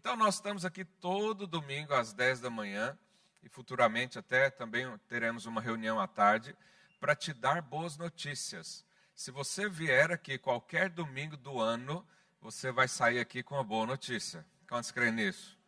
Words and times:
Então, 0.00 0.16
nós 0.16 0.36
estamos 0.36 0.64
aqui 0.64 0.82
todo 0.82 1.46
domingo 1.46 1.92
às 1.92 2.14
10 2.14 2.40
da 2.40 2.48
manhã 2.48 2.98
e 3.42 3.50
futuramente 3.50 4.18
até 4.18 4.48
também 4.48 4.86
teremos 5.06 5.44
uma 5.44 5.60
reunião 5.60 6.00
à 6.00 6.08
tarde 6.08 6.56
para 6.98 7.14
te 7.14 7.34
dar 7.34 7.60
boas 7.60 7.98
notícias. 7.98 8.82
Se 9.14 9.30
você 9.30 9.68
vier 9.68 10.10
aqui 10.10 10.38
qualquer 10.38 10.88
domingo 10.88 11.36
do 11.36 11.60
ano, 11.60 12.02
você 12.40 12.72
vai 12.72 12.88
sair 12.88 13.20
aqui 13.20 13.42
com 13.42 13.56
uma 13.56 13.62
boa 13.62 13.84
notícia. 13.84 14.42
Quantos 14.66 14.90
creem 14.90 15.12
nisso? 15.12 15.58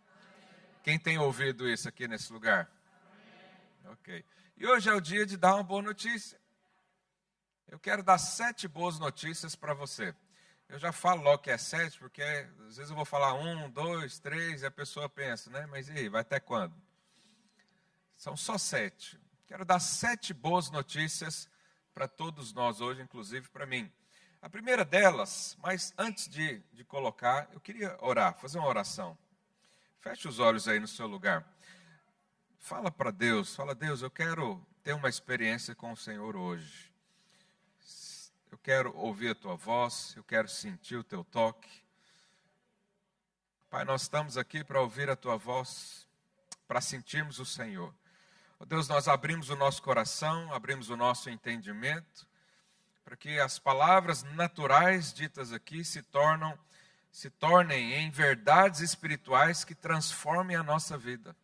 Quem 0.83 0.99
tem 0.99 1.19
ouvido 1.19 1.69
isso 1.69 1.87
aqui 1.87 2.09
nesse 2.09 2.33
lugar? 2.33 2.73
Ok. 3.85 4.25
E 4.57 4.67
hoje 4.67 4.89
é 4.89 4.95
o 4.95 5.01
dia 5.01 5.27
de 5.27 5.37
dar 5.37 5.57
uma 5.57 5.63
boa 5.63 5.83
notícia. 5.83 6.41
Eu 7.69 7.79
quero 7.79 8.03
dar 8.03 8.17
sete 8.17 8.67
boas 8.67 8.99
notícias 8.99 9.55
para 9.55 9.75
você. 9.75 10.15
Eu 10.73 10.79
já 10.79 10.91
falo 10.91 11.23
logo 11.23 11.43
que 11.43 11.51
é 11.51 11.59
sete, 11.59 11.99
porque 11.99 12.23
às 12.67 12.79
vezes 12.79 12.89
eu 12.89 12.97
vou 12.97 13.05
falar 13.05 13.35
um, 13.35 13.69
dois, 13.69 14.19
três, 14.19 14.63
e 14.63 14.67
a 14.67 14.71
pessoa 14.71 15.07
pensa, 15.07 15.51
né? 15.51 15.67
Mas 15.67 15.91
e 15.91 15.93
aí, 15.93 16.09
vai 16.09 16.23
até 16.23 16.41
quando? 16.41 16.75
São 18.17 18.35
só 18.39 18.57
sete. 18.57 19.21
Quero 19.47 19.67
dar 19.67 19.79
sete 19.81 20.33
boas 20.33 20.71
notícias 20.71 21.47
para 21.93 22.09
todos 22.09 22.55
nós 22.55 22.81
hoje, 22.81 23.03
inclusive 23.03 23.51
para 23.51 23.67
mim. 23.67 23.93
A 24.41 24.49
primeira 24.49 24.83
delas, 24.83 25.59
mas 25.63 25.93
antes 25.99 26.27
de, 26.27 26.61
de 26.73 26.85
colocar, 26.85 27.51
eu 27.53 27.61
queria 27.61 27.95
orar, 28.01 28.39
fazer 28.39 28.59
uma 28.59 28.69
oração. 28.69 29.19
Feche 30.01 30.27
os 30.27 30.39
olhos 30.39 30.67
aí 30.67 30.81
no 30.81 30.89
seu 30.89 31.07
lugar. 31.07 31.47
Fala 32.57 32.91
para 32.91 33.11
Deus, 33.11 33.55
fala, 33.55 33.75
Deus, 33.75 34.01
eu 34.01 34.11
quero 34.11 34.67
ter 34.83 34.95
uma 34.95 35.11
experiência 35.11 35.75
com 35.75 35.93
o 35.93 35.97
Senhor 35.99 36.35
hoje. 36.35 36.92
Quero 38.63 38.97
ouvir 38.97 39.31
a 39.31 39.35
tua 39.35 39.57
voz, 39.57 40.15
eu 40.17 40.23
quero 40.23 40.47
sentir 40.47 40.95
o 40.95 41.03
teu 41.03 41.25
toque. 41.25 41.69
Pai, 43.69 43.85
nós 43.85 44.03
estamos 44.03 44.39
aqui 44.39 44.63
para 44.63 44.81
ouvir 44.81 45.11
a 45.11 45.17
tua 45.17 45.37
voz, 45.37 46.07
para 46.69 46.81
sentirmos 46.81 47.41
o 47.41 47.45
Senhor. 47.45 47.93
Oh, 48.61 48.65
Deus, 48.65 48.87
nós 48.87 49.09
abrimos 49.09 49.51
o 49.51 49.57
nosso 49.57 49.83
coração, 49.83 50.55
abrimos 50.55 50.91
o 50.91 50.97
nosso 50.97 51.29
entendimento 51.29 52.25
para 53.05 53.17
que 53.17 53.41
as 53.41 53.59
palavras 53.59 54.23
naturais 54.23 55.13
ditas 55.13 55.53
aqui 55.53 55.85
se 55.85 56.01
tornam 56.01 56.57
se 57.11 57.29
tornem 57.29 57.95
em 57.95 58.11
verdades 58.11 58.79
espirituais 58.79 59.65
que 59.65 59.75
transformem 59.75 60.57
a 60.57 60.63
nossa 60.63 60.97
vida. 60.97 61.37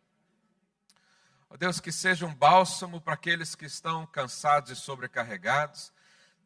Ó 1.49 1.55
oh 1.55 1.57
Deus, 1.57 1.81
que 1.81 1.91
seja 1.91 2.25
um 2.25 2.33
bálsamo 2.33 3.01
para 3.01 3.15
aqueles 3.15 3.55
que 3.55 3.65
estão 3.65 4.07
cansados 4.07 4.71
e 4.71 4.75
sobrecarregados, 4.75 5.91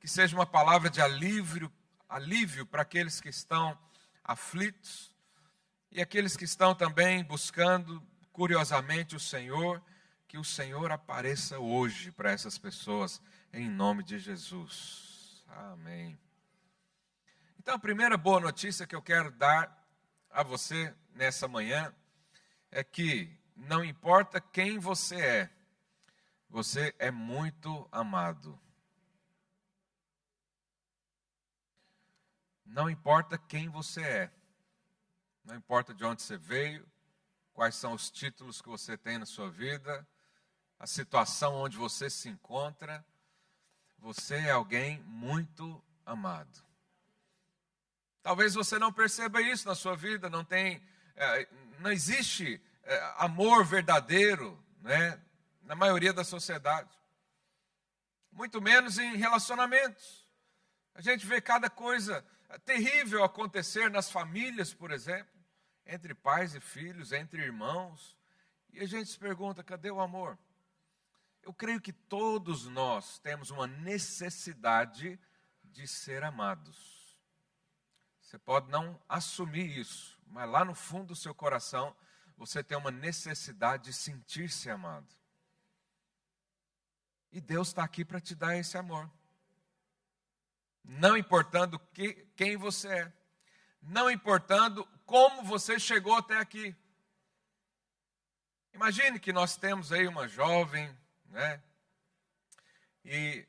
que 0.04 0.09
seja 0.09 0.36
uma 0.36 0.46
palavra 0.46 0.90
de 0.90 1.02
alívio, 1.02 1.72
alívio 2.09 2.66
para 2.66 2.82
aqueles 2.82 3.22
que 3.22 3.30
estão 3.30 3.80
aflitos 4.22 5.16
e 5.90 6.02
aqueles 6.02 6.36
que 6.36 6.44
estão 6.44 6.76
também 6.76 7.23
buscando 7.23 8.06
curiosamente 8.34 9.16
o 9.16 9.20
Senhor, 9.20 9.82
que 10.28 10.38
o 10.38 10.44
Senhor 10.44 10.92
apareça 10.92 11.58
hoje 11.58 12.12
para 12.12 12.32
essas 12.32 12.58
pessoas 12.58 13.22
em 13.54 13.70
nome 13.70 14.04
de 14.04 14.20
Jesus. 14.20 15.42
Amém. 15.48 16.20
Então, 17.58 17.76
a 17.76 17.80
primeira 17.80 18.17
boa 18.17 18.42
notícia 18.42 18.86
que 18.86 18.98
eu 18.98 19.02
quero 19.02 19.32
dar 19.32 19.88
a 20.30 20.44
você 20.44 20.94
nessa 21.16 21.48
manhã 21.48 21.95
é 22.70 22.84
que 22.84 23.34
não 23.56 23.86
importa 23.86 24.42
quem 24.42 24.80
você 24.80 25.16
é, 25.16 25.50
você 26.50 26.94
é 27.00 27.10
muito 27.10 27.88
amado. 27.90 28.60
Não 32.74 32.90
importa 32.90 33.38
quem 33.38 33.70
você 33.70 34.02
é, 34.02 34.32
não 35.46 35.54
importa 35.56 35.94
de 35.94 36.04
onde 36.04 36.24
você 36.24 36.38
veio, 36.38 36.84
quais 37.54 37.76
são 37.76 37.94
os 37.94 38.10
títulos 38.10 38.64
que 38.64 38.68
você 38.68 38.98
tem 38.98 39.20
na 39.20 39.28
sua 39.28 39.48
vida, 39.48 40.08
a 40.80 40.88
situação 40.88 41.54
onde 41.54 41.78
você 41.78 42.10
se 42.10 42.30
encontra, 42.30 43.06
você 44.00 44.38
é 44.38 44.50
alguém 44.50 45.00
muito 45.04 45.83
amado. 46.04 46.66
Talvez 48.23 48.56
você 48.56 48.80
não 48.80 48.92
perceba 48.92 49.39
isso 49.39 49.67
na 49.67 49.76
sua 49.76 49.95
vida, 49.95 50.28
não 50.28 50.44
tem, 50.44 50.82
é, 51.16 51.48
não 51.78 51.92
existe 51.92 52.60
é, 52.82 53.14
amor 53.17 53.64
verdadeiro, 53.64 54.60
né, 54.82 55.22
na 55.62 55.76
maioria 55.76 56.12
da 56.12 56.23
sociedade. 56.23 56.89
Muito 58.32 58.60
menos 58.60 58.98
em 58.98 59.16
relacionamentos. 59.16 60.28
A 60.95 61.02
gente 61.02 61.23
vê 61.23 61.39
cada 61.39 61.70
coisa 61.70 62.26
terrível 62.59 63.23
acontecer 63.23 63.89
nas 63.89 64.11
famílias, 64.11 64.73
por 64.73 64.91
exemplo, 64.91 65.33
entre 65.86 66.14
pais 66.14 66.55
e 66.55 66.59
filhos, 66.59 67.11
entre 67.11 67.41
irmãos, 67.41 68.17
e 68.71 68.80
a 68.80 68.86
gente 68.86 69.09
se 69.09 69.19
pergunta: 69.19 69.64
cadê 69.64 69.91
o 69.91 69.99
amor? 69.99 70.37
Eu 71.41 71.53
creio 71.53 71.81
que 71.81 71.91
todos 71.91 72.67
nós 72.67 73.19
temos 73.19 73.49
uma 73.49 73.67
necessidade 73.67 75.19
de 75.64 75.87
ser 75.87 76.23
amados. 76.23 77.19
Você 78.21 78.39
pode 78.39 78.71
não 78.71 78.99
assumir 79.08 79.77
isso, 79.77 80.17
mas 80.27 80.49
lá 80.49 80.64
no 80.64 80.73
fundo 80.73 81.08
do 81.08 81.15
seu 81.15 81.35
coração 81.35 81.95
você 82.37 82.64
tem 82.64 82.77
uma 82.77 82.91
necessidade 82.91 83.85
de 83.85 83.93
sentir-se 83.93 84.70
amado. 84.70 85.08
E 87.31 87.41
Deus 87.41 87.70
está 87.70 87.83
aqui 87.83 88.05
para 88.05 88.21
te 88.21 88.35
dar 88.35 88.55
esse 88.55 88.77
amor. 88.77 89.09
Não 90.83 91.16
importando 91.17 91.80
que, 91.94 92.27
quem 92.36 92.58
você 92.58 92.88
é, 92.89 93.14
não 93.82 94.10
importando 94.10 94.88
como 95.05 95.44
você 95.44 95.80
chegou 95.80 96.16
até 96.16 96.38
aqui. 96.38 96.76
Imagine 98.73 99.20
que 99.20 99.32
nós 99.32 99.55
temos 99.55 99.92
aí 99.92 100.08
uma 100.08 100.27
jovem 100.27 100.95
né? 101.33 101.60
E 103.04 103.45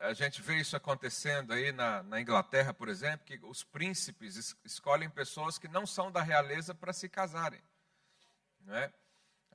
a 0.00 0.12
gente 0.12 0.42
vê 0.42 0.56
isso 0.56 0.76
acontecendo 0.76 1.52
aí 1.52 1.70
na, 1.70 2.02
na 2.02 2.20
Inglaterra, 2.20 2.74
por 2.74 2.88
exemplo, 2.88 3.24
que 3.24 3.38
os 3.44 3.62
príncipes 3.62 4.36
es, 4.36 4.56
escolhem 4.64 5.08
pessoas 5.08 5.56
que 5.56 5.68
não 5.68 5.86
são 5.86 6.10
da 6.10 6.20
realeza 6.20 6.74
para 6.74 6.92
se 6.92 7.08
casarem. 7.08 7.62
Né? 8.60 8.92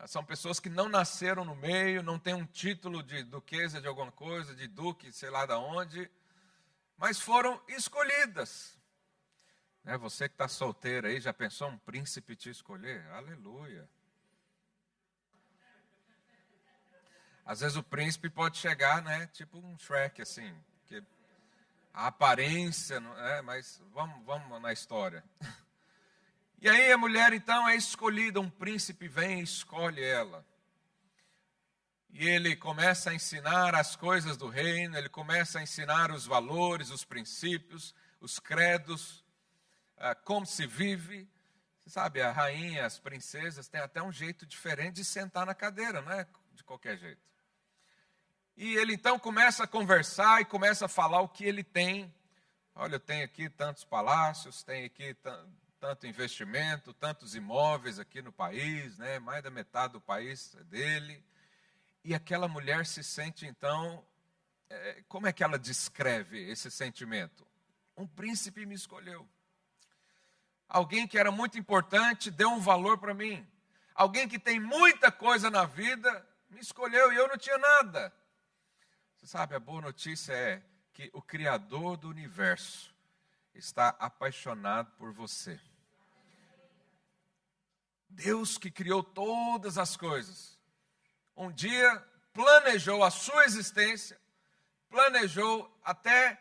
São 0.08 0.24
pessoas 0.24 0.60
que 0.62 0.70
não 0.70 0.88
nasceram 0.88 1.44
no 1.44 1.56
meio, 1.56 2.02
não 2.02 2.18
têm 2.18 2.34
um 2.34 2.46
título 2.46 3.04
de 3.04 3.22
duquesa 3.24 3.82
de 3.82 3.88
alguma 3.88 4.12
coisa, 4.12 4.56
de 4.56 4.66
duque, 4.66 5.12
sei 5.12 5.30
lá 5.30 5.46
de 5.46 5.54
onde, 5.54 6.10
mas 7.04 7.20
foram 7.20 7.62
escolhidas. 7.68 8.80
Né? 9.84 9.98
Você 9.98 10.30
que 10.30 10.36
está 10.36 10.48
solteiro 10.48 11.06
aí, 11.06 11.20
já 11.20 11.34
pensou 11.34 11.68
um 11.68 11.78
príncipe 11.78 12.34
te 12.34 12.50
escolher? 12.50 13.06
Aleluia. 13.12 13.90
Às 17.46 17.60
vezes 17.60 17.76
o 17.76 17.84
príncipe 17.84 18.30
pode 18.30 18.58
chegar, 18.58 19.02
né? 19.02 19.28
Tipo 19.34 19.58
um 19.58 19.78
Shrek, 19.78 20.22
assim. 20.22 20.58
Que 20.86 21.04
a 21.94 22.08
aparência, 22.08 23.04
é, 23.18 23.42
mas 23.42 23.82
vamos, 23.94 24.26
vamos 24.26 24.62
na 24.62 24.72
história. 24.72 25.22
E 26.62 26.70
aí 26.70 26.94
a 26.94 26.98
mulher 26.98 27.34
então 27.34 27.68
é 27.68 27.76
escolhida, 27.76 28.40
um 28.40 28.50
príncipe 28.50 29.06
vem 29.06 29.42
e 29.42 29.44
escolhe 29.44 30.02
ela. 30.02 30.46
E 32.16 32.30
ele 32.30 32.56
começa 32.56 33.10
a 33.10 33.16
ensinar 33.16 33.74
as 33.74 33.96
coisas 33.96 34.38
do 34.38 34.48
reino, 34.48 34.96
ele 34.96 35.10
começa 35.10 35.58
a 35.58 35.64
ensinar 35.64 36.12
os 36.12 36.28
valores, 36.28 36.92
os 36.92 37.04
princípios, 37.04 37.96
os 38.22 38.38
credos, 38.38 39.26
ah, 39.98 40.14
como 40.14 40.46
se 40.46 40.68
vive. 40.68 41.28
Você 41.84 41.90
sabe, 41.90 42.22
a 42.22 42.32
rainha, 42.32 42.86
as 42.86 43.00
princesas 43.00 43.68
têm 43.68 43.82
até 43.82 44.00
um 44.00 44.12
jeito 44.12 44.46
diferente 44.46 44.98
de 44.98 45.04
sentar 45.04 45.44
na 45.48 45.56
cadeira, 45.56 46.04
não 46.04 46.12
é 46.12 46.28
de 46.54 46.64
qualquer 46.64 47.00
jeito. 47.00 47.22
E 48.56 48.76
ele 48.76 48.94
então 48.94 49.18
começa 49.18 49.64
a 49.64 49.68
conversar 49.68 50.40
e 50.40 50.46
começa 50.46 50.86
a 50.86 50.90
falar 50.90 51.22
o 51.22 51.28
que 51.28 51.44
ele 51.44 51.64
tem. 51.64 52.14
Olha, 52.76 52.98
eu 52.98 53.00
tenho 53.00 53.26
aqui 53.26 53.50
tantos 53.50 53.84
palácios, 53.84 54.62
tenho 54.62 54.86
aqui 54.86 55.18
tanto 55.80 56.06
investimento, 56.06 56.94
tantos 56.94 57.34
imóveis 57.34 57.98
aqui 57.98 58.22
no 58.22 58.32
país, 58.32 59.00
né? 59.00 59.18
mais 59.18 59.42
da 59.42 59.50
metade 59.50 59.94
do 59.94 60.02
país 60.02 60.56
é 60.60 60.64
dele. 60.66 61.33
E 62.04 62.14
aquela 62.14 62.48
mulher 62.48 62.86
se 62.86 63.04
sente 63.04 63.46
então, 63.46 64.06
é, 64.70 65.04
como 65.08 65.28
é 65.28 65.34
que 65.34 65.44
ela 65.44 65.58
descreve 65.58 66.50
esse 66.50 66.70
sentimento? 66.70 67.48
Um 67.96 68.06
príncipe 68.06 68.66
me 68.66 68.76
escolheu. 68.76 69.28
Alguém 70.68 71.08
que 71.08 71.18
era 71.18 71.32
muito 71.32 71.58
importante 71.58 72.32
deu 72.32 72.50
um 72.50 72.60
valor 72.60 72.98
para 72.98 73.14
mim. 73.14 73.48
Alguém 73.94 74.28
que 74.28 74.40
tem 74.40 74.60
muita 74.60 75.12
coisa 75.12 75.50
na 75.50 75.66
vida 75.66 76.28
me 76.50 76.60
escolheu 76.60 77.14
e 77.14 77.16
eu 77.16 77.28
não 77.28 77.38
tinha 77.38 77.58
nada. 77.58 78.14
Você 79.16 79.28
sabe, 79.28 79.56
a 79.56 79.60
boa 79.60 79.82
notícia 79.82 80.34
é 80.34 80.62
que 80.92 81.10
o 81.14 81.22
Criador 81.22 81.98
do 81.98 82.10
universo 82.10 82.94
está 83.54 83.90
apaixonado 84.00 84.92
por 84.98 85.12
você. 85.12 85.60
Deus 88.10 88.58
que 88.58 88.70
criou 88.70 89.04
todas 89.04 89.78
as 89.78 89.96
coisas, 89.98 90.53
um 91.36 91.52
dia 91.52 92.04
planejou 92.34 93.04
a 93.04 93.12
sua 93.12 93.46
existência, 93.46 94.20
planejou 94.90 95.72
até 95.84 96.40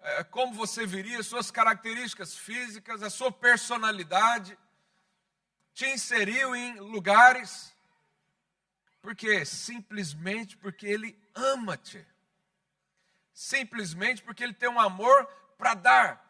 é, 0.00 0.24
como 0.24 0.54
você 0.54 0.86
viria, 0.86 1.22
suas 1.22 1.50
características 1.50 2.36
físicas, 2.36 3.02
a 3.02 3.10
sua 3.10 3.32
personalidade, 3.32 4.58
te 5.74 5.86
inseriu 5.86 6.54
em 6.54 6.78
lugares. 6.78 7.74
Por 9.00 9.14
quê? 9.14 9.44
Simplesmente 9.44 10.56
porque 10.56 10.86
Ele 10.86 11.18
ama-te. 11.34 12.04
Simplesmente 13.32 14.22
porque 14.22 14.42
Ele 14.42 14.54
tem 14.54 14.68
um 14.68 14.80
amor 14.80 15.26
para 15.56 15.74
dar. 15.74 16.28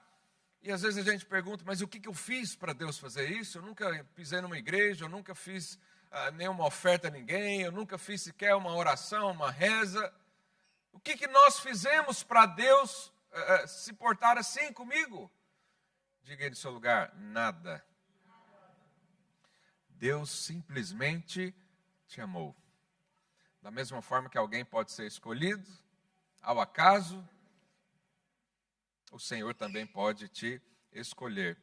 E 0.62 0.72
às 0.72 0.82
vezes 0.82 1.06
a 1.06 1.10
gente 1.10 1.25
pergunta, 1.25 1.62
mas 1.66 1.81
o 1.81 1.88
que, 1.88 2.00
que 2.00 2.08
eu 2.08 2.14
fiz 2.14 2.56
para 2.56 2.72
Deus 2.72 2.99
fazer 2.99 3.31
isso? 3.31 3.58
Eu 3.58 3.62
nunca 3.62 4.05
pisei 4.14 4.40
numa 4.40 4.58
igreja, 4.58 5.05
eu 5.05 5.08
nunca 5.08 5.34
fiz 5.34 5.78
ah, 6.10 6.31
nenhuma 6.31 6.66
oferta 6.66 7.08
a 7.08 7.10
ninguém, 7.10 7.62
eu 7.62 7.72
nunca 7.72 7.99
fiz 7.99 8.22
sequer 8.22 8.55
uma 8.55 8.75
oração, 8.75 9.31
uma 9.31 9.50
reza. 9.50 10.12
O 10.93 11.00
que, 11.00 11.16
que 11.16 11.26
nós 11.26 11.60
fizemos 11.60 12.22
para 12.22 12.46
Deus 12.46 13.12
ah, 13.32 13.66
se 13.66 13.93
portar 13.93 14.38
assim 14.38 14.72
comigo? 14.72 15.31
Diga 16.22 16.44
aí 16.44 16.50
no 16.50 16.56
seu 16.56 16.70
lugar, 16.70 17.14
nada. 17.16 17.84
Deus 19.90 20.31
simplesmente 20.31 21.55
te 22.06 22.20
amou. 22.20 22.55
Da 23.60 23.70
mesma 23.70 24.00
forma 24.00 24.31
que 24.31 24.38
alguém 24.38 24.64
pode 24.64 24.93
ser 24.93 25.06
escolhido 25.06 25.69
ao 26.40 26.60
acaso, 26.60 27.26
o 29.10 29.19
Senhor 29.19 29.55
também 29.55 29.87
pode 29.87 30.28
te 30.28 30.62
escolher. 30.93 31.58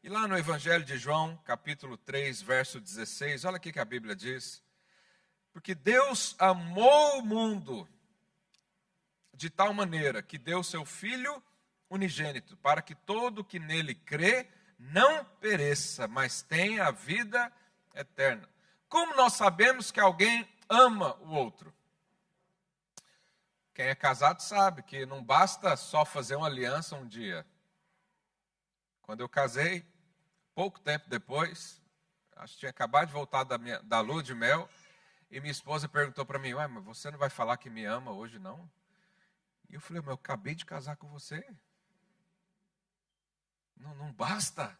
E 0.00 0.08
lá 0.08 0.28
no 0.28 0.38
Evangelho 0.38 0.84
de 0.84 0.96
João, 0.96 1.36
capítulo 1.38 1.96
3, 1.96 2.40
verso 2.40 2.80
16, 2.80 3.44
olha 3.44 3.56
o 3.56 3.60
que 3.60 3.80
a 3.80 3.84
Bíblia 3.84 4.14
diz. 4.14 4.62
Porque 5.52 5.74
Deus 5.74 6.36
amou 6.38 7.18
o 7.18 7.26
mundo 7.26 7.88
de 9.34 9.50
tal 9.50 9.74
maneira 9.74 10.22
que 10.22 10.38
deu 10.38 10.62
seu 10.62 10.84
Filho 10.84 11.42
unigênito, 11.90 12.56
para 12.58 12.80
que 12.80 12.94
todo 12.94 13.42
que 13.42 13.58
nele 13.58 13.92
crê 13.92 14.46
não 14.78 15.24
pereça, 15.24 16.06
mas 16.06 16.42
tenha 16.42 16.86
a 16.86 16.92
vida 16.92 17.52
eterna. 17.92 18.48
Como 18.88 19.16
nós 19.16 19.32
sabemos 19.32 19.90
que 19.90 19.98
alguém 19.98 20.48
ama 20.68 21.16
o 21.22 21.30
outro? 21.30 21.74
Quem 23.74 23.86
é 23.86 23.96
casado 23.96 24.42
sabe 24.42 24.84
que 24.84 25.04
não 25.04 25.24
basta 25.24 25.76
só 25.76 26.04
fazer 26.04 26.36
uma 26.36 26.46
aliança 26.46 26.94
um 26.94 27.06
dia. 27.06 27.44
Quando 29.08 29.20
eu 29.20 29.28
casei, 29.28 29.90
pouco 30.54 30.78
tempo 30.78 31.08
depois, 31.08 31.80
acho 32.36 32.52
que 32.52 32.58
tinha 32.58 32.68
acabado 32.68 33.06
de 33.06 33.14
voltar 33.14 33.42
da, 33.42 33.56
minha, 33.56 33.82
da 33.82 34.00
lua 34.00 34.22
de 34.22 34.34
mel, 34.34 34.68
e 35.30 35.40
minha 35.40 35.50
esposa 35.50 35.88
perguntou 35.88 36.26
para 36.26 36.38
mim: 36.38 36.52
Ué, 36.52 36.66
mas 36.66 36.84
você 36.84 37.10
não 37.10 37.18
vai 37.18 37.30
falar 37.30 37.56
que 37.56 37.70
me 37.70 37.86
ama 37.86 38.10
hoje, 38.10 38.38
não? 38.38 38.70
E 39.70 39.76
eu 39.76 39.80
falei: 39.80 40.02
Mas 40.02 40.08
eu 40.08 40.14
acabei 40.16 40.54
de 40.54 40.66
casar 40.66 40.96
com 40.96 41.08
você. 41.08 41.42
Não, 43.78 43.94
não 43.94 44.12
basta. 44.12 44.78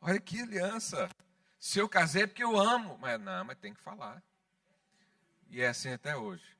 Olha 0.00 0.20
que 0.20 0.40
aliança. 0.40 1.10
Se 1.58 1.80
eu 1.80 1.88
casei 1.88 2.22
é 2.22 2.26
porque 2.28 2.44
eu 2.44 2.56
amo. 2.56 2.96
Mas 2.98 3.20
não, 3.20 3.44
mas 3.44 3.58
tem 3.58 3.74
que 3.74 3.80
falar. 3.80 4.22
E 5.48 5.60
é 5.60 5.66
assim 5.66 5.90
até 5.90 6.16
hoje. 6.16 6.56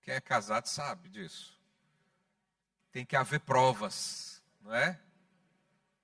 Quem 0.00 0.14
é 0.14 0.22
casado 0.22 0.68
sabe 0.68 1.10
disso. 1.10 1.61
Tem 2.92 3.04
que 3.04 3.16
haver 3.16 3.40
provas, 3.40 4.42
não 4.60 4.74
é? 4.74 5.00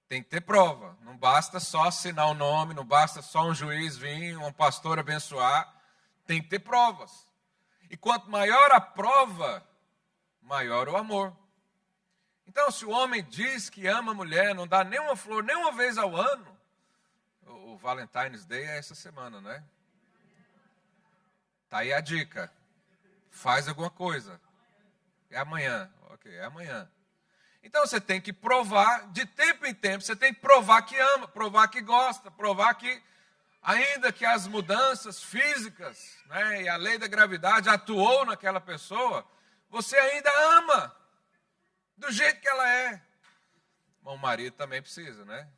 Tem 0.08 0.22
que 0.22 0.30
ter 0.30 0.40
prova. 0.40 0.96
Não 1.02 1.16
basta 1.16 1.60
só 1.60 1.84
assinar 1.84 2.28
o 2.28 2.34
nome, 2.34 2.72
não 2.72 2.84
basta 2.84 3.20
só 3.20 3.46
um 3.46 3.54
juiz 3.54 3.96
vir, 3.96 4.38
um 4.38 4.52
pastor 4.52 4.98
abençoar. 4.98 5.70
Tem 6.26 6.42
que 6.42 6.48
ter 6.48 6.60
provas. 6.60 7.28
E 7.90 7.96
quanto 7.96 8.30
maior 8.30 8.72
a 8.72 8.80
prova, 8.80 9.66
maior 10.40 10.88
o 10.88 10.96
amor. 10.96 11.36
Então, 12.46 12.70
se 12.70 12.86
o 12.86 12.90
homem 12.90 13.22
diz 13.22 13.68
que 13.68 13.86
ama 13.86 14.12
a 14.12 14.14
mulher, 14.14 14.54
não 14.54 14.66
dá 14.66 14.82
nenhuma 14.82 15.14
flor, 15.14 15.44
nem 15.44 15.54
uma 15.54 15.72
vez 15.72 15.98
ao 15.98 16.16
ano, 16.16 16.58
o 17.46 17.76
Valentine's 17.76 18.46
Day 18.46 18.64
é 18.64 18.78
essa 18.78 18.94
semana, 18.94 19.40
não 19.40 19.50
é? 19.50 19.62
Tá 21.68 21.78
aí 21.78 21.92
a 21.92 22.00
dica 22.00 22.50
faz 23.30 23.68
alguma 23.68 23.90
coisa. 23.90 24.40
É 25.30 25.38
amanhã. 25.38 25.90
Ok, 26.10 26.34
é 26.34 26.44
amanhã. 26.44 26.90
Então 27.62 27.86
você 27.86 28.00
tem 28.00 28.20
que 28.20 28.32
provar, 28.32 29.10
de 29.12 29.26
tempo 29.26 29.66
em 29.66 29.74
tempo, 29.74 30.04
você 30.04 30.16
tem 30.16 30.32
que 30.32 30.40
provar 30.40 30.82
que 30.82 30.96
ama, 30.96 31.28
provar 31.28 31.68
que 31.68 31.80
gosta, 31.80 32.30
provar 32.30 32.74
que, 32.74 33.02
ainda 33.60 34.12
que 34.12 34.24
as 34.24 34.46
mudanças 34.46 35.22
físicas 35.22 36.16
né, 36.26 36.62
e 36.62 36.68
a 36.68 36.76
lei 36.76 36.98
da 36.98 37.06
gravidade 37.06 37.68
atuou 37.68 38.24
naquela 38.24 38.60
pessoa, 38.60 39.26
você 39.68 39.98
ainda 39.98 40.30
ama, 40.58 40.96
do 41.96 42.10
jeito 42.12 42.40
que 42.40 42.48
ela 42.48 42.68
é. 42.68 43.02
Bom, 44.00 44.14
o 44.14 44.18
marido 44.18 44.54
também 44.54 44.80
precisa, 44.80 45.24
né? 45.24 45.48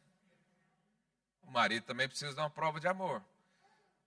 O 1.42 1.50
marido 1.50 1.84
também 1.84 2.08
precisa 2.08 2.32
de 2.32 2.40
uma 2.40 2.50
prova 2.50 2.80
de 2.80 2.88
amor 2.88 3.22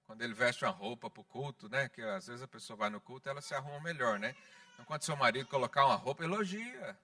quando 0.06 0.22
ele 0.22 0.34
veste 0.34 0.64
uma 0.64 0.72
roupa 0.72 1.10
para 1.10 1.22
o 1.22 1.24
culto, 1.24 1.70
né? 1.70 1.90
Que 1.90 2.02
às 2.02 2.28
vezes 2.28 2.44
a 2.44 2.48
pessoa 2.48 2.78
vai 2.78 2.90
no 2.90 3.00
culto 3.00 3.30
ela 3.30 3.42
se 3.42 3.54
arruma 3.56 3.80
melhor, 3.80 4.20
né? 4.20 4.36
Então, 4.74 4.86
quando 4.86 5.04
seu 5.04 5.16
marido 5.16 5.48
colocar 5.48 5.86
uma 5.86 5.96
roupa, 5.96 6.24
elogia. 6.24 6.98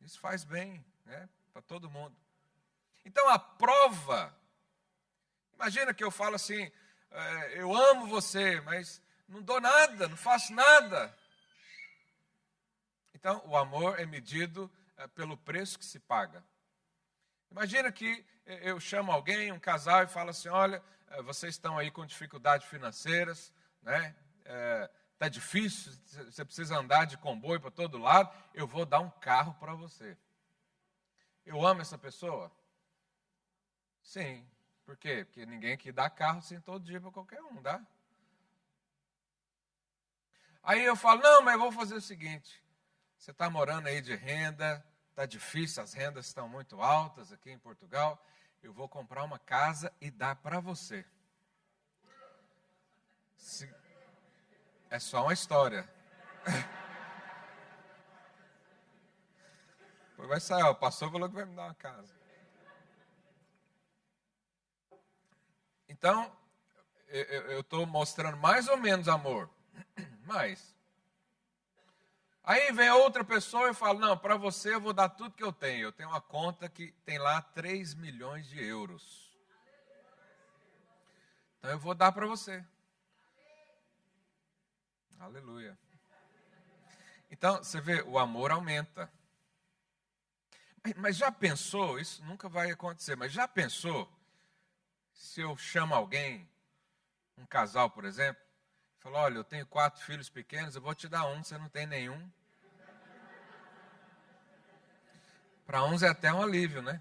Isso 0.00 0.18
faz 0.20 0.44
bem, 0.44 0.84
né? 1.04 1.28
Para 1.52 1.62
todo 1.62 1.90
mundo. 1.90 2.16
Então, 3.04 3.28
a 3.28 3.38
prova. 3.38 4.34
Imagina 5.54 5.94
que 5.94 6.04
eu 6.04 6.10
falo 6.10 6.36
assim: 6.36 6.70
é, 7.10 7.60
eu 7.60 7.74
amo 7.74 8.06
você, 8.06 8.60
mas 8.60 9.02
não 9.28 9.42
dou 9.42 9.60
nada, 9.60 10.08
não 10.08 10.16
faço 10.16 10.52
nada. 10.52 11.16
Então, 13.14 13.42
o 13.46 13.56
amor 13.56 13.98
é 13.98 14.06
medido 14.06 14.70
é, 14.96 15.06
pelo 15.08 15.36
preço 15.36 15.78
que 15.78 15.84
se 15.84 15.98
paga. 15.98 16.44
Imagina 17.50 17.90
que 17.90 18.24
eu 18.46 18.78
chamo 18.78 19.10
alguém, 19.10 19.50
um 19.50 19.58
casal, 19.58 20.04
e 20.04 20.06
falo 20.06 20.30
assim: 20.30 20.48
olha, 20.48 20.82
eh, 21.08 21.22
vocês 21.22 21.54
estão 21.54 21.78
aí 21.78 21.90
com 21.90 22.06
dificuldades 22.06 22.68
financeiras, 22.68 23.52
né? 23.82 24.14
Está 25.16 25.28
difícil, 25.28 25.92
você 26.30 26.44
precisa 26.44 26.76
andar 26.76 27.06
de 27.06 27.16
comboio 27.16 27.58
para 27.58 27.70
todo 27.70 27.96
lado, 27.96 28.30
eu 28.52 28.66
vou 28.66 28.84
dar 28.84 29.00
um 29.00 29.10
carro 29.10 29.54
para 29.54 29.74
você. 29.74 30.16
Eu 31.44 31.66
amo 31.66 31.80
essa 31.80 31.96
pessoa? 31.96 32.52
Sim. 34.02 34.46
Por 34.84 34.96
quê? 34.96 35.24
Porque 35.24 35.44
ninguém 35.44 35.72
aqui 35.72 35.90
dá 35.90 36.08
carro 36.08 36.38
assim 36.38 36.60
todo 36.60 36.84
dia 36.84 37.00
para 37.00 37.10
qualquer 37.10 37.42
um, 37.42 37.60
dá? 37.62 37.84
Aí 40.62 40.84
eu 40.84 40.94
falo, 40.94 41.22
não, 41.22 41.42
mas 41.42 41.54
eu 41.54 41.60
vou 41.60 41.72
fazer 41.72 41.94
o 41.94 42.00
seguinte: 42.00 42.62
você 43.16 43.30
está 43.30 43.48
morando 43.48 43.86
aí 43.86 44.00
de 44.00 44.14
renda, 44.14 44.84
está 45.10 45.24
difícil, 45.24 45.82
as 45.82 45.92
rendas 45.92 46.26
estão 46.26 46.48
muito 46.48 46.80
altas 46.82 47.32
aqui 47.32 47.50
em 47.50 47.58
Portugal 47.58 48.22
eu 48.66 48.72
vou 48.72 48.88
comprar 48.88 49.22
uma 49.22 49.38
casa 49.38 49.92
e 50.00 50.10
dar 50.10 50.36
para 50.36 50.60
você. 50.60 51.04
Se... 53.36 53.72
É 54.90 54.98
só 54.98 55.22
uma 55.22 55.32
história. 55.32 55.88
Depois 60.10 60.28
vai 60.28 60.40
sair, 60.40 60.62
ó, 60.62 60.70
o 60.70 60.74
pastor 60.74 61.10
falou 61.10 61.28
que 61.28 61.34
vai 61.34 61.44
me 61.44 61.54
dar 61.54 61.64
uma 61.64 61.74
casa. 61.74 62.14
Então, 65.88 66.30
eu 67.08 67.60
estou 67.60 67.86
mostrando 67.86 68.36
mais 68.36 68.68
ou 68.68 68.76
menos 68.76 69.08
amor. 69.08 69.48
Mas, 70.24 70.76
Aí 72.46 72.70
vem 72.70 72.88
outra 72.90 73.24
pessoa 73.24 73.70
e 73.70 73.74
fala: 73.74 73.98
Não, 73.98 74.16
para 74.16 74.36
você 74.36 74.72
eu 74.72 74.80
vou 74.80 74.92
dar 74.92 75.08
tudo 75.08 75.34
que 75.34 75.42
eu 75.42 75.52
tenho. 75.52 75.88
Eu 75.88 75.92
tenho 75.92 76.08
uma 76.08 76.20
conta 76.20 76.68
que 76.68 76.92
tem 77.04 77.18
lá 77.18 77.42
3 77.42 77.94
milhões 77.94 78.46
de 78.46 78.64
euros. 78.64 79.36
Então 81.58 81.72
eu 81.72 81.78
vou 81.78 81.92
dar 81.92 82.12
para 82.12 82.24
você. 82.24 82.64
Aleluia. 85.18 85.78
Então, 87.30 87.58
você 87.58 87.80
vê, 87.80 88.02
o 88.02 88.18
amor 88.18 88.50
aumenta. 88.50 89.10
Mas 90.96 91.16
já 91.16 91.32
pensou, 91.32 91.98
isso 91.98 92.24
nunca 92.24 92.48
vai 92.48 92.70
acontecer, 92.70 93.16
mas 93.16 93.32
já 93.32 93.48
pensou 93.48 94.08
se 95.12 95.40
eu 95.40 95.56
chamo 95.56 95.94
alguém, 95.94 96.48
um 97.36 97.44
casal, 97.44 97.90
por 97.90 98.04
exemplo, 98.04 98.46
Falou: 99.06 99.20
olha, 99.20 99.36
eu 99.36 99.44
tenho 99.44 99.64
quatro 99.66 100.04
filhos 100.04 100.28
pequenos, 100.28 100.74
eu 100.74 100.82
vou 100.82 100.92
te 100.92 101.08
dar 101.08 101.28
um, 101.28 101.40
você 101.42 101.56
não 101.56 101.68
tem 101.68 101.86
nenhum. 101.86 102.28
Para 105.64 105.84
uns 105.84 106.02
é 106.02 106.08
até 106.08 106.32
um 106.32 106.42
alívio, 106.42 106.82
né? 106.82 107.00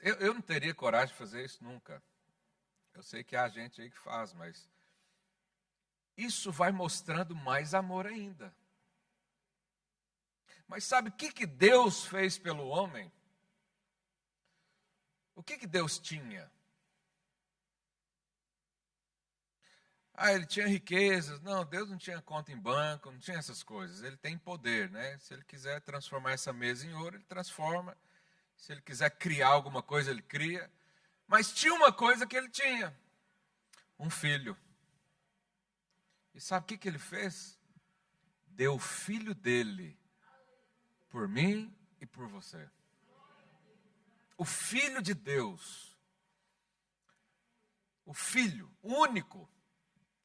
Eu, 0.00 0.14
eu 0.16 0.34
não 0.34 0.40
teria 0.40 0.72
coragem 0.72 1.08
de 1.08 1.18
fazer 1.18 1.44
isso 1.44 1.62
nunca. 1.64 2.00
Eu 2.94 3.02
sei 3.02 3.24
que 3.24 3.36
há 3.36 3.48
gente 3.48 3.82
aí 3.82 3.90
que 3.90 3.98
faz, 3.98 4.32
mas 4.32 4.68
isso 6.16 6.52
vai 6.52 6.70
mostrando 6.70 7.34
mais 7.34 7.74
amor 7.74 8.06
ainda. 8.06 8.54
Mas 10.66 10.84
sabe 10.84 11.08
o 11.08 11.12
que, 11.12 11.32
que 11.32 11.46
Deus 11.46 12.06
fez 12.06 12.38
pelo 12.38 12.66
homem? 12.68 13.12
O 15.34 15.42
que, 15.42 15.58
que 15.58 15.66
Deus 15.66 15.98
tinha? 15.98 16.50
Ah, 20.14 20.32
ele 20.32 20.46
tinha 20.46 20.66
riquezas. 20.66 21.40
Não, 21.40 21.64
Deus 21.64 21.90
não 21.90 21.98
tinha 21.98 22.22
conta 22.22 22.52
em 22.52 22.56
banco, 22.56 23.10
não 23.10 23.18
tinha 23.18 23.36
essas 23.36 23.64
coisas. 23.64 24.02
Ele 24.02 24.16
tem 24.16 24.38
poder, 24.38 24.88
né? 24.90 25.18
Se 25.18 25.34
ele 25.34 25.44
quiser 25.44 25.80
transformar 25.80 26.32
essa 26.32 26.52
mesa 26.52 26.86
em 26.86 26.94
ouro, 26.94 27.16
ele 27.16 27.24
transforma. 27.24 27.96
Se 28.56 28.72
ele 28.72 28.80
quiser 28.80 29.10
criar 29.10 29.48
alguma 29.48 29.82
coisa, 29.82 30.12
ele 30.12 30.22
cria. 30.22 30.70
Mas 31.26 31.52
tinha 31.52 31.74
uma 31.74 31.92
coisa 31.92 32.26
que 32.26 32.36
ele 32.36 32.48
tinha: 32.48 32.96
um 33.98 34.10
filho. 34.10 34.56
E 36.34 36.40
sabe 36.40 36.64
o 36.64 36.66
que, 36.66 36.78
que 36.78 36.88
ele 36.88 36.98
fez? 36.98 37.58
Deu 38.46 38.74
o 38.74 38.78
filho 38.78 39.34
dele 39.34 39.98
por 41.08 41.28
mim 41.28 41.76
e 42.00 42.06
por 42.06 42.26
você. 42.28 42.68
O 44.36 44.44
filho 44.44 45.00
de 45.00 45.14
Deus. 45.14 45.96
O 48.04 48.12
filho 48.12 48.70
único 48.82 49.48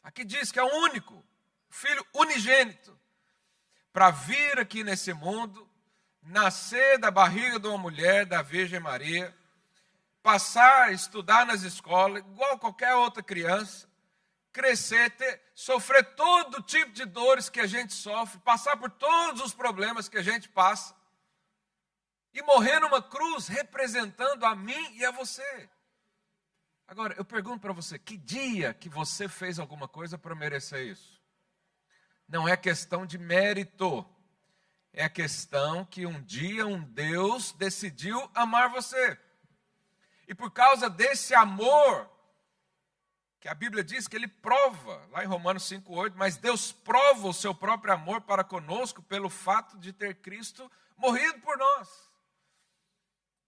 Aqui 0.04 0.24
diz 0.24 0.52
que 0.52 0.60
é 0.60 0.64
o 0.64 0.76
único, 0.84 1.24
filho 1.70 2.06
unigênito, 2.14 3.00
para 3.92 4.12
vir 4.12 4.58
aqui 4.60 4.84
nesse 4.84 5.14
mundo, 5.14 5.70
nascer 6.22 6.98
da 6.98 7.12
barriga 7.12 7.60
de 7.60 7.68
uma 7.68 7.78
mulher, 7.78 8.26
da 8.26 8.42
Virgem 8.42 8.80
Maria, 8.80 9.36
passar 10.22 10.88
a 10.88 10.92
estudar 10.92 11.46
nas 11.46 11.64
escolas, 11.64 12.24
igual 12.24 12.60
qualquer 12.60 12.96
outra 12.96 13.24
criança, 13.24 13.90
crescer, 14.52 15.12
ter, 15.12 15.42
sofrer 15.54 16.16
todo 16.16 16.62
tipo 16.62 16.92
de 16.92 17.06
dores 17.06 17.50
que 17.50 17.60
a 17.60 17.68
gente 17.68 17.94
sofre, 17.94 18.40
passar 18.40 18.78
por 18.78 18.90
todos 18.90 19.42
os 19.42 19.54
problemas 19.54 20.10
que 20.10 20.18
a 20.18 20.22
gente 20.22 20.50
passa, 20.50 20.96
e 22.34 22.42
morrer 22.44 22.80
numa 22.80 23.02
cruz 23.02 23.48
representando 23.48 24.46
a 24.46 24.56
mim 24.56 24.96
e 24.96 25.06
a 25.06 25.12
você. 25.12 25.70
Agora, 26.88 27.14
eu 27.18 27.26
pergunto 27.26 27.60
para 27.60 27.74
você: 27.74 27.98
que 27.98 28.18
dia 28.18 28.74
que 28.74 28.90
você 28.90 29.28
fez 29.28 29.60
alguma 29.60 29.88
coisa 29.88 30.18
para 30.18 30.36
merecer 30.36 30.88
isso? 30.88 31.20
Não 32.28 32.48
é 32.48 32.56
questão 32.56 33.06
de 33.06 33.18
mérito, 33.18 34.06
é 34.94 35.08
questão 35.10 35.86
que 35.86 36.06
um 36.06 36.22
dia 36.22 36.66
um 36.66 36.84
Deus 36.84 37.52
decidiu 37.54 38.30
amar 38.34 38.70
você. 38.70 39.18
E 40.30 40.36
por 40.36 40.52
causa 40.52 40.88
desse 40.88 41.34
amor, 41.34 42.08
que 43.40 43.48
a 43.48 43.54
Bíblia 43.56 43.84
diz 43.84 44.08
que 44.08 44.16
ele 44.16 44.28
prova, 44.28 45.04
lá 45.10 45.24
em 45.24 45.28
Romanos 45.28 45.64
5,8, 45.64 46.14
mas 46.16 46.38
Deus 46.38 46.72
prova 46.72 47.28
o 47.28 47.34
seu 47.34 47.56
próprio 47.56 47.96
amor 47.96 48.22
para 48.22 48.44
conosco 48.44 49.02
pelo 49.02 49.28
fato 49.28 49.76
de 49.80 49.92
ter 49.92 50.14
Cristo 50.18 50.72
morrido 50.96 51.40
por 51.40 51.58
nós, 51.58 52.12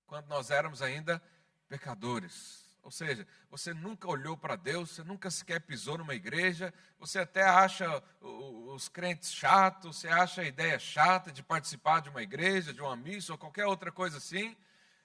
quando 0.07 0.25
nós 0.25 0.50
éramos 0.50 0.81
ainda 0.81 1.21
pecadores. 1.69 2.65
Ou 2.81 2.89
seja, 2.89 3.27
você 3.51 3.75
nunca 3.75 4.07
olhou 4.09 4.35
para 4.35 4.55
Deus, 4.55 4.89
você 4.89 5.03
nunca 5.03 5.29
sequer 5.29 5.61
pisou 5.61 6.00
numa 6.00 6.15
igreja, 6.15 6.73
você 6.97 7.19
até 7.19 7.43
acha 7.43 8.03
os 8.21 8.89
crentes 8.89 9.31
chatos, 9.31 9.97
você 9.97 10.07
acha 10.07 10.41
a 10.41 10.45
ideia 10.45 10.79
chata 10.79 11.31
de 11.31 11.43
participar 11.43 12.01
de 12.01 12.09
uma 12.09 12.23
igreja, 12.23 12.73
de 12.73 12.81
uma 12.81 12.95
missa 12.95 13.33
ou 13.33 13.38
qualquer 13.38 13.67
outra 13.67 13.91
coisa 13.91 14.17
assim. 14.17 14.57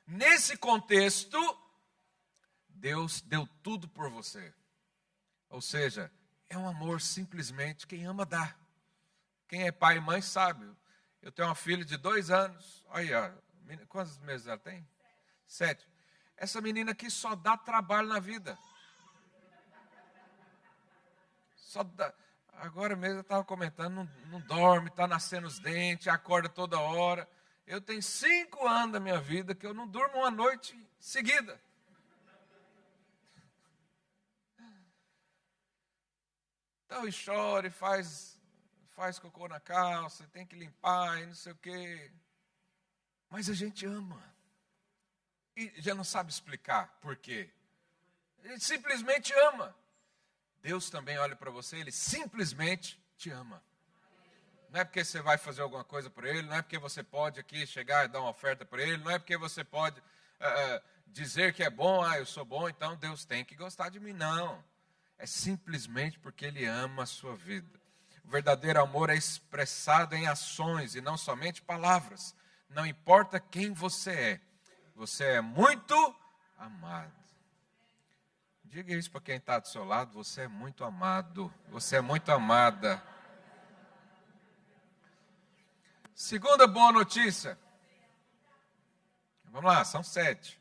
Nesse 0.06 0.56
contexto, 0.56 1.36
Deus 2.76 3.20
deu 3.22 3.46
tudo 3.62 3.88
por 3.88 4.10
você. 4.10 4.52
Ou 5.48 5.60
seja, 5.60 6.10
é 6.48 6.56
um 6.56 6.68
amor 6.68 7.00
simplesmente 7.00 7.86
quem 7.86 8.04
ama 8.04 8.24
dá. 8.24 8.54
Quem 9.48 9.66
é 9.66 9.72
pai 9.72 9.96
e 9.96 10.00
mãe 10.00 10.20
sabe. 10.20 10.68
Eu 11.22 11.32
tenho 11.32 11.48
uma 11.48 11.54
filha 11.54 11.84
de 11.84 11.96
dois 11.96 12.30
anos. 12.30 12.84
Olha, 12.88 13.36
quantos 13.88 14.18
meses 14.18 14.46
ela 14.46 14.58
tem? 14.58 14.86
Sete. 15.46 15.88
Essa 16.36 16.60
menina 16.60 16.92
aqui 16.92 17.10
só 17.10 17.34
dá 17.34 17.56
trabalho 17.56 18.08
na 18.08 18.18
vida. 18.18 18.58
Só 21.56 21.82
dá. 21.82 22.12
Agora 22.52 22.96
mesmo 22.96 23.18
eu 23.18 23.22
estava 23.22 23.44
comentando, 23.44 23.94
não, 23.94 24.10
não 24.30 24.40
dorme, 24.40 24.88
está 24.88 25.06
nascendo 25.06 25.46
os 25.46 25.58
dentes, 25.58 26.08
acorda 26.08 26.48
toda 26.48 26.80
hora. 26.80 27.28
Eu 27.66 27.80
tenho 27.80 28.02
cinco 28.02 28.66
anos 28.66 28.92
da 28.92 29.00
minha 29.00 29.20
vida 29.20 29.54
que 29.54 29.66
eu 29.66 29.74
não 29.74 29.86
durmo 29.86 30.18
uma 30.18 30.30
noite 30.30 30.78
seguida. 30.98 31.60
Então, 36.86 37.06
e 37.06 37.12
chora, 37.12 37.66
e 37.66 37.70
faz, 37.70 38.38
faz 38.90 39.18
cocô 39.18 39.48
na 39.48 39.58
calça, 39.58 40.26
tem 40.32 40.46
que 40.46 40.54
limpar 40.54 41.20
e 41.20 41.26
não 41.26 41.34
sei 41.34 41.52
o 41.52 41.56
quê. 41.56 42.12
Mas 43.28 43.50
a 43.50 43.54
gente 43.54 43.84
ama 43.84 44.22
e 45.56 45.72
já 45.78 45.94
não 45.94 46.04
sabe 46.04 46.30
explicar 46.30 46.96
por 47.00 47.16
quê. 47.16 47.50
Ele 48.44 48.60
simplesmente 48.60 49.32
ama. 49.32 49.76
Deus 50.62 50.88
também 50.88 51.18
olha 51.18 51.34
para 51.34 51.50
você, 51.50 51.76
ele 51.76 51.90
simplesmente 51.90 53.00
te 53.16 53.30
ama. 53.30 53.62
Não 54.70 54.80
é 54.80 54.84
porque 54.84 55.04
você 55.04 55.20
vai 55.20 55.38
fazer 55.38 55.62
alguma 55.62 55.84
coisa 55.84 56.08
por 56.08 56.24
ele, 56.24 56.42
não 56.42 56.54
é 56.54 56.62
porque 56.62 56.78
você 56.78 57.02
pode 57.02 57.40
aqui 57.40 57.66
chegar 57.66 58.04
e 58.04 58.08
dar 58.08 58.20
uma 58.20 58.30
oferta 58.30 58.64
para 58.64 58.82
ele, 58.82 59.02
não 59.02 59.10
é 59.10 59.18
porque 59.18 59.36
você 59.36 59.64
pode 59.64 59.98
uh, 60.00 60.82
dizer 61.06 61.52
que 61.52 61.64
é 61.64 61.70
bom, 61.70 62.02
ah, 62.02 62.18
eu 62.18 62.26
sou 62.26 62.44
bom, 62.44 62.68
então 62.68 62.96
Deus 62.96 63.24
tem 63.24 63.44
que 63.44 63.56
gostar 63.56 63.88
de 63.88 63.98
mim. 63.98 64.12
Não. 64.12 64.62
É 65.18 65.26
simplesmente 65.26 66.18
porque 66.18 66.44
ele 66.44 66.64
ama 66.66 67.04
a 67.04 67.06
sua 67.06 67.34
vida. 67.34 67.80
O 68.24 68.28
verdadeiro 68.28 68.80
amor 68.80 69.08
é 69.08 69.16
expressado 69.16 70.14
em 70.14 70.26
ações 70.26 70.94
e 70.94 71.00
não 71.00 71.16
somente 71.16 71.62
palavras. 71.62 72.34
Não 72.68 72.84
importa 72.84 73.38
quem 73.38 73.72
você 73.72 74.10
é, 74.10 74.40
você 74.94 75.24
é 75.24 75.40
muito 75.40 75.94
amado. 76.58 77.12
Diga 78.64 78.94
isso 78.94 79.10
para 79.10 79.20
quem 79.20 79.36
está 79.36 79.58
do 79.58 79.68
seu 79.68 79.84
lado: 79.84 80.12
você 80.12 80.42
é 80.42 80.48
muito 80.48 80.84
amado. 80.84 81.52
Você 81.68 81.96
é 81.96 82.00
muito 82.00 82.30
amada. 82.30 83.02
Segunda 86.14 86.66
boa 86.66 86.92
notícia. 86.92 87.58
Vamos 89.46 89.70
lá, 89.70 89.84
são 89.84 90.02
sete. 90.02 90.60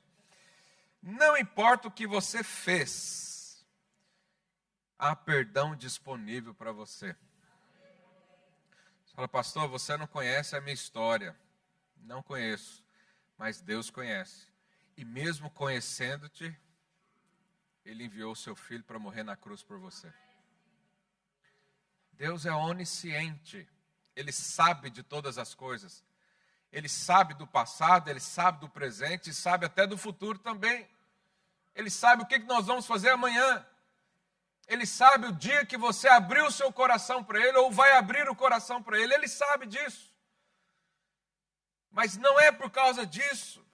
Não 1.02 1.36
importa 1.36 1.88
o 1.88 1.92
que 1.92 2.08
você 2.08 2.44
fez, 2.44 3.35
há 4.98 5.16
perdão 5.16 5.76
disponível 5.76 6.54
para 6.54 6.72
você. 6.72 7.16
Você 9.06 9.16
fala, 9.16 9.28
pastor, 9.28 9.68
você 9.68 9.96
não 9.98 10.08
conhece 10.08 10.56
a 10.56 10.62
minha 10.62 10.74
história. 10.74 11.36
Não 11.98 12.22
conheço 12.22 12.86
mas 13.38 13.62
Deus 13.62 13.90
conhece. 13.90 14.48
E 14.98 15.04
mesmo 15.04 15.50
conhecendo-te, 15.50 16.56
Ele 17.84 18.06
enviou 18.06 18.32
o 18.32 18.36
seu 18.36 18.56
filho 18.56 18.84
para 18.84 19.00
morrer 19.00 19.24
na 19.24 19.36
cruz 19.36 19.62
por 19.62 19.78
você. 19.78 20.12
Deus 22.14 22.46
é 22.46 22.52
onisciente, 22.52 23.68
Ele 24.16 24.32
sabe 24.32 24.90
de 24.90 25.04
todas 25.04 25.38
as 25.38 25.54
coisas. 25.54 26.04
Ele 26.72 26.90
sabe 26.90 27.34
do 27.34 27.46
passado, 27.46 28.10
Ele 28.10 28.20
sabe 28.20 28.60
do 28.60 28.70
presente 28.70 29.34
sabe 29.34 29.66
até 29.66 29.86
do 29.86 29.98
futuro 29.98 30.40
também. 30.40 30.88
Ele 31.74 31.90
sabe 31.90 32.24
o 32.24 32.26
que 32.26 32.40
nós 32.40 32.66
vamos 32.66 32.86
fazer 32.86 33.10
amanhã. 33.10 33.66
Ele 34.68 34.86
sabe 34.86 35.28
o 35.28 35.32
dia 35.32 35.66
que 35.66 35.78
você 35.78 36.08
abriu 36.08 36.46
o 36.48 36.52
seu 36.52 36.72
coração 36.72 37.24
para 37.24 37.40
Ele 37.40 37.58
ou 37.58 37.72
vai 37.72 37.94
abrir 37.94 38.28
o 38.28 38.36
coração 38.36 38.82
para 38.82 39.00
Ele. 39.00 39.14
Ele 39.14 39.28
sabe 39.28 39.66
disso. 39.66 40.14
Mas 41.92 42.18
não 42.18 42.40
é 42.40 42.52
por 42.52 42.70
causa 42.70 43.06
disso 43.06 43.66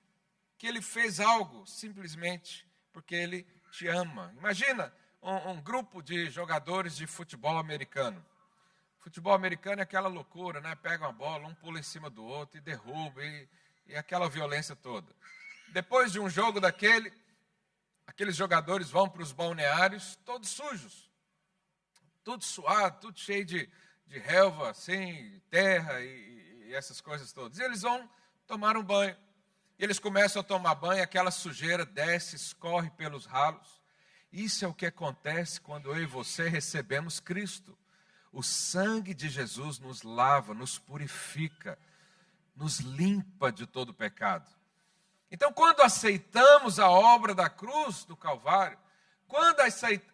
que 0.62 0.68
ele 0.68 0.80
fez 0.80 1.20
algo, 1.20 1.66
simplesmente 1.66 2.70
porque 2.94 3.16
ele 3.16 3.48
te 3.72 3.88
ama. 3.88 4.32
Imagina 4.38 4.94
um, 5.20 5.52
um 5.52 5.62
grupo 5.62 6.04
de 6.04 6.30
jogadores 6.30 6.96
de 6.96 7.08
futebol 7.08 7.58
americano. 7.58 8.24
Futebol 9.00 9.34
americano 9.34 9.80
é 9.80 9.84
aquela 9.84 10.08
loucura, 10.08 10.62
né? 10.62 10.76
Pega 10.76 11.06
uma 11.06 11.12
bola, 11.12 11.48
um 11.48 11.56
pula 11.56 11.80
em 11.80 11.84
cima 11.84 12.12
do 12.12 12.24
outro 12.24 12.60
e 12.60 12.62
derruba, 12.62 13.26
e, 13.26 13.50
e 13.88 13.96
aquela 13.96 14.30
violência 14.30 14.76
toda. 14.76 15.12
Depois 15.70 16.12
de 16.12 16.20
um 16.20 16.30
jogo 16.30 16.60
daquele, 16.60 17.12
aqueles 18.12 18.36
jogadores 18.36 18.90
vão 18.90 19.10
para 19.10 19.24
os 19.24 19.32
balneários 19.32 20.18
todos 20.26 20.50
sujos, 20.50 21.10
tudo 22.26 22.44
suado, 22.44 23.00
tudo 23.00 23.18
cheio 23.18 23.46
de, 23.46 23.70
de 24.06 24.20
relva, 24.20 24.70
assim, 24.70 25.42
terra 25.50 26.02
e, 26.02 26.68
e 26.68 26.74
essas 26.74 27.00
coisas 27.00 27.32
todas. 27.32 27.58
E 27.58 27.64
eles 27.64 27.82
vão 27.82 28.10
tomar 28.46 28.76
um 28.76 28.84
banho. 28.84 29.16
E 29.80 29.84
eles 29.84 29.98
começam 29.98 30.42
a 30.42 30.44
tomar 30.44 30.76
banho, 30.76 31.02
aquela 31.02 31.32
sujeira 31.32 31.86
desce, 31.86 32.36
escorre 32.36 32.90
pelos 32.92 33.26
ralos. 33.26 33.82
Isso 34.32 34.66
é 34.66 34.68
o 34.68 34.74
que 34.74 34.86
acontece 34.86 35.62
quando 35.62 35.90
eu 35.90 36.04
e 36.04 36.06
você 36.06 36.50
recebemos 36.50 37.22
Cristo. 37.22 37.78
O 38.30 38.44
sangue 38.44 39.14
de 39.14 39.30
Jesus 39.30 39.80
nos 39.80 40.04
lava, 40.04 40.54
nos 40.54 40.78
purifica, 40.78 41.80
nos 42.56 42.80
limpa 42.80 43.54
de 43.54 43.66
todo 43.66 43.94
pecado. 43.94 44.52
Então, 45.32 45.54
quando 45.54 45.82
aceitamos 45.82 46.78
a 46.78 46.90
obra 46.90 47.34
da 47.34 47.50
cruz 47.50 48.04
do 48.04 48.18
Calvário, 48.18 48.78
quando 49.30 49.62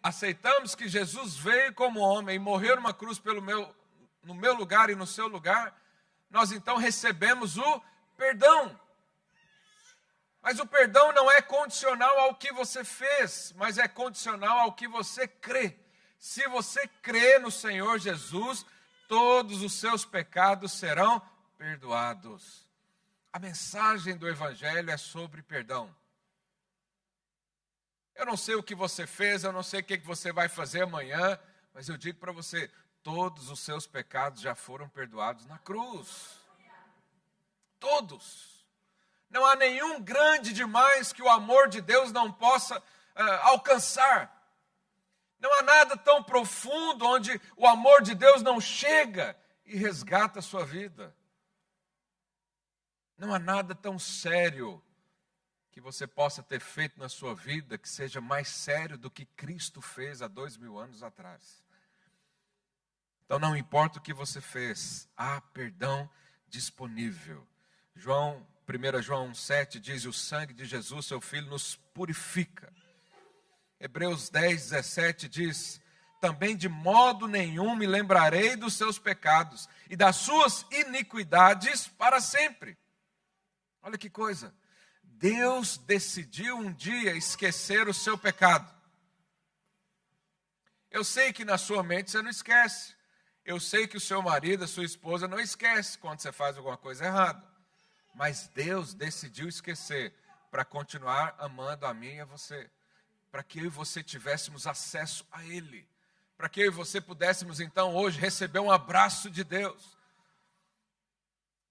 aceitamos 0.00 0.76
que 0.76 0.88
Jesus 0.88 1.36
veio 1.36 1.74
como 1.74 1.98
homem 1.98 2.36
e 2.36 2.38
morreu 2.38 2.76
numa 2.76 2.94
cruz 2.94 3.18
pelo 3.18 3.42
meu, 3.42 3.74
no 4.22 4.32
meu 4.32 4.54
lugar 4.54 4.90
e 4.90 4.94
no 4.94 5.08
seu 5.08 5.26
lugar, 5.26 5.76
nós 6.30 6.52
então 6.52 6.76
recebemos 6.76 7.56
o 7.56 7.82
perdão. 8.16 8.78
Mas 10.40 10.60
o 10.60 10.66
perdão 10.66 11.12
não 11.12 11.28
é 11.28 11.42
condicional 11.42 12.16
ao 12.20 12.36
que 12.36 12.52
você 12.52 12.84
fez, 12.84 13.52
mas 13.56 13.76
é 13.76 13.88
condicional 13.88 14.60
ao 14.60 14.72
que 14.72 14.86
você 14.86 15.26
crê. 15.26 15.76
Se 16.16 16.46
você 16.46 16.86
crê 17.02 17.40
no 17.40 17.50
Senhor 17.50 17.98
Jesus, 17.98 18.64
todos 19.08 19.62
os 19.62 19.72
seus 19.72 20.04
pecados 20.04 20.70
serão 20.72 21.20
perdoados. 21.56 22.67
A 23.38 23.40
mensagem 23.40 24.16
do 24.16 24.28
Evangelho 24.28 24.90
é 24.90 24.96
sobre 24.96 25.42
perdão. 25.42 25.94
Eu 28.16 28.26
não 28.26 28.36
sei 28.36 28.56
o 28.56 28.62
que 28.64 28.74
você 28.74 29.06
fez, 29.06 29.44
eu 29.44 29.52
não 29.52 29.62
sei 29.62 29.78
o 29.78 29.84
que 29.84 29.96
você 29.98 30.32
vai 30.32 30.48
fazer 30.48 30.82
amanhã, 30.82 31.38
mas 31.72 31.88
eu 31.88 31.96
digo 31.96 32.18
para 32.18 32.32
você: 32.32 32.68
todos 33.00 33.48
os 33.48 33.60
seus 33.60 33.86
pecados 33.86 34.40
já 34.40 34.56
foram 34.56 34.88
perdoados 34.88 35.46
na 35.46 35.56
cruz. 35.56 36.36
Todos. 37.78 38.66
Não 39.30 39.46
há 39.46 39.54
nenhum 39.54 40.02
grande 40.02 40.52
demais 40.52 41.12
que 41.12 41.22
o 41.22 41.30
amor 41.30 41.68
de 41.68 41.80
Deus 41.80 42.10
não 42.10 42.32
possa 42.32 42.76
uh, 42.80 42.82
alcançar. 43.42 44.36
Não 45.38 45.60
há 45.60 45.62
nada 45.62 45.96
tão 45.96 46.24
profundo 46.24 47.06
onde 47.06 47.40
o 47.56 47.68
amor 47.68 48.02
de 48.02 48.16
Deus 48.16 48.42
não 48.42 48.60
chega 48.60 49.38
e 49.64 49.76
resgata 49.76 50.40
a 50.40 50.42
sua 50.42 50.66
vida. 50.66 51.16
Não 53.18 53.34
há 53.34 53.38
nada 53.38 53.74
tão 53.74 53.98
sério 53.98 54.82
que 55.70 55.80
você 55.80 56.06
possa 56.06 56.42
ter 56.42 56.60
feito 56.60 56.98
na 56.98 57.08
sua 57.08 57.34
vida 57.34 57.76
que 57.76 57.88
seja 57.88 58.20
mais 58.20 58.48
sério 58.48 58.96
do 58.96 59.10
que 59.10 59.26
Cristo 59.26 59.82
fez 59.82 60.22
há 60.22 60.28
dois 60.28 60.56
mil 60.56 60.78
anos 60.78 61.02
atrás. 61.02 61.62
Então, 63.26 63.38
não 63.38 63.54
importa 63.54 63.98
o 63.98 64.02
que 64.02 64.14
você 64.14 64.40
fez, 64.40 65.06
há 65.16 65.40
perdão 65.40 66.08
disponível. 66.48 67.46
João, 67.94 68.46
1 68.66 69.02
João 69.02 69.34
7 69.34 69.78
diz: 69.78 70.06
O 70.06 70.12
sangue 70.12 70.54
de 70.54 70.64
Jesus, 70.64 71.04
seu 71.04 71.20
Filho, 71.20 71.50
nos 71.50 71.76
purifica 71.92 72.72
Hebreus 73.80 74.28
10, 74.28 74.70
17 74.70 75.28
diz: 75.28 75.80
Também 76.20 76.56
de 76.56 76.68
modo 76.68 77.28
nenhum 77.28 77.76
me 77.76 77.86
lembrarei 77.86 78.56
dos 78.56 78.74
seus 78.74 78.98
pecados 78.98 79.68
e 79.88 79.96
das 79.96 80.16
suas 80.16 80.66
iniquidades 80.70 81.86
para 81.86 82.20
sempre. 82.20 82.76
Olha 83.82 83.98
que 83.98 84.10
coisa. 84.10 84.54
Deus 85.02 85.78
decidiu 85.78 86.56
um 86.56 86.72
dia 86.72 87.16
esquecer 87.16 87.88
o 87.88 87.94
seu 87.94 88.16
pecado. 88.16 88.72
Eu 90.90 91.04
sei 91.04 91.32
que 91.32 91.44
na 91.44 91.58
sua 91.58 91.82
mente 91.82 92.10
você 92.10 92.22
não 92.22 92.30
esquece. 92.30 92.94
Eu 93.44 93.58
sei 93.58 93.86
que 93.86 93.96
o 93.96 94.00
seu 94.00 94.22
marido, 94.22 94.64
a 94.64 94.68
sua 94.68 94.84
esposa 94.84 95.26
não 95.26 95.40
esquece 95.40 95.98
quando 95.98 96.20
você 96.20 96.32
faz 96.32 96.56
alguma 96.56 96.76
coisa 96.76 97.06
errada. 97.06 97.42
Mas 98.14 98.48
Deus 98.48 98.94
decidiu 98.94 99.48
esquecer 99.48 100.14
para 100.50 100.64
continuar 100.64 101.34
amando 101.38 101.86
a 101.86 101.94
mim 101.94 102.14
e 102.14 102.20
a 102.20 102.24
você 102.24 102.70
para 103.30 103.42
que 103.42 103.58
eu 103.60 103.66
e 103.66 103.68
você 103.68 104.02
tivéssemos 104.02 104.66
acesso 104.66 105.26
a 105.30 105.44
Ele, 105.44 105.86
para 106.36 106.48
que 106.48 106.60
eu 106.60 106.66
e 106.66 106.70
você 106.70 107.00
pudéssemos 107.00 107.60
então 107.60 107.94
hoje 107.94 108.18
receber 108.18 108.58
um 108.58 108.70
abraço 108.70 109.30
de 109.30 109.44
Deus. 109.44 109.97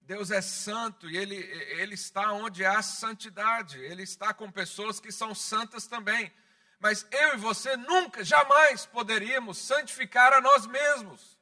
Deus 0.08 0.30
é 0.30 0.40
santo 0.40 1.08
e 1.10 1.18
ele, 1.18 1.36
ele 1.36 1.92
está 1.92 2.32
onde 2.32 2.64
há 2.64 2.80
santidade, 2.80 3.78
Ele 3.78 4.02
está 4.02 4.32
com 4.32 4.50
pessoas 4.50 4.98
que 4.98 5.12
são 5.12 5.34
santas 5.34 5.86
também. 5.86 6.32
Mas 6.80 7.06
eu 7.12 7.34
e 7.34 7.36
você 7.36 7.76
nunca, 7.76 8.24
jamais 8.24 8.86
poderíamos 8.86 9.58
santificar 9.58 10.32
a 10.32 10.40
nós 10.40 10.66
mesmos, 10.66 11.38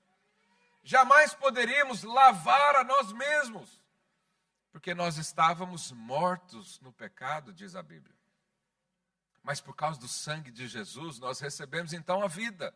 jamais 0.82 1.32
poderíamos 1.32 2.02
lavar 2.02 2.74
a 2.74 2.82
nós 2.82 3.12
mesmos, 3.12 3.80
porque 4.72 4.94
nós 4.94 5.16
estávamos 5.16 5.92
mortos 5.92 6.80
no 6.80 6.92
pecado, 6.92 7.52
diz 7.52 7.76
a 7.76 7.82
Bíblia 7.84 8.16
mas 9.44 9.60
por 9.60 9.76
causa 9.76 10.00
do 10.00 10.08
sangue 10.08 10.50
de 10.50 10.66
Jesus, 10.66 11.20
nós 11.20 11.38
recebemos 11.38 11.92
então 11.92 12.20
a 12.20 12.26
vida. 12.26 12.74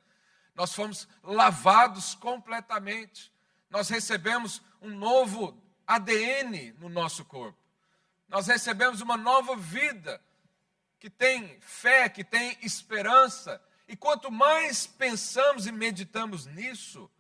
Nós 0.55 0.73
fomos 0.73 1.09
lavados 1.21 2.15
completamente. 2.15 3.33
Nós 3.69 3.89
recebemos 3.89 4.63
um 4.81 4.91
novo 4.91 5.61
ADN 5.91 6.73
no 6.79 6.89
nosso 6.89 7.25
corpo. 7.25 7.59
Nós 8.29 8.47
recebemos 8.47 9.01
uma 9.01 9.17
nova 9.17 9.57
vida 9.57 10.23
que 11.01 11.11
tem 11.11 11.59
fé, 11.61 12.09
que 12.09 12.23
tem 12.23 12.57
esperança. 12.63 13.61
E 13.89 13.97
quanto 13.97 14.31
mais 14.31 14.87
pensamos 14.87 15.67
e 15.67 15.73
meditamos 15.73 16.47
nisso, 16.47 17.11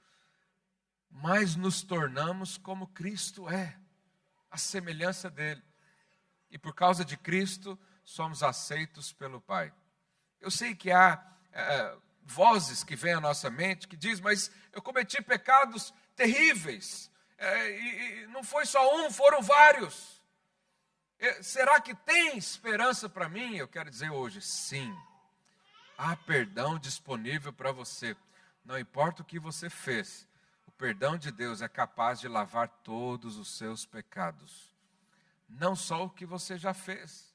mais 1.10 1.56
nos 1.56 1.82
tornamos 1.82 2.56
como 2.56 2.86
Cristo 2.86 3.50
é, 3.50 3.76
a 4.48 4.56
semelhança 4.56 5.28
dele. 5.28 5.64
E 6.48 6.56
por 6.56 6.72
causa 6.72 7.04
de 7.04 7.16
Cristo, 7.16 7.76
somos 8.04 8.40
aceitos 8.40 9.12
pelo 9.12 9.40
Pai. 9.40 9.72
Eu 10.40 10.50
sei 10.50 10.76
que 10.76 10.92
há 10.92 11.20
é, 11.52 11.96
vozes 12.22 12.84
que 12.84 12.94
vêm 12.94 13.14
à 13.14 13.20
nossa 13.20 13.50
mente 13.50 13.88
que 13.88 13.96
diz, 13.96 14.20
mas 14.20 14.48
eu 14.72 14.80
cometi 14.80 15.20
pecados 15.20 15.92
terríveis. 16.14 17.09
É, 17.40 17.70
e, 17.70 18.22
e 18.22 18.26
não 18.26 18.44
foi 18.44 18.66
só 18.66 18.96
um, 18.98 19.10
foram 19.10 19.40
vários. 19.40 20.22
É, 21.18 21.42
será 21.42 21.80
que 21.80 21.94
tem 21.94 22.36
esperança 22.36 23.08
para 23.08 23.30
mim? 23.30 23.56
Eu 23.56 23.66
quero 23.66 23.90
dizer 23.90 24.10
hoje, 24.10 24.42
sim. 24.42 24.94
Há 25.96 26.14
perdão 26.16 26.78
disponível 26.78 27.50
para 27.50 27.72
você. 27.72 28.14
Não 28.62 28.78
importa 28.78 29.22
o 29.22 29.24
que 29.24 29.38
você 29.38 29.70
fez, 29.70 30.28
o 30.66 30.70
perdão 30.70 31.16
de 31.16 31.32
Deus 31.32 31.62
é 31.62 31.68
capaz 31.68 32.20
de 32.20 32.28
lavar 32.28 32.68
todos 32.68 33.38
os 33.38 33.56
seus 33.56 33.86
pecados. 33.86 34.70
Não 35.48 35.74
só 35.74 36.04
o 36.04 36.10
que 36.10 36.26
você 36.26 36.58
já 36.58 36.74
fez. 36.74 37.34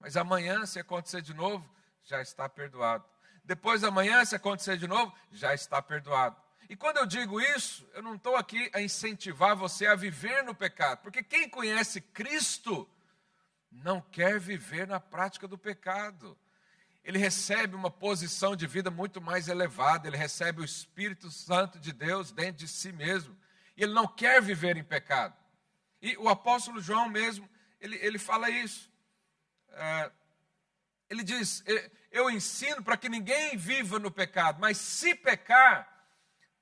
Mas 0.00 0.16
amanhã, 0.16 0.66
se 0.66 0.80
acontecer 0.80 1.22
de 1.22 1.32
novo, 1.32 1.68
já 2.02 2.20
está 2.20 2.48
perdoado. 2.48 3.04
Depois 3.44 3.80
da 3.80 3.92
manhã, 3.92 4.24
se 4.24 4.34
acontecer 4.34 4.76
de 4.76 4.88
novo, 4.88 5.16
já 5.30 5.54
está 5.54 5.80
perdoado. 5.80 6.36
E 6.68 6.76
quando 6.76 6.96
eu 6.96 7.06
digo 7.06 7.40
isso, 7.40 7.88
eu 7.94 8.02
não 8.02 8.16
estou 8.16 8.36
aqui 8.36 8.70
a 8.72 8.80
incentivar 8.80 9.54
você 9.54 9.86
a 9.86 9.94
viver 9.94 10.42
no 10.42 10.54
pecado, 10.54 11.00
porque 11.02 11.22
quem 11.22 11.48
conhece 11.48 12.00
Cristo 12.00 12.88
não 13.70 14.00
quer 14.00 14.40
viver 14.40 14.86
na 14.86 14.98
prática 14.98 15.46
do 15.46 15.56
pecado. 15.56 16.36
Ele 17.04 17.18
recebe 17.18 17.76
uma 17.76 17.90
posição 17.90 18.56
de 18.56 18.66
vida 18.66 18.90
muito 18.90 19.20
mais 19.20 19.46
elevada, 19.46 20.08
ele 20.08 20.16
recebe 20.16 20.60
o 20.60 20.64
Espírito 20.64 21.30
Santo 21.30 21.78
de 21.78 21.92
Deus 21.92 22.32
dentro 22.32 22.64
de 22.64 22.68
si 22.68 22.90
mesmo, 22.90 23.36
e 23.76 23.84
ele 23.84 23.92
não 23.92 24.08
quer 24.08 24.42
viver 24.42 24.76
em 24.76 24.82
pecado. 24.82 25.36
E 26.02 26.16
o 26.16 26.28
apóstolo 26.28 26.80
João 26.80 27.08
mesmo, 27.08 27.48
ele, 27.80 27.96
ele 27.96 28.18
fala 28.18 28.50
isso. 28.50 28.90
É, 29.68 30.10
ele 31.08 31.22
diz: 31.22 31.62
Eu 32.10 32.28
ensino 32.28 32.82
para 32.82 32.96
que 32.96 33.08
ninguém 33.08 33.56
viva 33.56 33.98
no 33.98 34.10
pecado, 34.10 34.58
mas 34.60 34.76
se 34.78 35.14
pecar, 35.14 35.95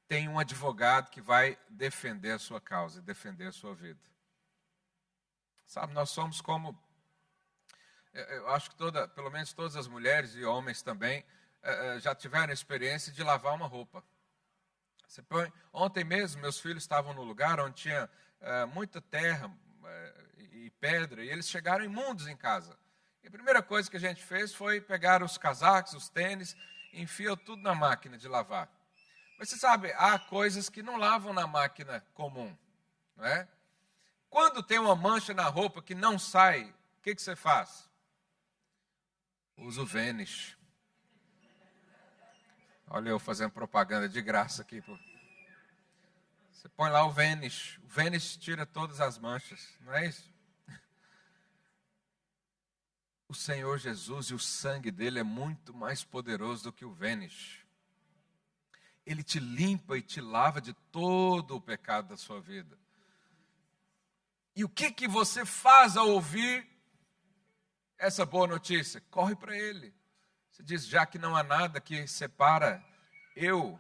tem 0.07 0.29
um 0.29 0.39
advogado 0.39 1.11
que 1.11 1.21
vai 1.21 1.59
defender 1.69 2.33
a 2.33 2.39
sua 2.39 2.61
causa, 2.61 3.01
defender 3.01 3.47
a 3.47 3.53
sua 3.53 3.75
vida. 3.75 4.01
Sabe, 5.67 5.93
nós 5.93 6.11
somos 6.11 6.41
como. 6.41 6.79
Eu 8.13 8.49
acho 8.51 8.71
que 8.71 8.77
toda, 8.77 9.09
pelo 9.09 9.31
menos 9.31 9.53
todas 9.53 9.77
as 9.77 9.89
mulheres 9.89 10.35
e 10.35 10.45
homens 10.45 10.83
também 10.83 11.25
é, 11.63 11.97
é, 11.97 12.01
já 12.01 12.15
tiveram 12.15 12.51
a 12.51 12.55
experiência 12.55 13.13
de 13.13 13.23
lavar 13.23 13.55
uma 13.55 13.67
roupa. 13.67 14.05
Põe, 15.29 15.53
ontem 15.73 16.05
mesmo, 16.05 16.41
meus 16.43 16.61
filhos 16.61 16.83
estavam 16.83 17.15
no 17.15 17.23
lugar 17.23 17.61
onde 17.61 17.77
tinha 17.77 18.11
muita 18.73 19.01
terra 19.01 19.51
e 20.53 20.71
pedra, 20.81 21.25
e 21.25 21.31
eles 21.31 21.49
chegaram 21.49 21.85
imundos 21.85 22.27
em 22.27 22.37
casa. 22.37 22.77
E 23.23 23.29
a 23.29 23.31
primeira 23.31 23.63
coisa 23.63 23.91
que 23.91 23.97
a 23.97 24.01
gente 24.01 24.23
fez 24.23 24.53
foi 24.53 24.81
pegar 24.81 25.23
os 25.23 25.39
casacos, 25.39 25.95
os 25.95 26.09
tênis, 26.09 26.55
e 26.93 27.01
enfia 27.01 27.37
tudo 27.37 27.63
na 27.63 27.75
máquina 27.75 28.19
de 28.19 28.29
lavar. 28.29 28.69
Mas 29.39 29.49
você 29.49 29.57
sabe, 29.57 29.93
há 29.97 30.19
coisas 30.19 30.69
que 30.69 30.83
não 30.83 30.97
lavam 30.97 31.33
na 31.33 31.47
máquina 31.47 32.01
comum, 32.15 32.57
não 33.17 33.25
é? 33.25 33.49
Quando 34.31 34.63
tem 34.63 34.79
uma 34.79 34.97
mancha 34.97 35.33
na 35.33 35.45
roupa 35.45 35.83
que 35.83 35.95
não 35.95 36.19
sai, 36.19 36.65
o 36.99 37.03
que, 37.03 37.15
que 37.15 37.23
você 37.23 37.37
faz? 37.37 37.89
Usa 39.57 39.83
o 39.83 39.87
Vênis. 39.87 40.57
Olha 42.89 43.11
eu 43.11 43.19
fazendo 43.19 43.51
propaganda 43.51 44.09
de 44.09 44.21
graça 44.21 44.63
aqui. 44.63 44.83
Você 46.53 46.69
põe 46.71 46.91
lá 46.91 47.05
o 47.05 47.13
Vênis. 47.13 47.79
O 47.85 47.89
Vênis 47.89 48.37
tira 48.37 48.67
todas 48.67 49.01
as 49.01 49.19
manchas, 49.19 49.69
não 49.81 49.95
é 49.95 50.07
isso? 50.07 50.33
o 53.29 53.35
Senhor 53.35 53.79
Jesus 53.79 54.27
e 54.27 54.35
o 54.35 54.39
sangue 54.39 54.91
dele 54.91 55.19
é 55.19 55.25
muito 55.25 55.75
mais 55.75 56.05
poderoso 56.05 56.65
do 56.65 56.73
que 56.73 56.85
o 56.85 56.93
Vênis. 56.93 57.64
Ele 59.07 59.23
te 59.23 59.39
limpa 59.39 59.99
e 59.99 60.03
te 60.03 60.21
lava 60.21 60.61
de 60.61 60.73
todo 60.91 61.57
o 61.57 61.61
pecado 61.61 62.09
da 62.09 62.17
sua 62.17 62.41
vida. 62.41 62.79
E 64.57 64.65
o 64.65 64.69
que 64.69 64.91
que 64.91 65.09
você 65.09 65.45
faz 65.45 65.97
ao 65.97 66.09
ouvir 66.09 66.67
essa 67.99 68.25
boa 68.25 68.47
notícia? 68.47 69.03
Corre 69.11 69.35
para 69.35 69.57
ele. 69.57 69.93
Você 70.51 70.63
diz: 70.63 70.87
já 70.87 71.05
que 71.05 71.19
não 71.19 71.35
há 71.35 71.43
nada 71.43 71.81
que 71.81 72.07
separa 72.07 72.83
eu, 73.35 73.79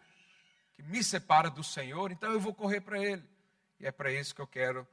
que 0.74 0.82
me 0.82 1.02
separa 1.02 1.48
do 1.48 1.62
Senhor, 1.62 2.10
então 2.10 2.32
eu 2.32 2.40
vou 2.40 2.52
correr 2.52 2.80
para 2.80 2.98
ele. 2.98 3.22
E 3.78 3.86
é 3.86 3.92
para 3.92 4.10
isso 4.10 4.34
que 4.34 4.40
eu 4.40 4.46
quero 4.46 4.86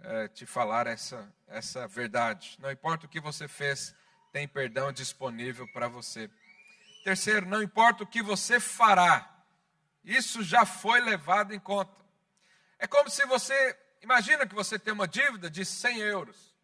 é, 0.00 0.28
te 0.28 0.44
falar 0.44 0.86
essa, 0.86 1.32
essa 1.46 1.86
verdade. 1.86 2.56
Não 2.60 2.70
importa 2.70 3.06
o 3.06 3.08
que 3.08 3.20
você 3.20 3.46
fez, 3.46 3.94
tem 4.32 4.48
perdão 4.48 4.92
disponível 4.92 5.66
para 5.72 5.88
você. 5.88 6.30
Terceiro, 7.04 7.46
não 7.46 7.62
importa 7.62 8.02
o 8.02 8.06
que 8.06 8.22
você 8.22 8.58
fará, 8.58 9.37
isso 10.08 10.42
já 10.42 10.64
foi 10.64 11.00
levado 11.00 11.54
em 11.54 11.60
conta. 11.60 12.02
É 12.78 12.86
como 12.86 13.10
se 13.10 13.26
você, 13.26 13.78
imagina 14.00 14.46
que 14.46 14.54
você 14.54 14.78
tem 14.78 14.94
uma 14.94 15.06
dívida 15.06 15.50
de 15.50 15.66
100 15.66 15.98
euros. 15.98 16.56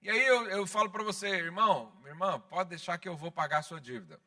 E 0.00 0.08
aí 0.08 0.24
eu, 0.24 0.46
eu 0.48 0.66
falo 0.66 0.88
para 0.88 1.04
você, 1.04 1.28
irmão, 1.28 1.92
irmã, 2.06 2.40
pode 2.40 2.70
deixar 2.70 2.96
que 2.96 3.06
eu 3.06 3.14
vou 3.14 3.30
pagar 3.30 3.58
a 3.58 3.62
sua 3.62 3.78
dívida. 3.78 4.18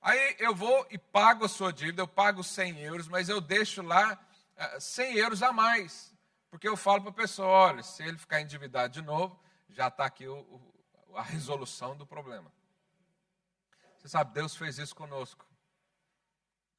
Aí 0.00 0.36
eu 0.38 0.54
vou 0.54 0.86
e 0.88 0.96
pago 0.96 1.44
a 1.44 1.48
sua 1.48 1.72
dívida, 1.72 2.02
eu 2.02 2.06
pago 2.06 2.44
100 2.44 2.78
euros, 2.80 3.08
mas 3.08 3.28
eu 3.28 3.40
deixo 3.40 3.82
lá 3.82 4.16
100 4.78 5.06
eh, 5.06 5.18
euros 5.18 5.42
a 5.42 5.52
mais. 5.52 6.14
Porque 6.50 6.68
eu 6.68 6.76
falo 6.76 7.00
para 7.00 7.10
a 7.10 7.14
pessoa, 7.14 7.48
olha, 7.48 7.82
se 7.82 8.04
ele 8.04 8.18
ficar 8.18 8.40
endividado 8.40 8.92
de 8.92 9.02
novo, 9.02 9.40
já 9.68 9.88
está 9.88 10.04
aqui 10.04 10.28
o, 10.28 10.38
o, 10.38 11.16
a 11.16 11.22
resolução 11.22 11.96
do 11.96 12.06
problema. 12.06 12.52
Você 13.96 14.08
sabe, 14.08 14.32
Deus 14.32 14.54
fez 14.54 14.78
isso 14.78 14.94
conosco. 14.94 15.45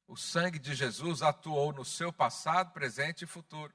O 0.08 0.16
sangue 0.16 0.58
de 0.58 0.74
Jesus 0.74 1.20
atuou 1.20 1.70
no 1.70 1.84
seu 1.84 2.10
passado, 2.10 2.72
presente 2.72 3.22
e 3.22 3.26
futuro. 3.26 3.72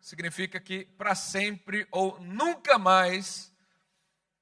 Significa 0.00 0.60
que 0.60 0.84
para 0.84 1.16
sempre 1.16 1.88
ou 1.90 2.20
nunca 2.20 2.78
mais 2.78 3.52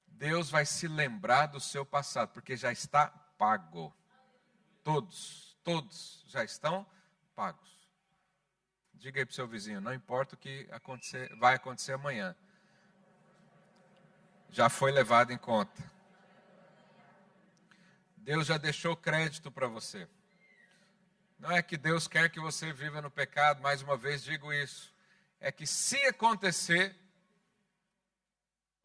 Deus 0.05 0.51
vai 0.51 0.67
se 0.67 0.87
lembrar 0.87 1.47
do 1.47 1.59
seu 1.59 1.83
passado, 1.83 2.29
porque 2.29 2.55
já 2.55 2.71
está 2.71 3.07
pago. 3.39 3.91
Todos, 4.83 5.57
todos 5.63 6.23
já 6.27 6.43
estão 6.43 6.85
pagos. 7.35 7.71
Diga 8.93 9.19
aí 9.19 9.25
para 9.25 9.31
o 9.31 9.35
seu 9.35 9.47
vizinho, 9.47 9.81
não 9.81 9.91
importa 9.91 10.35
o 10.35 10.37
que 10.37 10.67
acontecer, 10.71 11.35
vai 11.37 11.55
acontecer 11.55 11.93
amanhã. 11.93 12.35
Já 14.51 14.69
foi 14.69 14.91
levado 14.91 15.33
em 15.33 15.39
conta. 15.39 15.91
Deus 18.15 18.45
já 18.45 18.59
deixou 18.59 18.95
crédito 18.95 19.51
para 19.51 19.67
você. 19.67 20.07
Não 21.41 21.49
é 21.51 21.63
que 21.63 21.75
Deus 21.75 22.07
quer 22.07 22.29
que 22.29 22.39
você 22.39 22.71
viva 22.71 23.01
no 23.01 23.09
pecado, 23.09 23.63
mais 23.63 23.81
uma 23.81 23.97
vez 23.97 24.23
digo 24.23 24.53
isso. 24.53 24.93
É 25.39 25.51
que 25.51 25.65
se 25.65 25.99
acontecer, 26.05 26.95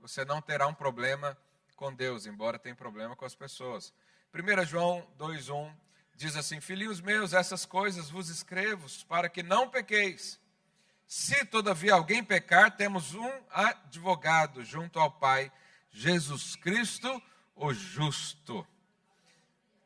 você 0.00 0.24
não 0.24 0.40
terá 0.40 0.66
um 0.66 0.72
problema 0.72 1.36
com 1.76 1.92
Deus, 1.92 2.24
embora 2.24 2.58
tenha 2.58 2.74
problema 2.74 3.14
com 3.14 3.26
as 3.26 3.34
pessoas. 3.34 3.92
1 4.32 4.64
João 4.64 5.06
2,1 5.18 5.70
diz 6.14 6.34
assim: 6.34 6.58
Filhinhos 6.58 6.98
meus, 6.98 7.34
essas 7.34 7.66
coisas 7.66 8.08
vos 8.08 8.30
escrevo 8.30 8.86
para 9.06 9.28
que 9.28 9.42
não 9.42 9.68
pequeis. 9.68 10.40
Se 11.06 11.44
todavia 11.44 11.92
alguém 11.92 12.24
pecar, 12.24 12.74
temos 12.74 13.12
um 13.12 13.30
advogado 13.50 14.64
junto 14.64 14.98
ao 14.98 15.10
Pai, 15.10 15.52
Jesus 15.90 16.56
Cristo, 16.56 17.22
o 17.54 17.74
justo. 17.74 18.66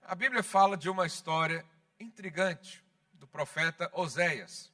A 0.04 0.14
Bíblia 0.14 0.44
fala 0.44 0.76
de 0.76 0.88
uma 0.88 1.04
história 1.04 1.66
intrigante 2.00 2.82
do 3.12 3.26
profeta 3.26 3.90
Oséias. 3.92 4.72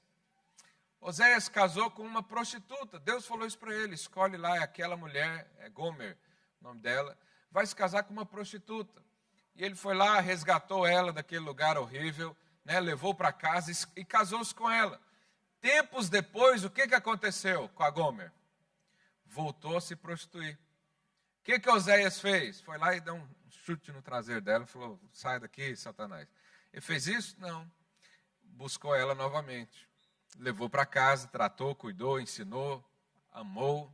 Oséias 1.00 1.48
casou 1.48 1.90
com 1.90 2.02
uma 2.02 2.22
prostituta. 2.22 2.98
Deus 2.98 3.26
falou 3.26 3.46
isso 3.46 3.58
para 3.58 3.74
ele: 3.74 3.94
escolhe 3.94 4.36
lá 4.36 4.62
aquela 4.62 4.96
mulher, 4.96 5.50
é 5.58 5.68
Gomer, 5.68 6.16
o 6.60 6.64
nome 6.64 6.80
dela, 6.80 7.18
vai 7.50 7.66
se 7.66 7.74
casar 7.74 8.04
com 8.04 8.12
uma 8.12 8.24
prostituta. 8.24 9.04
E 9.54 9.64
ele 9.64 9.74
foi 9.74 9.94
lá, 9.94 10.20
resgatou 10.20 10.86
ela 10.86 11.12
daquele 11.12 11.44
lugar 11.44 11.76
horrível, 11.78 12.36
né, 12.64 12.78
levou 12.80 13.14
para 13.14 13.32
casa 13.32 13.70
e, 13.72 14.00
e 14.00 14.04
casou-se 14.04 14.54
com 14.54 14.70
ela. 14.70 15.00
Tempos 15.60 16.08
depois, 16.08 16.64
o 16.64 16.70
que, 16.70 16.86
que 16.86 16.94
aconteceu 16.94 17.68
com 17.70 17.82
a 17.82 17.90
Gomer? 17.90 18.32
Voltou 19.24 19.76
a 19.76 19.80
se 19.80 19.96
prostituir. 19.96 20.58
O 21.40 21.44
que, 21.44 21.58
que 21.58 21.70
Oséias 21.70 22.20
fez? 22.20 22.60
Foi 22.60 22.76
lá 22.78 22.94
e 22.94 23.00
deu 23.00 23.14
um 23.14 23.28
chute 23.48 23.90
no 23.92 24.02
traseiro 24.02 24.40
dela 24.40 24.64
e 24.64 24.66
falou: 24.66 25.00
sai 25.12 25.40
daqui, 25.40 25.74
Satanás. 25.76 26.28
Ele 26.76 26.84
fez 26.84 27.06
isso? 27.06 27.34
Não. 27.40 27.66
Buscou 28.42 28.94
ela 28.94 29.14
novamente. 29.14 29.88
Levou 30.38 30.68
para 30.68 30.84
casa, 30.84 31.26
tratou, 31.26 31.74
cuidou, 31.74 32.20
ensinou, 32.20 32.84
amou, 33.32 33.90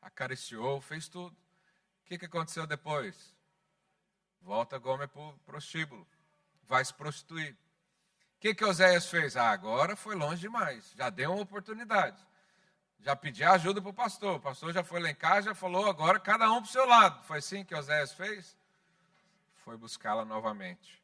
acariciou, 0.00 0.80
fez 0.80 1.06
tudo. 1.06 1.36
O 1.36 2.04
que, 2.06 2.18
que 2.18 2.24
aconteceu 2.24 2.66
depois? 2.66 3.32
Volta 4.40 4.76
Gomer 4.76 5.06
para 5.06 5.22
o 5.22 5.38
prostíbulo. 5.46 6.04
Vai 6.64 6.84
se 6.84 6.92
prostituir. 6.92 7.52
O 7.52 8.40
que, 8.40 8.56
que 8.56 8.64
Oséias 8.64 9.06
fez? 9.06 9.36
Ah, 9.36 9.52
agora 9.52 9.94
foi 9.94 10.16
longe 10.16 10.40
demais. 10.40 10.92
Já 10.96 11.10
deu 11.10 11.32
uma 11.32 11.42
oportunidade. 11.42 12.20
Já 12.98 13.14
pedi 13.14 13.44
ajuda 13.44 13.80
para 13.80 13.90
o 13.90 13.94
pastor. 13.94 14.38
O 14.38 14.40
pastor 14.40 14.72
já 14.72 14.82
foi 14.82 15.00
lá 15.00 15.10
em 15.10 15.14
casa, 15.14 15.50
já 15.50 15.54
falou, 15.54 15.88
agora 15.88 16.18
cada 16.18 16.50
um 16.50 16.60
para 16.60 16.68
o 16.68 16.72
seu 16.72 16.86
lado. 16.86 17.22
Foi 17.22 17.38
assim 17.38 17.64
que 17.64 17.72
Oséias 17.72 18.12
fez? 18.14 18.58
Foi 19.58 19.76
buscá-la 19.76 20.24
novamente. 20.24 21.01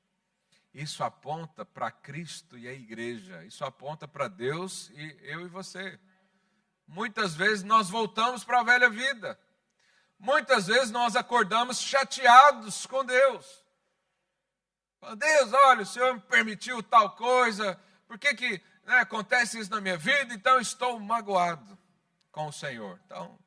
Isso 0.73 1.03
aponta 1.03 1.65
para 1.65 1.91
Cristo 1.91 2.57
e 2.59 2.69
a 2.69 2.73
igreja. 2.73 3.45
Isso 3.45 3.65
aponta 3.65 4.07
para 4.07 4.29
Deus 4.29 4.91
e 4.91 5.19
eu 5.23 5.43
e 5.43 5.49
você. 5.49 5.99
Muitas 6.87 7.35
vezes 7.35 7.65
nós 7.65 7.91
voltamos 7.91 8.45
para 8.45 8.61
a 8.61 8.65
velha 8.65 8.89
vida. 8.89 9.39
Muitas 10.19 10.67
vezes 10.67 10.91
nós 10.91 11.17
acordamos 11.17 11.81
chateados 11.81 12.87
com 12.87 13.05
Deus. 13.05 13.65
Deus, 15.17 15.53
olha, 15.53 15.83
o 15.83 15.87
Senhor 15.87 16.15
me 16.15 16.21
permitiu 16.21 16.83
tal 16.83 17.15
coisa, 17.15 17.81
por 18.07 18.19
que, 18.19 18.35
que 18.35 18.63
né, 18.85 18.99
acontece 18.99 19.61
isso 19.61 19.71
na 19.71 19.81
minha 19.81 19.97
vida? 19.97 20.35
Então 20.35 20.59
estou 20.59 20.99
magoado 20.99 21.79
com 22.33 22.47
o 22.49 22.53
Senhor. 22.53 22.99
Então, 23.05 23.39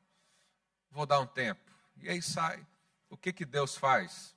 vou 0.90 1.04
dar 1.04 1.20
um 1.20 1.26
tempo. 1.26 1.70
E 1.96 2.08
aí 2.08 2.22
sai. 2.22 2.64
O 3.10 3.16
que, 3.16 3.32
que 3.32 3.44
Deus 3.44 3.76
faz? 3.76 4.34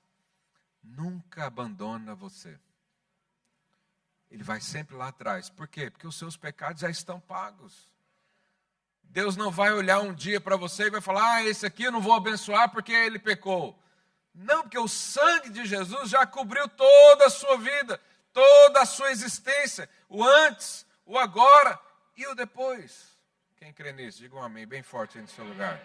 Nunca 0.83 1.45
abandona 1.45 2.13
você. 2.13 2.59
Ele 4.35 4.43
vai 4.43 4.59
sempre 4.59 4.97
lá 4.97 5.07
atrás. 5.07 5.49
Por 5.49 5.65
quê? 5.65 5.89
Porque 5.89 6.05
os 6.05 6.17
seus 6.17 6.35
pecados 6.35 6.81
já 6.81 6.89
estão 6.89 7.21
pagos. 7.21 7.89
Deus 9.01 9.37
não 9.37 9.49
vai 9.49 9.71
olhar 9.71 10.01
um 10.01 10.13
dia 10.13 10.41
para 10.41 10.57
você 10.57 10.87
e 10.87 10.89
vai 10.89 10.99
falar: 10.99 11.35
Ah, 11.35 11.43
esse 11.45 11.65
aqui 11.65 11.83
eu 11.83 11.91
não 11.91 12.01
vou 12.01 12.13
abençoar 12.13 12.69
porque 12.69 12.91
ele 12.91 13.17
pecou. 13.17 13.81
Não, 14.33 14.63
porque 14.63 14.77
o 14.77 14.89
sangue 14.89 15.49
de 15.51 15.65
Jesus 15.65 16.09
já 16.09 16.25
cobriu 16.25 16.67
toda 16.67 17.27
a 17.27 17.29
sua 17.29 17.57
vida, 17.57 17.97
toda 18.33 18.81
a 18.81 18.85
sua 18.85 19.09
existência, 19.09 19.89
o 20.09 20.21
antes, 20.21 20.85
o 21.05 21.17
agora 21.17 21.79
e 22.17 22.27
o 22.27 22.35
depois. 22.35 23.17
Quem 23.55 23.71
crê 23.71 23.93
nisso? 23.93 24.17
Diga 24.17 24.35
um 24.35 24.43
amém 24.43 24.67
bem 24.67 24.83
forte 24.83 25.17
aí 25.17 25.21
no 25.21 25.29
seu 25.29 25.45
lugar. 25.45 25.81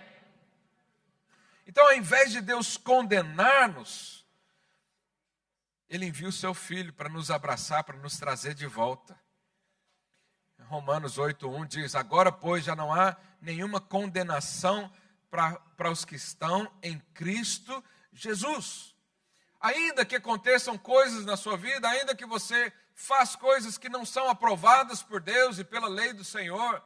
Então, 1.69 1.85
ao 1.85 1.95
invés 1.95 2.33
de 2.33 2.41
Deus 2.41 2.77
condenar-nos, 2.77 4.20
ele 5.91 6.07
envia 6.07 6.29
o 6.29 6.33
seu 6.33 6.55
filho 6.55 6.93
para 6.93 7.09
nos 7.09 7.33
abraçar, 7.33 7.83
para 7.83 7.99
nos 7.99 8.17
trazer 8.17 8.55
de 8.55 8.67
volta. 8.67 9.21
Romanos 10.61 11.19
8:1 11.19 11.67
diz: 11.67 11.97
Agora, 11.97 12.31
pois, 12.31 12.65
já 12.65 12.77
não 12.77 12.95
há 12.95 13.17
nenhuma 13.41 13.81
condenação 13.81 14.91
para, 15.29 15.91
os 15.91 16.05
que 16.05 16.15
estão 16.15 16.71
em 16.81 16.99
Cristo 17.13 17.83
Jesus. 18.13 18.95
Ainda 19.61 20.05
que 20.05 20.15
aconteçam 20.15 20.79
coisas 20.79 21.27
na 21.27 21.37
sua 21.37 21.57
vida, 21.57 21.89
ainda 21.89 22.15
que 22.15 22.25
você 22.25 22.73
faz 22.95 23.35
coisas 23.35 23.77
que 23.77 23.89
não 23.89 24.07
são 24.07 24.29
aprovadas 24.29 25.03
por 25.03 25.21
Deus 25.21 25.59
e 25.59 25.65
pela 25.65 25.89
lei 25.89 26.13
do 26.13 26.25
Senhor, 26.25 26.83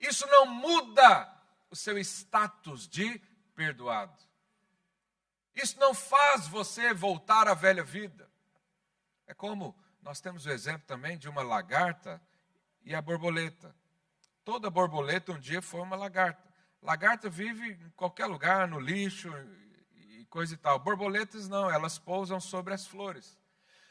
isso 0.00 0.26
não 0.26 0.46
muda 0.46 1.30
o 1.70 1.76
seu 1.76 1.98
status 1.98 2.88
de 2.88 3.20
perdoado. 3.54 4.31
Isso 5.54 5.78
não 5.78 5.94
faz 5.94 6.46
você 6.46 6.94
voltar 6.94 7.48
à 7.48 7.54
velha 7.54 7.84
vida. 7.84 8.30
É 9.26 9.34
como 9.34 9.76
nós 10.00 10.20
temos 10.20 10.46
o 10.46 10.50
exemplo 10.50 10.86
também 10.86 11.16
de 11.16 11.28
uma 11.28 11.42
lagarta 11.42 12.20
e 12.84 12.94
a 12.94 13.00
borboleta. 13.00 13.74
Toda 14.44 14.70
borboleta 14.70 15.32
um 15.32 15.38
dia 15.38 15.62
foi 15.62 15.80
uma 15.80 15.96
lagarta. 15.96 16.42
Lagarta 16.82 17.30
vive 17.30 17.72
em 17.72 17.90
qualquer 17.90 18.26
lugar, 18.26 18.66
no 18.66 18.80
lixo 18.80 19.32
e 19.94 20.24
coisa 20.26 20.54
e 20.54 20.56
tal. 20.56 20.78
Borboletas 20.80 21.48
não, 21.48 21.70
elas 21.70 21.98
pousam 21.98 22.40
sobre 22.40 22.74
as 22.74 22.86
flores. 22.86 23.38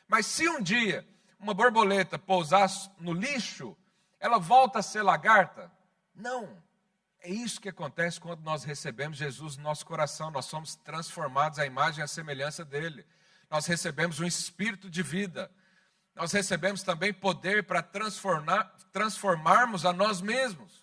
Mas 0.08 0.26
se 0.26 0.50
um 0.50 0.62
dia 0.62 1.08
uma 1.39 1.54
borboleta 1.54 2.19
pousar 2.19 2.69
no 3.00 3.13
lixo, 3.13 3.78
ela 4.19 4.38
volta 4.38 4.80
a 4.80 4.84
ser 4.84 5.02
lagarta? 5.02 5.71
Não. 6.13 6.62
É 7.23 7.29
isso 7.29 7.62
que 7.62 7.69
acontece 7.69 8.19
quando 8.19 8.41
nós 8.41 8.63
recebemos 8.63 9.15
Jesus 9.15 9.55
no 9.55 9.62
nosso 9.62 9.86
coração, 9.86 10.31
nós 10.31 10.45
somos 10.45 10.75
transformados 10.75 11.60
à 11.60 11.65
imagem 11.67 11.99
e 11.99 12.03
à 12.03 12.07
semelhança 12.07 12.65
dele. 12.65 13.05
Nós 13.47 13.67
recebemos 13.67 14.19
um 14.19 14.25
espírito 14.25 14.89
de 14.89 15.03
vida. 15.03 15.51
Nós 16.15 16.31
recebemos 16.31 16.81
também 16.81 17.13
poder 17.13 17.63
para 17.63 17.84
transformar, 17.84 18.75
transformarmos 18.91 19.86
a 19.86 19.93
nós 19.93 20.19
mesmos. 20.19 20.81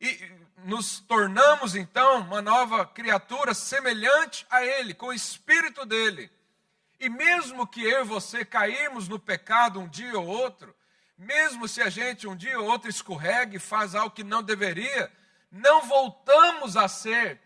E 0.00 0.32
nos 0.64 0.98
tornamos 0.98 1.76
então 1.76 2.22
uma 2.22 2.42
nova 2.42 2.84
criatura 2.84 3.54
semelhante 3.54 4.44
a 4.50 4.64
ele, 4.64 4.94
com 4.94 5.06
o 5.06 5.12
espírito 5.12 5.86
dele. 5.86 6.28
E 6.98 7.08
mesmo 7.08 7.64
que 7.68 7.84
eu 7.84 8.00
e 8.00 8.04
você 8.04 8.44
cairmos 8.44 9.06
no 9.06 9.18
pecado 9.18 9.78
um 9.78 9.88
dia 9.88 10.18
ou 10.18 10.26
outro, 10.26 10.74
mesmo 11.16 11.68
se 11.68 11.80
a 11.80 11.88
gente 11.88 12.26
um 12.26 12.34
dia 12.34 12.58
ou 12.58 12.66
outro 12.66 12.90
escorrega 12.90 13.54
e 13.54 13.60
faz 13.60 13.94
algo 13.94 14.10
que 14.10 14.24
não 14.24 14.42
deveria, 14.42 15.12
não 15.50 15.86
voltamos 15.86 16.76
a 16.76 16.88
ser 16.88 17.40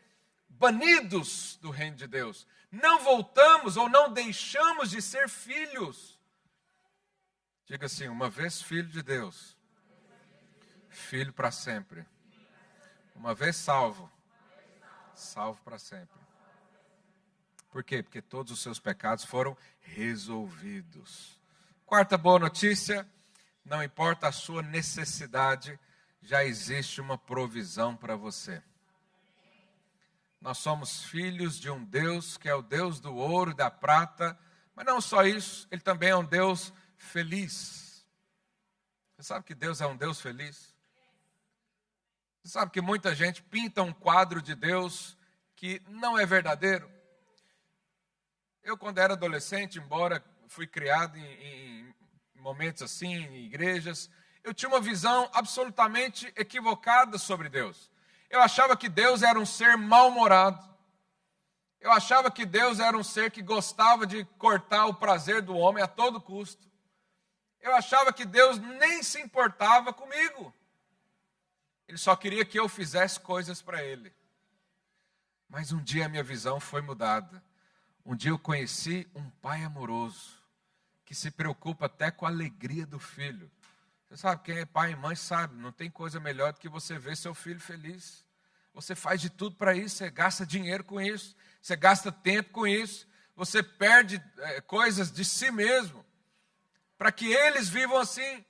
banidos 0.48 1.58
do 1.60 1.70
reino 1.70 1.96
de 1.96 2.06
Deus. 2.06 2.46
Não 2.70 3.00
voltamos 3.00 3.76
ou 3.76 3.88
não 3.88 4.12
deixamos 4.12 4.90
de 4.90 5.02
ser 5.02 5.28
filhos. 5.28 6.18
Diga 7.66 7.86
assim: 7.86 8.08
uma 8.08 8.28
vez 8.28 8.60
filho 8.62 8.88
de 8.88 9.02
Deus, 9.02 9.56
filho 10.88 11.32
para 11.32 11.50
sempre. 11.50 12.04
Uma 13.14 13.34
vez 13.34 13.56
salvo, 13.56 14.10
salvo 15.14 15.60
para 15.62 15.78
sempre. 15.78 16.20
Por 17.70 17.82
quê? 17.84 18.02
Porque 18.02 18.20
todos 18.20 18.52
os 18.52 18.60
seus 18.60 18.78
pecados 18.78 19.24
foram 19.24 19.56
resolvidos. 19.80 21.38
Quarta 21.86 22.18
boa 22.18 22.38
notícia: 22.38 23.06
não 23.64 23.82
importa 23.82 24.28
a 24.28 24.32
sua 24.32 24.62
necessidade, 24.62 25.78
já 26.22 26.44
existe 26.44 27.00
uma 27.00 27.18
provisão 27.18 27.96
para 27.96 28.16
você. 28.16 28.62
Nós 30.40 30.58
somos 30.58 31.04
filhos 31.04 31.58
de 31.58 31.70
um 31.70 31.84
Deus 31.84 32.36
que 32.36 32.48
é 32.48 32.54
o 32.54 32.62
Deus 32.62 33.00
do 33.00 33.14
ouro 33.14 33.50
e 33.50 33.54
da 33.54 33.70
prata, 33.70 34.38
mas 34.74 34.86
não 34.86 35.00
só 35.00 35.24
isso, 35.24 35.68
ele 35.70 35.80
também 35.80 36.10
é 36.10 36.16
um 36.16 36.24
Deus 36.24 36.72
feliz. 36.96 38.06
Você 39.16 39.24
sabe 39.24 39.44
que 39.44 39.54
Deus 39.54 39.80
é 39.80 39.86
um 39.86 39.96
Deus 39.96 40.20
feliz? 40.20 40.74
Você 42.42 42.48
sabe 42.48 42.72
que 42.72 42.80
muita 42.80 43.14
gente 43.14 43.42
pinta 43.42 43.82
um 43.82 43.92
quadro 43.92 44.42
de 44.42 44.54
Deus 44.54 45.16
que 45.54 45.80
não 45.88 46.18
é 46.18 46.26
verdadeiro? 46.26 46.90
Eu, 48.64 48.76
quando 48.76 48.98
era 48.98 49.14
adolescente, 49.14 49.78
embora 49.78 50.24
fui 50.48 50.66
criado 50.66 51.16
em, 51.16 51.24
em 51.24 51.94
momentos 52.34 52.82
assim, 52.82 53.14
em 53.14 53.44
igrejas, 53.44 54.10
eu 54.44 54.52
tinha 54.52 54.68
uma 54.68 54.80
visão 54.80 55.30
absolutamente 55.32 56.32
equivocada 56.36 57.18
sobre 57.18 57.48
Deus. 57.48 57.90
Eu 58.28 58.40
achava 58.40 58.76
que 58.76 58.88
Deus 58.88 59.22
era 59.22 59.38
um 59.38 59.46
ser 59.46 59.76
mal-humorado. 59.76 60.72
Eu 61.80 61.90
achava 61.90 62.30
que 62.30 62.46
Deus 62.46 62.80
era 62.80 62.96
um 62.96 63.02
ser 63.02 63.30
que 63.30 63.42
gostava 63.42 64.06
de 64.06 64.24
cortar 64.38 64.86
o 64.86 64.94
prazer 64.94 65.42
do 65.42 65.56
homem 65.56 65.82
a 65.82 65.88
todo 65.88 66.20
custo. 66.20 66.70
Eu 67.60 67.74
achava 67.74 68.12
que 68.12 68.24
Deus 68.24 68.58
nem 68.58 69.02
se 69.02 69.20
importava 69.20 69.92
comigo. 69.92 70.54
Ele 71.86 71.98
só 71.98 72.16
queria 72.16 72.44
que 72.44 72.58
eu 72.58 72.68
fizesse 72.68 73.20
coisas 73.20 73.60
para 73.60 73.82
Ele. 73.82 74.12
Mas 75.48 75.70
um 75.70 75.82
dia 75.82 76.06
a 76.06 76.08
minha 76.08 76.22
visão 76.22 76.58
foi 76.58 76.80
mudada. 76.80 77.42
Um 78.04 78.16
dia 78.16 78.30
eu 78.30 78.38
conheci 78.38 79.06
um 79.14 79.28
pai 79.28 79.62
amoroso, 79.62 80.42
que 81.04 81.14
se 81.14 81.30
preocupa 81.30 81.86
até 81.86 82.10
com 82.10 82.26
a 82.26 82.30
alegria 82.30 82.86
do 82.86 82.98
filho. 82.98 83.50
Você 84.12 84.18
sabe, 84.18 84.42
quem 84.42 84.58
é 84.58 84.66
pai 84.66 84.92
e 84.92 84.96
mãe 84.96 85.16
sabe, 85.16 85.56
não 85.56 85.72
tem 85.72 85.90
coisa 85.90 86.20
melhor 86.20 86.52
do 86.52 86.60
que 86.60 86.68
você 86.68 86.98
ver 86.98 87.16
seu 87.16 87.34
filho 87.34 87.58
feliz. 87.58 88.26
Você 88.74 88.94
faz 88.94 89.18
de 89.18 89.30
tudo 89.30 89.56
para 89.56 89.74
isso, 89.74 89.96
você 89.96 90.10
gasta 90.10 90.44
dinheiro 90.44 90.84
com 90.84 91.00
isso, 91.00 91.34
você 91.62 91.74
gasta 91.74 92.12
tempo 92.12 92.50
com 92.50 92.66
isso, 92.66 93.08
você 93.34 93.62
perde 93.62 94.22
é, 94.36 94.60
coisas 94.60 95.10
de 95.10 95.24
si 95.24 95.50
mesmo, 95.50 96.04
para 96.98 97.10
que 97.10 97.32
eles 97.32 97.70
vivam 97.70 97.96
assim. 97.96 98.44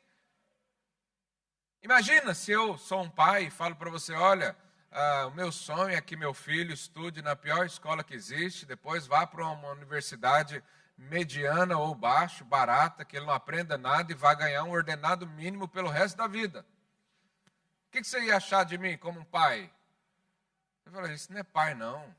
Imagina 1.80 2.34
se 2.34 2.50
eu 2.50 2.76
sou 2.76 3.00
um 3.00 3.08
pai 3.08 3.44
e 3.44 3.50
falo 3.50 3.76
para 3.76 3.88
você: 3.88 4.14
olha, 4.14 4.56
ah, 4.90 5.28
o 5.28 5.30
meu 5.30 5.52
sonho 5.52 5.94
é 5.94 6.00
que 6.00 6.16
meu 6.16 6.34
filho 6.34 6.74
estude 6.74 7.22
na 7.22 7.36
pior 7.36 7.66
escola 7.66 8.02
que 8.02 8.14
existe, 8.14 8.66
depois 8.66 9.06
vá 9.06 9.28
para 9.28 9.46
uma 9.46 9.68
universidade 9.68 10.60
mediana 11.08 11.78
ou 11.78 11.94
baixo, 11.94 12.44
barata, 12.44 13.04
que 13.04 13.16
ele 13.16 13.26
não 13.26 13.32
aprenda 13.32 13.76
nada 13.76 14.12
e 14.12 14.14
vá 14.14 14.34
ganhar 14.34 14.64
um 14.64 14.70
ordenado 14.70 15.26
mínimo 15.26 15.68
pelo 15.68 15.88
resto 15.88 16.16
da 16.16 16.26
vida. 16.26 16.64
O 17.86 17.90
que 17.92 18.02
você 18.02 18.20
ia 18.20 18.36
achar 18.36 18.64
de 18.64 18.78
mim 18.78 18.96
como 18.96 19.20
um 19.20 19.24
pai? 19.24 19.70
Eu 20.86 20.92
falei, 20.92 21.14
isso 21.14 21.32
não 21.32 21.40
é 21.40 21.42
pai, 21.42 21.74
não. 21.74 22.14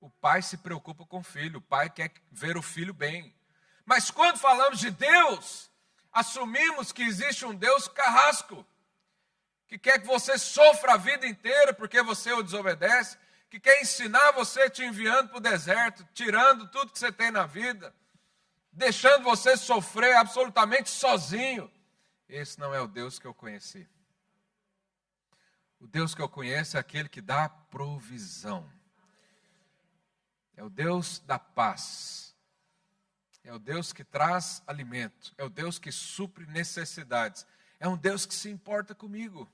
O 0.00 0.10
pai 0.10 0.42
se 0.42 0.58
preocupa 0.58 1.06
com 1.06 1.18
o 1.18 1.24
filho, 1.24 1.58
o 1.58 1.62
pai 1.62 1.88
quer 1.88 2.12
ver 2.30 2.56
o 2.56 2.62
filho 2.62 2.92
bem. 2.92 3.34
Mas 3.84 4.10
quando 4.10 4.38
falamos 4.38 4.78
de 4.78 4.90
Deus, 4.90 5.70
assumimos 6.12 6.92
que 6.92 7.02
existe 7.02 7.44
um 7.44 7.54
Deus 7.54 7.88
carrasco, 7.88 8.66
que 9.66 9.78
quer 9.78 10.00
que 10.00 10.06
você 10.06 10.38
sofra 10.38 10.94
a 10.94 10.98
vida 10.98 11.26
inteira 11.26 11.72
porque 11.72 12.02
você 12.02 12.32
o 12.32 12.42
desobedece, 12.42 13.18
que 13.48 13.60
quer 13.60 13.80
ensinar 13.80 14.32
você 14.32 14.68
te 14.68 14.84
enviando 14.84 15.28
para 15.28 15.38
o 15.38 15.40
deserto, 15.40 16.06
tirando 16.12 16.68
tudo 16.68 16.92
que 16.92 16.98
você 16.98 17.12
tem 17.12 17.30
na 17.30 17.46
vida, 17.46 17.94
deixando 18.72 19.24
você 19.24 19.56
sofrer 19.56 20.16
absolutamente 20.16 20.90
sozinho. 20.90 21.70
Esse 22.28 22.58
não 22.58 22.74
é 22.74 22.80
o 22.80 22.88
Deus 22.88 23.18
que 23.18 23.26
eu 23.26 23.34
conheci. 23.34 23.88
O 25.78 25.86
Deus 25.86 26.14
que 26.14 26.22
eu 26.22 26.28
conheço 26.28 26.76
é 26.76 26.80
aquele 26.80 27.08
que 27.08 27.20
dá 27.20 27.48
provisão. 27.48 28.68
É 30.56 30.64
o 30.64 30.70
Deus 30.70 31.20
da 31.20 31.38
paz. 31.38 32.34
É 33.44 33.52
o 33.52 33.58
Deus 33.58 33.92
que 33.92 34.02
traz 34.02 34.62
alimento. 34.66 35.32
É 35.38 35.44
o 35.44 35.50
Deus 35.50 35.78
que 35.78 35.92
supre 35.92 36.46
necessidades. 36.46 37.46
É 37.78 37.86
um 37.86 37.96
Deus 37.96 38.26
que 38.26 38.34
se 38.34 38.48
importa 38.48 38.94
comigo. 38.94 39.48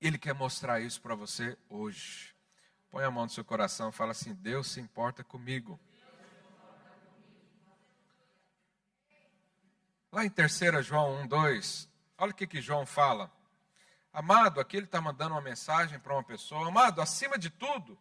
Ele 0.00 0.18
quer 0.18 0.34
mostrar 0.34 0.80
isso 0.80 1.00
para 1.00 1.14
você 1.14 1.56
hoje. 1.68 2.34
Põe 2.90 3.04
a 3.04 3.10
mão 3.10 3.24
no 3.24 3.30
seu 3.30 3.44
coração 3.44 3.90
fala 3.90 4.12
assim: 4.12 4.34
Deus 4.34 4.68
se 4.68 4.80
importa 4.80 5.24
comigo. 5.24 5.78
Lá 10.12 10.24
em 10.24 10.30
3 10.30 10.84
João 10.84 11.22
1, 11.22 11.26
2, 11.26 11.90
olha 12.16 12.30
o 12.30 12.34
que, 12.34 12.46
que 12.46 12.60
João 12.60 12.86
fala. 12.86 13.30
Amado, 14.12 14.60
aqui 14.60 14.78
ele 14.78 14.86
está 14.86 14.98
mandando 14.98 15.34
uma 15.34 15.42
mensagem 15.42 15.98
para 15.98 16.14
uma 16.14 16.22
pessoa. 16.22 16.68
Amado, 16.68 17.02
acima 17.02 17.36
de 17.36 17.50
tudo, 17.50 17.98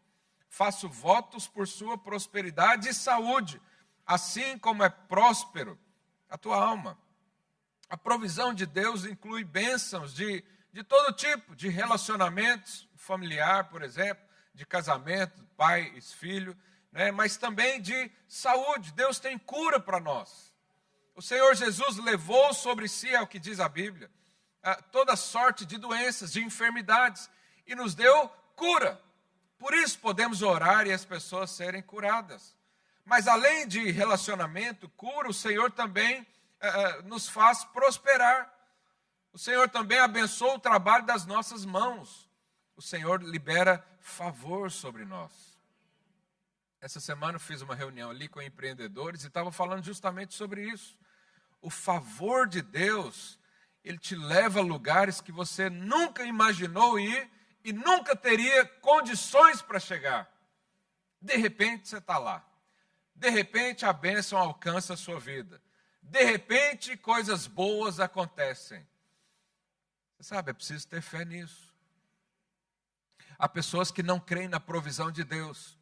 faço 0.47 0.87
votos 0.87 1.45
por 1.45 1.67
sua 1.67 1.97
prosperidade 1.97 2.87
e 2.87 2.93
saúde, 2.93 3.61
assim 4.05 4.57
como 4.57 4.81
é 4.81 4.89
próspero 4.89 5.77
a 6.29 6.37
tua 6.37 6.57
alma. 6.57 6.97
A 7.89 7.97
provisão 7.97 8.53
de 8.53 8.65
Deus 8.65 9.03
inclui 9.03 9.43
bênçãos 9.43 10.13
de 10.13 10.41
de 10.75 10.83
todo 10.83 11.13
tipo, 11.13 11.55
de 11.55 11.69
relacionamentos 11.69 12.85
familiar, 12.97 13.69
por 13.69 13.81
exemplo, 13.81 14.21
de 14.53 14.65
casamento, 14.65 15.41
pai 15.55 15.93
e 15.95 16.01
filho, 16.01 16.53
né? 16.91 17.11
mas 17.11 17.37
também 17.37 17.79
de 17.79 18.11
saúde. 18.27 18.91
Deus 18.91 19.17
tem 19.17 19.37
cura 19.37 19.79
para 19.79 20.01
nós. 20.01 20.53
O 21.15 21.21
Senhor 21.21 21.55
Jesus 21.55 21.95
levou 21.99 22.53
sobre 22.53 22.89
si, 22.89 23.07
é 23.07 23.21
o 23.21 23.25
que 23.25 23.39
diz 23.39 23.61
a 23.61 23.69
Bíblia, 23.69 24.11
toda 24.91 25.15
sorte 25.15 25.65
de 25.65 25.77
doenças, 25.77 26.33
de 26.33 26.43
enfermidades, 26.43 27.29
e 27.65 27.73
nos 27.73 27.95
deu 27.95 28.27
cura. 28.53 29.01
Por 29.57 29.73
isso 29.73 29.97
podemos 29.99 30.41
orar 30.41 30.85
e 30.87 30.91
as 30.91 31.05
pessoas 31.05 31.51
serem 31.51 31.81
curadas. 31.81 32.53
Mas 33.05 33.29
além 33.29 33.65
de 33.65 33.91
relacionamento, 33.91 34.89
cura, 34.89 35.29
o 35.29 35.33
Senhor 35.33 35.71
também 35.71 36.19
uh, 36.21 37.07
nos 37.07 37.29
faz 37.29 37.63
prosperar. 37.63 38.53
O 39.35 39.37
Senhor 39.37 39.67
também 39.69 39.99
abençoa 39.99 40.53
o 40.53 40.59
trabalho 40.59 41.05
das 41.05 41.25
nossas 41.25 41.65
mãos. 41.65 42.25
O 42.73 42.81
Senhor 42.81 43.21
libera 43.21 43.85
favor 43.99 44.71
sobre 44.71 45.03
nós. 45.03 45.59
Essa 46.79 47.01
semana 47.01 47.35
eu 47.35 47.39
fiz 47.41 47.61
uma 47.61 47.75
reunião 47.75 48.11
ali 48.11 48.29
com 48.29 48.41
empreendedores 48.41 49.25
e 49.25 49.27
estava 49.27 49.51
falando 49.51 49.83
justamente 49.83 50.33
sobre 50.33 50.65
isso. 50.69 50.97
O 51.61 51.69
favor 51.69 52.47
de 52.47 52.61
Deus, 52.61 53.37
ele 53.83 53.97
te 53.97 54.15
leva 54.15 54.61
a 54.61 54.63
lugares 54.63 55.19
que 55.19 55.33
você 55.33 55.69
nunca 55.69 56.23
imaginou 56.23 56.97
ir 56.97 57.29
e 57.61 57.73
nunca 57.73 58.15
teria 58.15 58.63
condições 58.79 59.61
para 59.61 59.81
chegar. 59.81 60.31
De 61.21 61.35
repente 61.35 61.89
você 61.89 61.97
está 61.97 62.17
lá. 62.17 62.41
De 63.13 63.29
repente 63.29 63.85
a 63.85 63.91
bênção 63.91 64.39
alcança 64.39 64.93
a 64.93 64.97
sua 64.97 65.19
vida. 65.19 65.61
De 66.01 66.23
repente 66.23 66.95
coisas 66.95 67.47
boas 67.47 67.99
acontecem. 67.99 68.87
Você 70.17 70.23
sabe, 70.23 70.51
é 70.51 70.53
preciso 70.53 70.87
ter 70.87 71.01
fé 71.01 71.25
nisso. 71.25 71.73
Há 73.37 73.49
pessoas 73.49 73.91
que 73.91 74.01
não 74.01 74.19
creem 74.19 74.47
na 74.47 74.59
provisão 74.59 75.11
de 75.11 75.23
Deus. 75.23 75.77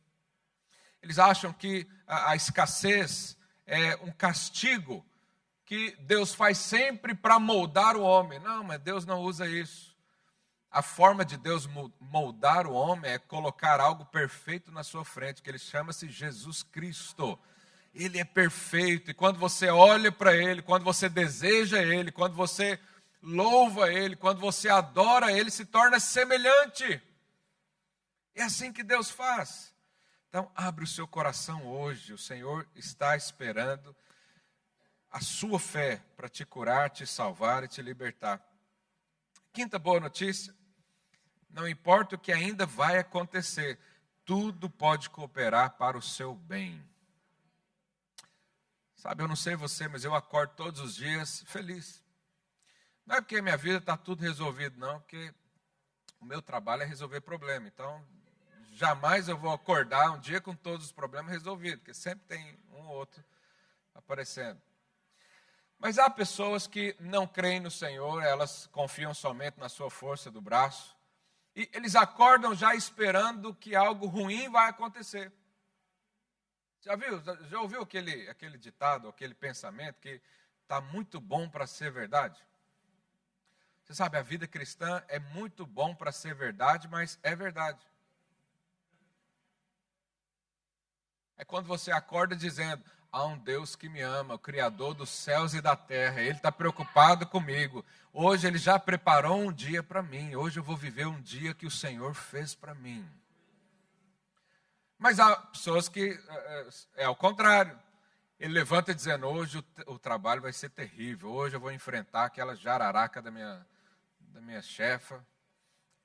Eles 1.02 1.20
acham 1.20 1.54
que 1.54 1.88
a, 2.08 2.32
a 2.32 2.36
escassez 2.36 3.38
é 3.66 3.96
um 3.98 4.12
castigo 4.12 5.06
que 5.66 5.96
Deus 6.02 6.34
faz 6.34 6.58
sempre 6.58 7.14
para 7.14 7.40
moldar 7.40 7.96
o 7.96 8.02
homem. 8.02 8.40
Não, 8.40 8.64
mas 8.64 8.80
Deus 8.80 9.06
não 9.06 9.22
usa 9.22 9.48
isso. 9.48 9.96
A 10.72 10.82
forma 10.82 11.24
de 11.24 11.38
Deus 11.38 11.70
moldar 12.00 12.66
o 12.66 12.74
homem 12.74 13.12
é 13.12 13.20
colocar 13.20 13.80
algo 13.80 14.06
perfeito 14.06 14.72
na 14.72 14.84
sua 14.84 15.06
frente, 15.06 15.44
que 15.44 15.50
ele 15.50 15.60
chama-se 15.60 16.10
Jesus 16.10 16.64
Cristo. 16.64 17.38
Ele 17.94 18.18
é 18.18 18.26
perfeito, 18.26 19.12
e 19.12 19.14
quando 19.14 19.38
você 19.38 19.70
olha 19.70 20.12
para 20.12 20.36
ele, 20.36 20.64
quando 20.64 20.84
você 20.84 21.08
deseja 21.08 21.80
ele, 21.80 22.12
quando 22.12 22.34
você 22.34 22.80
louva 23.24 23.92
Ele, 23.92 24.16
quando 24.16 24.40
você 24.40 24.68
adora 24.68 25.32
Ele, 25.32 25.50
se 25.50 25.66
torna 25.66 26.00
semelhante. 26.00 27.02
É 28.36 28.44
assim 28.44 28.74
que 28.74 28.84
Deus 28.84 29.10
faz. 29.10 29.74
Então, 30.28 30.52
abre 30.54 30.84
o 30.84 30.88
seu 30.88 31.08
coração 31.08 31.66
hoje, 31.66 32.12
o 32.12 32.18
Senhor 32.18 32.68
está 32.76 33.16
esperando 33.16 33.96
a 35.10 35.22
sua 35.22 35.60
fé 35.60 36.04
para 36.18 36.28
te 36.28 36.44
curar, 36.44 36.90
te 36.90 37.06
salvar 37.06 37.64
e 37.64 37.68
te 37.68 37.82
libertar. 37.82 38.42
Quinta 39.54 39.80
boa 39.80 40.00
notícia: 40.00 40.54
não 41.50 41.68
importa 41.68 42.16
o 42.16 42.20
que 42.20 42.32
ainda 42.32 42.66
vai 42.66 42.98
acontecer, 42.98 43.80
tudo 44.26 44.70
pode 44.70 45.10
cooperar 45.10 45.78
para 45.78 45.98
o 45.98 46.02
seu 46.02 46.34
bem. 46.34 46.84
Sabe, 48.96 49.22
eu 49.22 49.28
não 49.28 49.36
sei 49.36 49.56
você, 49.56 49.88
mas 49.88 50.04
eu 50.04 50.16
acordo 50.16 50.56
todos 50.56 50.82
os 50.82 50.96
dias 50.96 51.44
feliz. 51.46 52.03
Não 53.06 53.18
é 53.18 53.22
porque 53.22 53.42
minha 53.42 53.58
vida 53.58 53.78
está 53.80 53.98
tudo 53.98 54.22
resolvido, 54.22 54.80
não, 54.80 55.00
porque 55.00 55.34
o 56.20 56.26
meu 56.26 56.42
trabalho 56.42 56.84
é 56.84 56.86
resolver 56.86 57.22
problema. 57.22 57.68
Então, 57.68 58.06
jamais 58.72 59.28
eu 59.28 59.38
vou 59.38 59.52
acordar 59.52 60.12
um 60.12 60.20
dia 60.20 60.40
com 60.40 60.56
todos 60.56 60.86
os 60.86 60.92
problemas 60.92 61.32
resolvidos, 61.32 61.80
porque 61.80 61.94
sempre 61.94 62.26
tem 62.28 62.60
um 62.72 62.88
ou 62.88 62.96
outro 62.96 63.24
aparecendo. 63.94 64.62
Mas 65.78 66.00
há 66.00 66.10
pessoas 66.10 66.66
que 66.66 66.96
não 66.98 67.28
creem 67.28 67.60
no 67.60 67.70
Senhor, 67.70 68.24
elas 68.24 68.68
confiam 68.68 69.14
somente 69.14 69.60
na 69.60 69.68
sua 69.68 69.90
força 69.90 70.32
do 70.32 70.42
braço, 70.42 70.96
e 71.56 71.70
eles 71.74 71.96
acordam 71.96 72.56
já 72.56 72.74
esperando 72.74 73.54
que 73.54 73.76
algo 73.76 74.08
ruim 74.08 74.50
vai 74.50 74.70
acontecer. 74.70 75.32
Já 76.82 76.96
viu? 76.96 77.22
Já 77.22 77.60
ouviu 77.60 77.82
aquele, 77.82 78.30
aquele 78.30 78.58
ditado, 78.58 79.10
aquele 79.10 79.34
pensamento 79.34 80.00
que 80.00 80.22
está 80.62 80.80
muito 80.80 81.20
bom 81.20 81.50
para 81.50 81.68
ser 81.68 81.92
verdade? 81.92 82.42
Você 83.94 83.98
sabe, 83.98 84.18
a 84.18 84.24
vida 84.24 84.48
cristã 84.48 85.04
é 85.08 85.20
muito 85.20 85.68
bom 85.68 85.94
para 85.94 86.12
ser 86.12 86.34
verdade, 86.34 86.88
mas 86.88 87.20
é 87.22 87.36
verdade. 87.36 87.80
É 91.38 91.46
quando 91.46 91.68
você 91.68 91.92
acorda 91.92 92.36
dizendo: 92.36 92.84
há 93.12 93.24
um 93.24 93.38
Deus 93.38 93.76
que 93.76 93.88
me 93.88 94.02
ama, 94.02 94.34
o 94.34 94.40
Criador 94.40 94.96
dos 94.96 95.12
céus 95.12 95.54
e 95.54 95.62
da 95.62 95.76
terra, 95.76 96.22
Ele 96.22 96.32
está 96.38 96.52
preocupado 96.52 97.28
comigo. 97.28 97.86
Hoje 98.12 98.48
Ele 98.48 98.58
já 98.58 98.80
preparou 98.80 99.38
um 99.38 99.54
dia 99.54 99.84
para 99.84 100.02
mim, 100.02 100.36
hoje 100.36 100.60
eu 100.60 100.64
vou 100.64 100.76
viver 100.76 101.06
um 101.06 101.22
dia 101.22 101.54
que 101.54 101.68
o 101.68 101.72
Senhor 101.72 102.16
fez 102.16 102.56
para 102.56 102.74
mim. 102.74 103.08
Mas 104.98 105.20
há 105.20 105.36
pessoas 105.36 105.88
que 105.88 106.20
é, 106.28 106.68
é, 106.96 107.06
ao 107.06 107.16
contrário. 107.16 107.80
Ele 108.40 108.56
levanta 108.56 108.94
dizendo: 108.94 109.28
hoje 109.28 109.60
o, 109.60 109.94
o, 109.94 110.00
trabalho 110.00 110.42
vai 110.42 110.52
ser 110.52 110.70
terrível. 110.70 111.30
Hoje 111.30 111.56
eu 111.56 111.60
vou 111.60 111.72
enfrentar 111.72 112.26
aquela 112.26 112.56
jararaca 112.56 113.22
da 113.22 113.32
minha, 113.32 113.66
da 114.34 114.42
minha 114.42 114.62
chefa. 114.64 115.24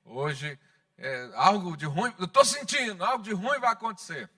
Hoje 0.05 0.59
é, 0.99 1.31
algo 1.35 1.77
de 1.77 1.87
ruim, 1.87 2.13
eu 2.19 2.27
estou 2.27 2.45
sentindo, 2.45 3.03
algo 3.03 3.25
de 3.25 3.33
ruim 3.33 3.59
vai 3.59 3.73
acontecer. 3.73 4.29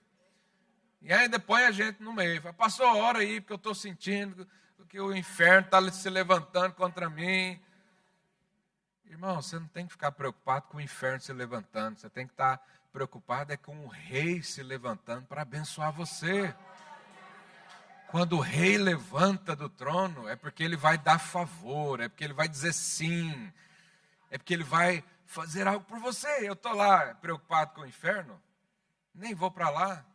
E 1.01 1.11
ainda 1.11 1.37
põe 1.39 1.63
a 1.65 1.71
gente 1.71 2.01
no 2.01 2.13
meio. 2.13 2.41
Fala, 2.41 2.53
Passou 2.53 2.85
a 2.85 2.95
hora 2.95 3.19
aí, 3.19 3.41
porque 3.41 3.53
eu 3.53 3.57
estou 3.57 3.75
sentindo 3.75 4.47
que 4.87 4.99
o 4.99 5.15
inferno 5.15 5.65
está 5.65 5.91
se 5.91 6.09
levantando 6.09 6.73
contra 6.73 7.09
mim. 7.09 7.59
Irmão, 9.05 9.41
você 9.41 9.59
não 9.59 9.67
tem 9.67 9.85
que 9.85 9.91
ficar 9.91 10.11
preocupado 10.11 10.67
com 10.67 10.77
o 10.77 10.81
inferno 10.81 11.19
se 11.19 11.33
levantando. 11.33 11.99
Você 11.99 12.09
tem 12.09 12.25
que 12.25 12.33
estar 12.33 12.57
tá 12.57 12.65
preocupado 12.93 13.51
é 13.51 13.57
com 13.57 13.85
o 13.85 13.87
rei 13.87 14.41
se 14.41 14.63
levantando 14.63 15.25
para 15.25 15.41
abençoar 15.41 15.91
você. 15.91 16.53
Quando 18.07 18.37
o 18.37 18.41
rei 18.41 18.77
levanta 18.77 19.55
do 19.55 19.69
trono, 19.69 20.27
é 20.27 20.35
porque 20.35 20.63
ele 20.63 20.75
vai 20.75 20.97
dar 20.97 21.19
favor, 21.19 21.99
é 21.99 22.09
porque 22.09 22.23
ele 22.23 22.33
vai 22.33 22.47
dizer 22.47 22.73
sim, 22.73 23.51
é 24.31 24.37
porque 24.37 24.53
ele 24.53 24.63
vai 24.63 25.03
fazer 25.25 25.67
algo 25.67 25.85
por 25.85 25.99
você. 25.99 26.47
Eu 26.47 26.53
estou 26.53 26.73
lá 26.73 27.13
preocupado 27.15 27.75
com 27.75 27.81
o 27.81 27.87
inferno, 27.87 28.41
nem 29.13 29.35
vou 29.35 29.51
para 29.51 29.69
lá. 29.69 30.05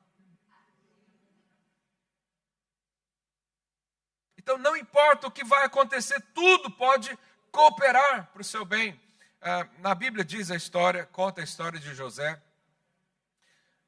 Então, 4.38 4.56
não 4.58 4.76
importa 4.76 5.26
o 5.26 5.30
que 5.30 5.44
vai 5.44 5.64
acontecer, 5.64 6.20
tudo 6.34 6.70
pode 6.70 7.16
cooperar 7.52 8.26
para 8.32 8.40
o 8.40 8.44
seu 8.44 8.64
bem. 8.64 9.00
Ah, 9.42 9.68
na 9.78 9.94
Bíblia 9.94 10.24
diz 10.24 10.50
a 10.50 10.56
história, 10.56 11.04
conta 11.06 11.40
a 11.40 11.44
história 11.44 11.78
de 11.78 11.94
José. 11.94 12.40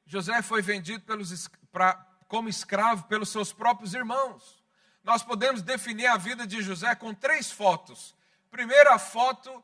José 0.05 0.41
foi 0.41 0.61
vendido 0.61 1.03
pelos, 1.05 1.47
pra, 1.71 1.93
como 2.27 2.49
escravo 2.49 3.05
pelos 3.05 3.29
seus 3.29 3.51
próprios 3.51 3.93
irmãos. 3.93 4.63
Nós 5.03 5.23
podemos 5.23 5.61
definir 5.61 6.07
a 6.07 6.17
vida 6.17 6.45
de 6.45 6.61
José 6.61 6.93
com 6.93 7.13
três 7.13 7.49
fotos. 7.51 8.15
Primeira 8.51 8.99
foto, 8.99 9.63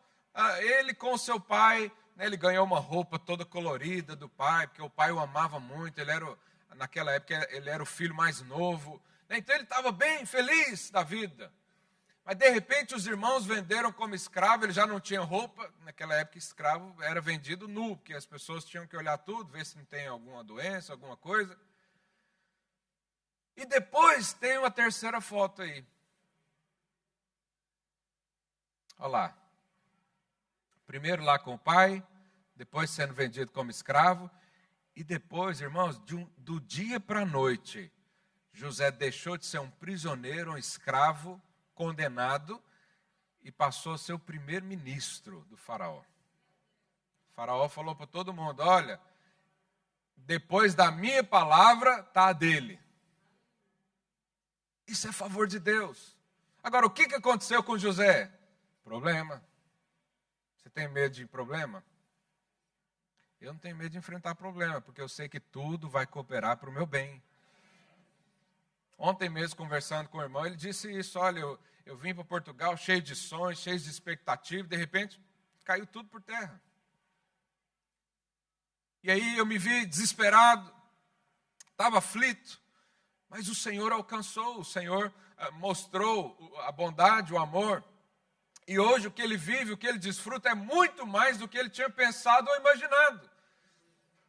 ele 0.61 0.93
com 0.93 1.17
seu 1.17 1.39
pai, 1.39 1.91
né, 2.15 2.25
ele 2.25 2.37
ganhou 2.37 2.65
uma 2.65 2.79
roupa 2.79 3.17
toda 3.17 3.45
colorida 3.45 4.15
do 4.15 4.27
pai, 4.27 4.67
porque 4.67 4.81
o 4.81 4.89
pai 4.89 5.11
o 5.11 5.19
amava 5.19 5.59
muito, 5.59 5.99
ele 5.99 6.11
era, 6.11 6.37
naquela 6.75 7.11
época, 7.11 7.47
ele 7.51 7.69
era 7.69 7.81
o 7.81 7.85
filho 7.85 8.13
mais 8.13 8.41
novo. 8.41 9.01
Né, 9.29 9.37
então 9.37 9.55
ele 9.55 9.63
estava 9.63 9.91
bem 9.91 10.25
feliz 10.25 10.89
da 10.89 11.03
vida. 11.03 11.51
Mas 12.25 12.37
de 12.37 12.49
repente 12.49 12.95
os 12.95 13.05
irmãos 13.05 13.45
venderam 13.45 13.91
como 13.91 14.15
escravo, 14.15 14.65
ele 14.65 14.73
já 14.73 14.87
não 14.87 14.99
tinha 14.99 15.21
roupa. 15.21 15.71
Naquela 15.81 16.15
época, 16.15 16.39
escravo 16.39 16.95
era 17.03 17.21
vendido 17.21 17.67
nu, 17.67 17.95
porque 17.95 18.15
as 18.15 18.25
pessoas 18.25 18.65
tinham 18.65 18.87
que 18.87 18.97
olhar 18.97 19.17
tudo, 19.19 19.51
ver 19.51 19.63
se 19.63 19.77
não 19.77 19.85
tem 19.85 20.07
alguma 20.07 20.43
doença, 20.43 20.91
alguma 20.91 21.15
coisa. 21.15 21.55
E 23.55 23.63
depois 23.65 24.33
tem 24.33 24.57
uma 24.57 24.71
terceira 24.71 25.21
foto 25.21 25.61
aí. 25.61 25.85
Olha 28.97 29.07
lá. 29.07 29.44
Primeiro 30.85 31.23
lá 31.23 31.39
com 31.39 31.53
o 31.55 31.59
pai, 31.59 32.05
depois 32.55 32.89
sendo 32.89 33.13
vendido 33.13 33.51
como 33.51 33.71
escravo. 33.71 34.29
E 34.95 35.03
depois, 35.03 35.59
irmãos, 35.59 35.99
de 36.05 36.15
um, 36.15 36.29
do 36.37 36.59
dia 36.61 36.99
para 36.99 37.21
a 37.21 37.25
noite, 37.25 37.91
José 38.53 38.91
deixou 38.91 39.37
de 39.37 39.45
ser 39.45 39.59
um 39.59 39.69
prisioneiro, 39.69 40.53
um 40.53 40.57
escravo, 40.57 41.41
condenado 41.73 42.61
e 43.43 43.51
passou 43.51 43.93
a 43.93 43.97
ser 43.97 44.13
o 44.13 44.19
primeiro-ministro 44.19 45.45
do 45.49 45.57
Faraó. 45.57 45.99
O 45.99 47.33
faraó 47.35 47.67
falou 47.67 47.95
para 47.95 48.07
todo 48.07 48.33
mundo: 48.33 48.61
olha, 48.63 48.99
depois 50.15 50.73
da 50.73 50.89
minha 50.89 51.23
palavra, 51.23 51.99
está 51.99 52.27
a 52.29 52.33
dele. 52.33 52.79
Isso 54.87 55.07
é 55.07 55.11
favor 55.11 55.47
de 55.47 55.59
Deus. 55.59 56.15
Agora, 56.63 56.85
o 56.85 56.89
que, 56.89 57.07
que 57.07 57.15
aconteceu 57.15 57.61
com 57.61 57.77
José? 57.77 58.31
Problema. 58.83 59.43
Tem 60.75 60.89
medo 60.89 61.15
de 61.15 61.25
problema? 61.25 61.81
Eu 63.39 63.53
não 63.53 63.59
tenho 63.59 63.77
medo 63.77 63.91
de 63.91 63.97
enfrentar 63.97 64.35
problema, 64.35 64.81
porque 64.81 64.99
eu 64.99 65.07
sei 65.07 65.29
que 65.29 65.39
tudo 65.39 65.87
vai 65.87 66.05
cooperar 66.05 66.57
para 66.57 66.69
o 66.69 66.73
meu 66.73 66.85
bem. 66.85 67.23
Ontem 68.97 69.29
mesmo, 69.29 69.55
conversando 69.55 70.09
com 70.09 70.17
o 70.17 70.21
irmão, 70.21 70.45
ele 70.45 70.57
disse 70.57 70.91
isso: 70.91 71.17
olha, 71.17 71.39
eu, 71.39 71.57
eu 71.85 71.97
vim 71.97 72.13
para 72.13 72.25
Portugal 72.25 72.75
cheio 72.75 73.01
de 73.01 73.15
sonhos, 73.15 73.59
cheio 73.59 73.79
de 73.79 73.89
expectativas, 73.89 74.67
de 74.67 74.75
repente 74.75 75.17
caiu 75.63 75.87
tudo 75.87 76.09
por 76.09 76.21
terra. 76.21 76.61
E 79.01 79.09
aí 79.09 79.37
eu 79.37 79.45
me 79.45 79.57
vi 79.57 79.85
desesperado, 79.85 80.73
estava 81.71 81.99
aflito, 81.99 82.61
mas 83.29 83.47
o 83.47 83.55
Senhor 83.55 83.93
alcançou, 83.93 84.59
o 84.59 84.65
Senhor 84.65 85.13
ah, 85.37 85.51
mostrou 85.51 86.53
a 86.65 86.71
bondade, 86.71 87.33
o 87.33 87.37
amor. 87.37 87.81
E 88.67 88.79
hoje 88.79 89.07
o 89.07 89.11
que 89.11 89.21
ele 89.21 89.37
vive, 89.37 89.73
o 89.73 89.77
que 89.77 89.87
ele 89.87 89.99
desfruta 89.99 90.49
é 90.49 90.55
muito 90.55 91.05
mais 91.05 91.37
do 91.37 91.47
que 91.47 91.57
ele 91.57 91.69
tinha 91.69 91.89
pensado 91.89 92.49
ou 92.49 92.55
imaginado. 92.57 93.29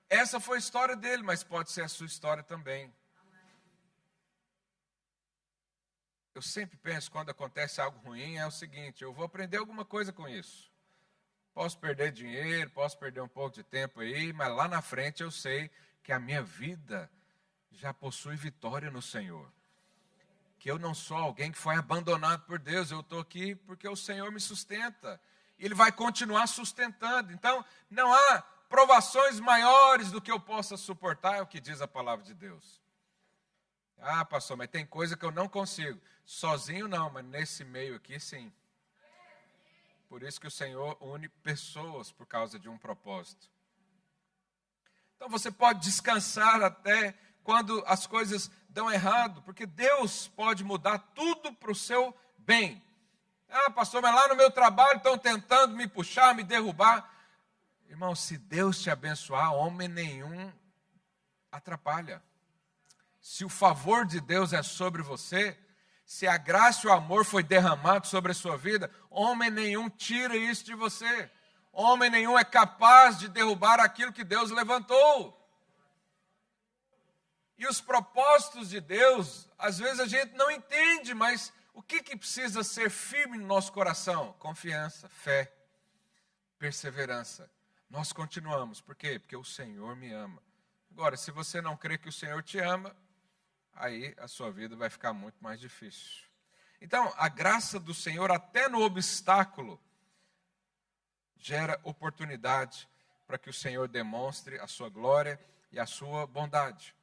Essa 0.08 0.38
foi 0.38 0.56
a 0.56 0.60
história 0.60 0.94
dele, 0.94 1.22
mas 1.22 1.42
pode 1.42 1.70
ser 1.70 1.82
a 1.82 1.88
sua 1.88 2.06
história 2.06 2.42
também. 2.42 2.92
eu 6.36 6.42
sempre 6.42 6.76
penso 6.76 7.10
quando 7.10 7.30
acontece 7.30 7.80
algo 7.80 7.98
ruim 8.00 8.36
é 8.36 8.46
o 8.46 8.50
seguinte: 8.50 9.02
eu 9.02 9.12
vou 9.12 9.24
aprender 9.24 9.56
alguma 9.56 9.86
coisa 9.86 10.12
com 10.12 10.28
isso. 10.28 10.70
Posso 11.54 11.78
perder 11.78 12.12
dinheiro, 12.12 12.70
posso 12.70 12.98
perder 12.98 13.22
um 13.22 13.28
pouco 13.28 13.54
de 13.54 13.62
tempo 13.62 14.00
aí, 14.00 14.34
mas 14.34 14.54
lá 14.54 14.68
na 14.68 14.82
frente 14.82 15.22
eu 15.22 15.30
sei 15.30 15.70
que 16.02 16.12
a 16.12 16.20
minha 16.20 16.42
vida 16.42 17.10
já 17.72 17.94
possui 17.94 18.36
vitória 18.36 18.90
no 18.90 19.00
Senhor. 19.00 19.50
Que 20.66 20.70
eu 20.72 20.80
não 20.80 20.96
sou 20.96 21.16
alguém 21.16 21.52
que 21.52 21.58
foi 21.58 21.76
abandonado 21.76 22.42
por 22.42 22.58
Deus, 22.58 22.90
eu 22.90 22.98
estou 22.98 23.20
aqui 23.20 23.54
porque 23.54 23.88
o 23.88 23.94
Senhor 23.94 24.32
me 24.32 24.40
sustenta. 24.40 25.20
Ele 25.56 25.76
vai 25.76 25.92
continuar 25.92 26.48
sustentando. 26.48 27.32
Então, 27.32 27.64
não 27.88 28.12
há 28.12 28.42
provações 28.68 29.38
maiores 29.38 30.10
do 30.10 30.20
que 30.20 30.28
eu 30.28 30.40
possa 30.40 30.76
suportar, 30.76 31.36
é 31.36 31.40
o 31.40 31.46
que 31.46 31.60
diz 31.60 31.80
a 31.80 31.86
palavra 31.86 32.24
de 32.24 32.34
Deus. 32.34 32.82
Ah, 34.00 34.24
pastor, 34.24 34.56
mas 34.56 34.66
tem 34.66 34.84
coisa 34.84 35.16
que 35.16 35.24
eu 35.24 35.30
não 35.30 35.48
consigo. 35.48 36.00
Sozinho 36.24 36.88
não, 36.88 37.10
mas 37.10 37.24
nesse 37.24 37.62
meio 37.62 37.94
aqui 37.94 38.18
sim. 38.18 38.52
Por 40.08 40.24
isso 40.24 40.40
que 40.40 40.48
o 40.48 40.50
Senhor 40.50 40.98
une 41.00 41.28
pessoas 41.28 42.10
por 42.10 42.26
causa 42.26 42.58
de 42.58 42.68
um 42.68 42.76
propósito. 42.76 43.48
Então 45.14 45.28
você 45.28 45.48
pode 45.48 45.78
descansar 45.78 46.60
até 46.60 47.16
quando 47.44 47.84
as 47.86 48.04
coisas 48.04 48.50
dão 48.76 48.92
errado, 48.92 49.42
porque 49.42 49.64
Deus 49.64 50.28
pode 50.28 50.62
mudar 50.62 50.98
tudo 51.14 51.52
para 51.52 51.72
o 51.72 51.74
seu 51.74 52.14
bem. 52.38 52.82
Ah, 53.48 53.70
pastor, 53.70 54.02
mas 54.02 54.14
lá 54.14 54.28
no 54.28 54.36
meu 54.36 54.50
trabalho 54.50 54.98
estão 54.98 55.16
tentando 55.16 55.74
me 55.74 55.88
puxar, 55.88 56.34
me 56.34 56.44
derrubar. 56.44 57.10
Irmão, 57.88 58.14
se 58.14 58.36
Deus 58.36 58.82
te 58.82 58.90
abençoar, 58.90 59.54
homem 59.54 59.88
nenhum 59.88 60.52
atrapalha 61.50 62.22
se 63.26 63.44
o 63.44 63.48
favor 63.48 64.06
de 64.06 64.20
Deus 64.20 64.52
é 64.52 64.62
sobre 64.62 65.02
você, 65.02 65.58
se 66.04 66.28
a 66.28 66.36
graça 66.36 66.86
e 66.86 66.88
o 66.88 66.92
amor 66.92 67.24
foi 67.24 67.42
derramado 67.42 68.06
sobre 68.06 68.30
a 68.30 68.34
sua 68.34 68.56
vida, 68.56 68.88
homem 69.10 69.50
nenhum 69.50 69.90
tira 69.90 70.36
isso 70.36 70.64
de 70.64 70.74
você. 70.76 71.28
Homem 71.72 72.08
nenhum 72.08 72.38
é 72.38 72.44
capaz 72.44 73.18
de 73.18 73.26
derrubar 73.28 73.80
aquilo 73.80 74.12
que 74.12 74.22
Deus 74.22 74.52
levantou. 74.52 75.36
E 77.58 77.66
os 77.66 77.80
propósitos 77.80 78.68
de 78.68 78.80
Deus, 78.80 79.48
às 79.58 79.78
vezes 79.78 80.00
a 80.00 80.06
gente 80.06 80.34
não 80.34 80.50
entende, 80.50 81.14
mas 81.14 81.52
o 81.72 81.82
que, 81.82 82.02
que 82.02 82.16
precisa 82.16 82.64
ser 82.64 82.90
firme 82.90 83.38
no 83.38 83.46
nosso 83.46 83.72
coração? 83.72 84.34
Confiança, 84.38 85.08
fé, 85.08 85.52
perseverança. 86.58 87.50
Nós 87.88 88.12
continuamos, 88.12 88.80
por 88.80 88.96
quê? 88.96 89.18
Porque 89.18 89.36
o 89.36 89.44
Senhor 89.44 89.94
me 89.94 90.12
ama. 90.12 90.42
Agora, 90.90 91.16
se 91.16 91.30
você 91.30 91.60
não 91.60 91.76
crê 91.76 91.98
que 91.98 92.08
o 92.08 92.12
Senhor 92.12 92.42
te 92.42 92.58
ama, 92.58 92.96
aí 93.74 94.14
a 94.18 94.26
sua 94.26 94.50
vida 94.50 94.74
vai 94.74 94.88
ficar 94.88 95.12
muito 95.12 95.36
mais 95.42 95.60
difícil. 95.60 96.24
Então, 96.80 97.12
a 97.16 97.28
graça 97.28 97.78
do 97.78 97.92
Senhor, 97.92 98.32
até 98.32 98.68
no 98.68 98.80
obstáculo, 98.80 99.78
gera 101.36 101.78
oportunidade 101.84 102.88
para 103.26 103.38
que 103.38 103.50
o 103.50 103.52
Senhor 103.52 103.86
demonstre 103.86 104.58
a 104.58 104.66
sua 104.66 104.88
glória 104.88 105.38
e 105.70 105.78
a 105.78 105.86
sua 105.86 106.26
bondade. 106.26 106.95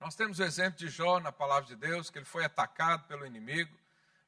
Nós 0.00 0.14
temos 0.14 0.38
o 0.38 0.44
exemplo 0.44 0.78
de 0.78 0.88
Jó 0.88 1.18
na 1.18 1.32
palavra 1.32 1.68
de 1.68 1.76
Deus, 1.76 2.08
que 2.10 2.18
ele 2.18 2.24
foi 2.24 2.44
atacado 2.44 3.06
pelo 3.08 3.26
inimigo, 3.26 3.76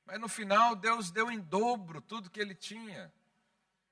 mas 0.04 0.18
no 0.18 0.28
final 0.28 0.74
Deus 0.74 1.10
deu 1.10 1.30
em 1.30 1.38
dobro 1.38 2.00
tudo 2.00 2.30
que 2.30 2.40
ele 2.40 2.54
tinha. 2.54 3.12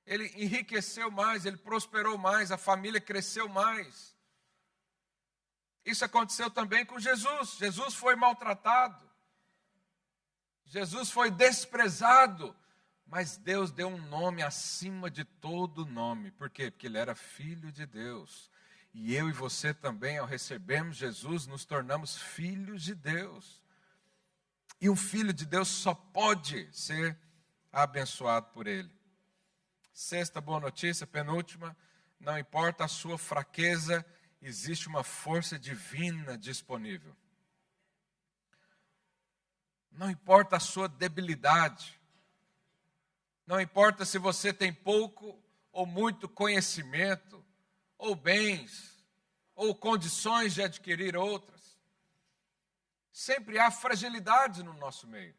Ele 0.05 0.27
enriqueceu 0.37 1.11
mais, 1.11 1.45
ele 1.47 1.57
prosperou 1.57 2.19
mais, 2.19 2.51
a 2.51 2.59
família 2.59 3.01
cresceu 3.01 3.49
mais. 3.49 4.17
Isso 5.85 6.05
aconteceu 6.05 6.51
também 6.51 6.85
com 6.85 6.99
Jesus. 6.99 7.57
Jesus 7.57 7.95
foi 7.95 8.17
maltratado. 8.17 9.09
Jesus 10.65 11.11
foi 11.11 11.31
desprezado, 11.31 12.55
mas 13.07 13.37
Deus 13.39 13.71
deu 13.71 13.89
um 13.89 13.99
nome 14.09 14.43
acima 14.43 15.11
de 15.11 15.25
todo 15.25 15.87
nome. 15.87 16.31
Por 16.33 16.51
quê? 16.51 16.71
Porque 16.71 16.87
ele 16.87 16.99
era 16.99 17.15
filho 17.15 17.73
de 17.73 17.87
Deus. 17.87 18.51
E 19.01 19.15
eu 19.15 19.29
e 19.29 19.33
você 19.33 19.73
também, 19.73 20.19
ao 20.19 20.27
recebermos 20.27 20.97
Jesus, 20.97 21.47
nos 21.47 21.65
tornamos 21.65 22.21
filhos 22.21 22.83
de 22.83 22.97
Deus. 22.97 23.63
E 24.81 24.91
um 24.91 24.97
filho 24.97 25.33
de 25.33 25.47
Deus 25.47 25.69
só 25.69 25.95
pode 25.95 26.69
ser 26.77 27.17
abençoado 27.73 28.49
por 28.49 28.67
Ele. 28.67 28.91
Sexta 29.93 30.41
boa 30.41 30.59
notícia, 30.59 31.07
penúltima: 31.07 31.77
não 32.19 32.37
importa 32.37 32.87
a 32.87 32.89
sua 32.89 33.17
fraqueza, 33.17 34.05
existe 34.43 34.89
uma 34.89 35.05
força 35.05 35.57
divina 35.57 36.37
disponível. 36.37 37.17
Não 39.93 40.11
importa 40.11 40.57
a 40.57 40.61
sua 40.61 40.89
debilidade, 40.89 42.01
não 43.47 43.61
importa 43.61 44.05
se 44.05 44.19
você 44.19 44.53
tem 44.53 44.73
pouco 44.73 45.41
ou 45.71 45.87
muito 45.87 46.29
conhecimento, 46.29 47.47
ou 47.99 48.15
bens, 48.15 48.97
ou 49.55 49.75
condições 49.75 50.55
de 50.55 50.63
adquirir 50.63 51.17
outras. 51.17 51.77
Sempre 53.13 53.59
há 53.59 53.71
fragilidades 53.71 54.63
no 54.63 54.73
nosso 54.75 55.07
meio. 55.09 55.35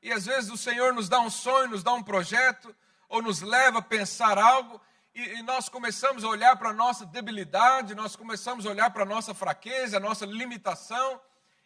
E 0.00 0.12
às 0.12 0.24
vezes 0.24 0.50
o 0.50 0.56
Senhor 0.56 0.94
nos 0.94 1.08
dá 1.08 1.18
um 1.20 1.28
sonho, 1.28 1.70
nos 1.70 1.82
dá 1.82 1.92
um 1.92 2.02
projeto, 2.02 2.74
ou 3.08 3.20
nos 3.20 3.40
leva 3.40 3.80
a 3.80 3.82
pensar 3.82 4.38
algo, 4.38 4.80
e, 5.14 5.20
e 5.20 5.42
nós 5.42 5.68
começamos 5.68 6.22
a 6.22 6.28
olhar 6.28 6.56
para 6.56 6.70
a 6.70 6.74
nossa 6.74 7.04
debilidade, 7.04 7.94
nós 7.94 8.14
começamos 8.14 8.66
a 8.66 8.70
olhar 8.70 8.90
para 8.90 9.02
a 9.02 9.06
nossa 9.06 9.34
fraqueza, 9.34 9.96
a 9.96 10.00
nossa 10.00 10.24
limitação, 10.26 11.20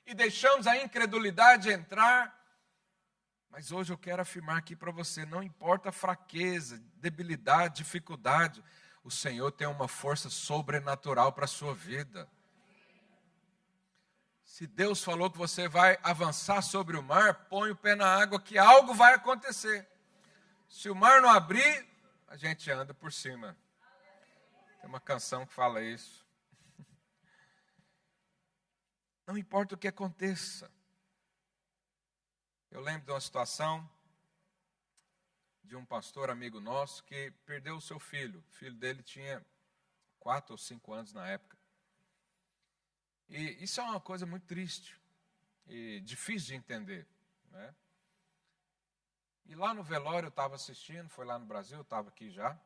e 0.07 0.15
deixamos 0.15 0.67
a 0.67 0.77
incredulidade 0.77 1.71
entrar. 1.71 2.35
Mas 3.51 3.73
hoje 3.73 3.93
eu 3.93 3.99
quero 3.99 4.23
afirmar 4.23 4.57
aqui 4.57 4.77
para 4.77 4.93
você: 4.93 5.27
não 5.27 5.43
importa 5.43 5.89
a 5.89 5.93
fraqueza, 5.93 6.81
debilidade, 6.95 7.83
dificuldade, 7.83 8.63
o 9.03 9.11
Senhor 9.11 9.51
tem 9.51 9.67
uma 9.67 9.89
força 9.89 10.29
sobrenatural 10.29 11.33
para 11.33 11.45
a 11.45 11.49
sua 11.49 11.75
vida. 11.75 12.29
Se 14.45 14.67
Deus 14.67 15.03
falou 15.03 15.31
que 15.31 15.39
você 15.39 15.69
vai 15.69 15.99
avançar 16.03 16.61
sobre 16.63 16.97
o 16.97 17.03
mar, 17.03 17.47
põe 17.49 17.71
o 17.71 17.77
pé 17.77 17.95
na 17.95 18.07
água 18.07 18.41
que 18.41 18.59
algo 18.59 18.93
vai 18.93 19.15
acontecer. 19.15 19.89
Se 20.69 20.91
o 20.91 20.95
mar 20.95 21.23
não 21.23 21.31
abrir, 21.31 21.89
a 22.29 22.37
gente 22.37 22.71
anda 22.71 22.93
por 22.93 23.13
cima. 23.13 23.57
Tem 24.81 24.89
uma 24.89 25.01
canção 25.01 25.47
que 25.47 25.53
fala 25.53 25.83
isso. 25.83 26.27
Não 29.27 29.39
importa 29.39 29.75
o 29.75 29.79
que 29.79 29.89
aconteça. 29.89 30.71
Eu 32.71 32.81
lembro 32.81 33.07
de 33.07 33.13
uma 33.13 33.21
situação 33.21 33.89
de 35.71 35.77
um 35.77 35.85
pastor 35.85 36.31
amigo 36.31 36.59
nosso 36.59 37.05
que 37.05 37.31
perdeu 37.47 37.77
o 37.77 37.81
seu 37.81 38.01
filho. 38.01 38.41
O 38.41 38.53
filho 38.55 38.75
dele 38.75 39.05
tinha 39.05 39.41
quatro 40.19 40.53
ou 40.55 40.59
cinco 40.59 40.93
anos 40.93 41.13
na 41.13 41.29
época. 41.29 41.57
E 43.29 43.63
isso 43.63 43.81
é 43.81 43.85
uma 43.85 44.01
coisa 44.01 44.27
muito 44.27 44.47
triste 44.47 45.01
e 45.69 46.01
difícil 46.01 46.49
de 46.49 46.55
entender. 46.57 47.07
Né? 47.53 47.73
E 49.47 49.55
lá 49.55 49.73
no 49.73 49.85
velório 49.85 50.27
eu 50.27 50.31
estava 50.31 50.57
assistindo, 50.57 51.09
foi 51.09 51.25
lá 51.25 51.39
no 51.39 51.47
Brasil, 51.47 51.81
estava 51.83 52.09
aqui 52.09 52.33
já. 52.33 52.61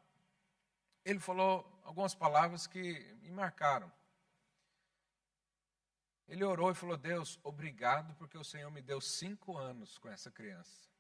Ele 1.05 1.21
falou 1.21 1.83
algumas 1.85 2.15
palavras 2.15 2.67
que 2.67 3.15
me 3.21 3.31
marcaram. 3.31 3.93
Ele 6.27 6.43
orou 6.43 6.71
e 6.71 6.75
falou: 6.75 6.97
Deus, 6.97 7.39
obrigado 7.45 8.15
porque 8.15 8.39
o 8.39 8.45
Senhor 8.45 8.71
me 8.71 8.81
deu 8.81 8.99
cinco 8.99 9.59
anos 9.59 9.99
com 9.99 10.09
essa 10.09 10.31
criança. 10.31 10.94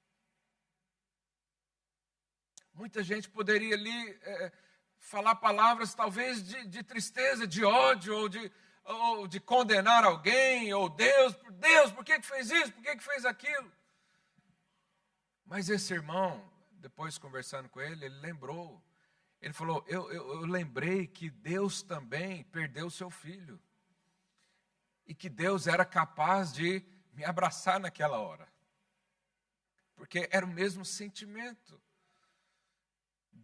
Muita 2.74 3.02
gente 3.04 3.28
poderia 3.28 3.74
ali 3.74 4.18
é, 4.22 4.52
falar 4.98 5.36
palavras 5.36 5.94
talvez 5.94 6.42
de, 6.42 6.66
de, 6.66 6.82
tristeza, 6.82 7.46
de 7.46 7.64
ódio, 7.64 8.16
ou 8.16 8.28
de, 8.28 8.50
ou 8.84 9.28
de 9.28 9.38
condenar 9.38 10.04
alguém, 10.04 10.74
ou 10.74 10.88
Deus, 10.88 11.36
Deus, 11.52 11.92
por 11.92 12.04
que, 12.04 12.18
que 12.18 12.26
fez 12.26 12.50
isso? 12.50 12.72
Por 12.72 12.82
que, 12.82 12.96
que 12.96 13.02
fez 13.02 13.24
aquilo? 13.24 13.70
Mas 15.46 15.68
esse 15.68 15.94
irmão, 15.94 16.50
depois 16.72 17.16
conversando 17.16 17.68
com 17.68 17.80
ele, 17.80 18.06
ele 18.06 18.18
lembrou. 18.20 18.82
Ele 19.40 19.52
falou: 19.52 19.84
eu, 19.86 20.10
eu, 20.10 20.40
eu 20.40 20.46
lembrei 20.46 21.06
que 21.06 21.30
Deus 21.30 21.82
também 21.82 22.42
perdeu 22.44 22.90
seu 22.90 23.10
filho. 23.10 23.60
E 25.06 25.14
que 25.14 25.28
Deus 25.28 25.66
era 25.66 25.84
capaz 25.84 26.52
de 26.52 26.82
me 27.12 27.24
abraçar 27.24 27.78
naquela 27.78 28.18
hora. 28.18 28.48
Porque 29.94 30.28
era 30.32 30.44
o 30.44 30.48
mesmo 30.48 30.84
sentimento. 30.84 31.80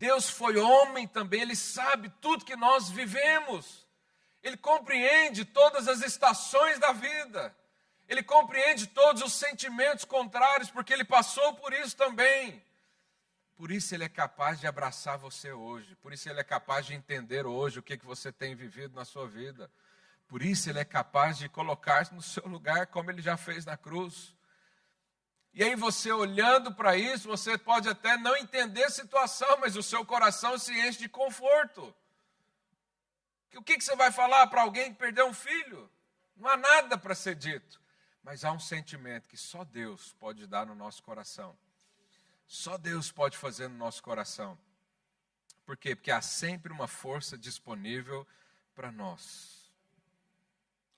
Deus 0.01 0.31
foi 0.31 0.57
homem 0.57 1.07
também, 1.07 1.43
ele 1.43 1.55
sabe 1.55 2.09
tudo 2.23 2.43
que 2.43 2.57
nós 2.57 2.89
vivemos. 2.89 3.87
Ele 4.43 4.57
compreende 4.57 5.45
todas 5.45 5.87
as 5.87 6.01
estações 6.01 6.79
da 6.79 6.91
vida. 6.91 7.55
Ele 8.09 8.23
compreende 8.23 8.87
todos 8.87 9.21
os 9.21 9.35
sentimentos 9.35 10.07
contrários, 10.07 10.71
porque 10.71 10.95
ele 10.95 11.05
passou 11.05 11.53
por 11.53 11.75
isso 11.75 11.95
também. 11.99 12.65
Por 13.55 13.71
isso 13.71 13.95
ele 13.95 14.05
é 14.05 14.09
capaz 14.09 14.59
de 14.59 14.67
abraçar 14.67 15.19
você 15.19 15.53
hoje. 15.53 15.95
Por 15.97 16.15
isso 16.15 16.31
ele 16.31 16.41
é 16.41 16.45
capaz 16.45 16.87
de 16.87 16.95
entender 16.95 17.45
hoje 17.45 17.79
o 17.79 17.83
que, 17.83 17.99
que 17.99 18.07
você 18.07 18.33
tem 18.33 18.55
vivido 18.55 18.97
na 18.97 19.05
sua 19.05 19.29
vida. 19.29 19.71
Por 20.27 20.41
isso 20.41 20.71
ele 20.71 20.79
é 20.79 20.85
capaz 20.85 21.37
de 21.37 21.47
colocar 21.47 22.11
no 22.11 22.23
seu 22.23 22.49
lugar, 22.49 22.87
como 22.87 23.11
ele 23.11 23.21
já 23.21 23.37
fez 23.37 23.67
na 23.67 23.77
cruz. 23.77 24.35
E 25.53 25.65
aí 25.65 25.75
você 25.75 26.13
olhando 26.13 26.73
para 26.73 26.97
isso, 26.97 27.27
você 27.27 27.59
pode 27.59 27.89
até 27.89 28.17
não 28.17 28.37
entender 28.37 28.85
a 28.85 28.91
situação, 28.91 29.59
mas 29.59 29.77
o 29.77 29.83
seu 29.83 30.05
coração 30.05 30.59
se 30.59 30.73
enche 30.73 30.99
de 31.01 31.09
conforto. 31.09 31.95
O 33.55 33.63
que, 33.63 33.77
que 33.77 33.85
você 33.85 33.97
vai 33.97 34.13
falar 34.13 34.47
para 34.47 34.63
alguém 34.63 34.93
que 34.93 34.99
perdeu 34.99 35.27
um 35.27 35.35
filho? 35.35 35.91
Não 36.37 36.49
há 36.49 36.57
nada 36.57 36.97
para 36.97 37.15
ser 37.15 37.35
dito. 37.35 37.81
Mas 38.23 38.45
há 38.45 38.53
um 38.53 38.61
sentimento 38.61 39.29
que 39.29 39.37
só 39.37 39.65
Deus 39.65 40.13
pode 40.21 40.47
dar 40.47 40.67
no 40.67 40.75
nosso 40.75 41.03
coração. 41.03 41.59
Só 42.47 42.79
Deus 42.79 43.11
pode 43.11 43.37
fazer 43.37 43.69
no 43.69 43.77
nosso 43.77 44.03
coração. 44.03 44.59
Por 45.65 45.77
quê? 45.77 45.97
Porque 45.97 46.11
há 46.11 46.21
sempre 46.21 46.73
uma 46.73 46.87
força 46.87 47.37
disponível 47.37 48.27
para 48.75 48.93
nós. 48.93 49.60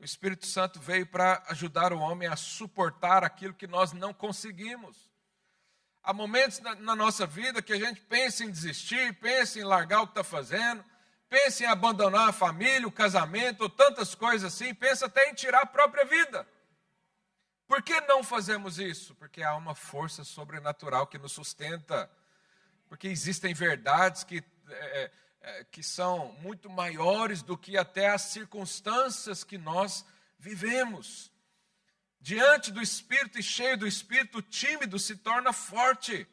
O 0.03 0.05
Espírito 0.05 0.47
Santo 0.47 0.81
veio 0.81 1.07
para 1.07 1.41
ajudar 1.47 1.93
o 1.93 2.01
homem 2.01 2.27
a 2.27 2.35
suportar 2.35 3.23
aquilo 3.23 3.55
que 3.55 3.69
nós 3.69 3.93
não 3.93 4.13
conseguimos. 4.13 5.09
Há 6.03 6.13
momentos 6.13 6.59
na, 6.59 6.97
nossa 6.97 7.25
vida 7.25 7.63
que 7.63 7.73
a 7.73 7.79
gente 7.79 8.01
pensa 8.01 8.43
em 8.43 8.51
desistir, 8.51 9.15
pensa 9.21 9.61
em 9.61 9.63
largar 9.63 10.01
o 10.01 10.09
que 10.09 10.11
está 10.19 10.25
fazendo, 10.25 10.85
pensa 11.29 11.63
em 11.63 11.67
abandonar 11.69 12.31
a 12.31 12.33
família, 12.33 12.89
o 12.89 12.91
casamento, 12.91 13.61
ou 13.61 13.71
tantas 13.71 14.13
coisas 14.13 14.53
assim, 14.53 14.75
pensa 14.75 15.07
até 15.07 15.31
em 15.31 15.35
tirar 15.35 15.61
a 15.61 15.67
própria 15.67 16.05
vida. 16.05 16.49
Por 17.69 17.81
que 17.81 18.01
não 18.01 18.25
fazemos 18.25 18.81
isso? 18.81 19.15
Porque 19.15 19.41
há 19.41 19.55
uma 19.55 19.77
força 19.77 20.25
sobrenatural 20.25 21.07
que 21.07 21.17
nos 21.17 21.31
sustenta. 21.31 22.11
Porque 22.89 23.07
existem 23.07 23.55
verdades 23.55 24.25
que 24.25 24.43
é, 24.69 25.11
é, 25.43 25.65
que 25.65 25.83
são 25.83 26.33
muito 26.35 26.71
maiores 26.71 27.43
do 27.43 27.59
que 27.59 27.77
até 27.77 28.09
as 28.11 28.23
circunstâncias 28.23 29.43
que 29.43 29.59
nós 29.59 30.05
vivemos. 30.39 31.33
Diante 32.21 32.71
do 32.71 32.81
Espírito 32.81 33.41
e 33.41 33.43
cheio 33.43 33.77
do 33.77 33.87
Espírito, 33.87 34.41
tímido 34.41 34.99
se 34.99 35.17
torna 35.17 35.53
forte. 35.53 36.29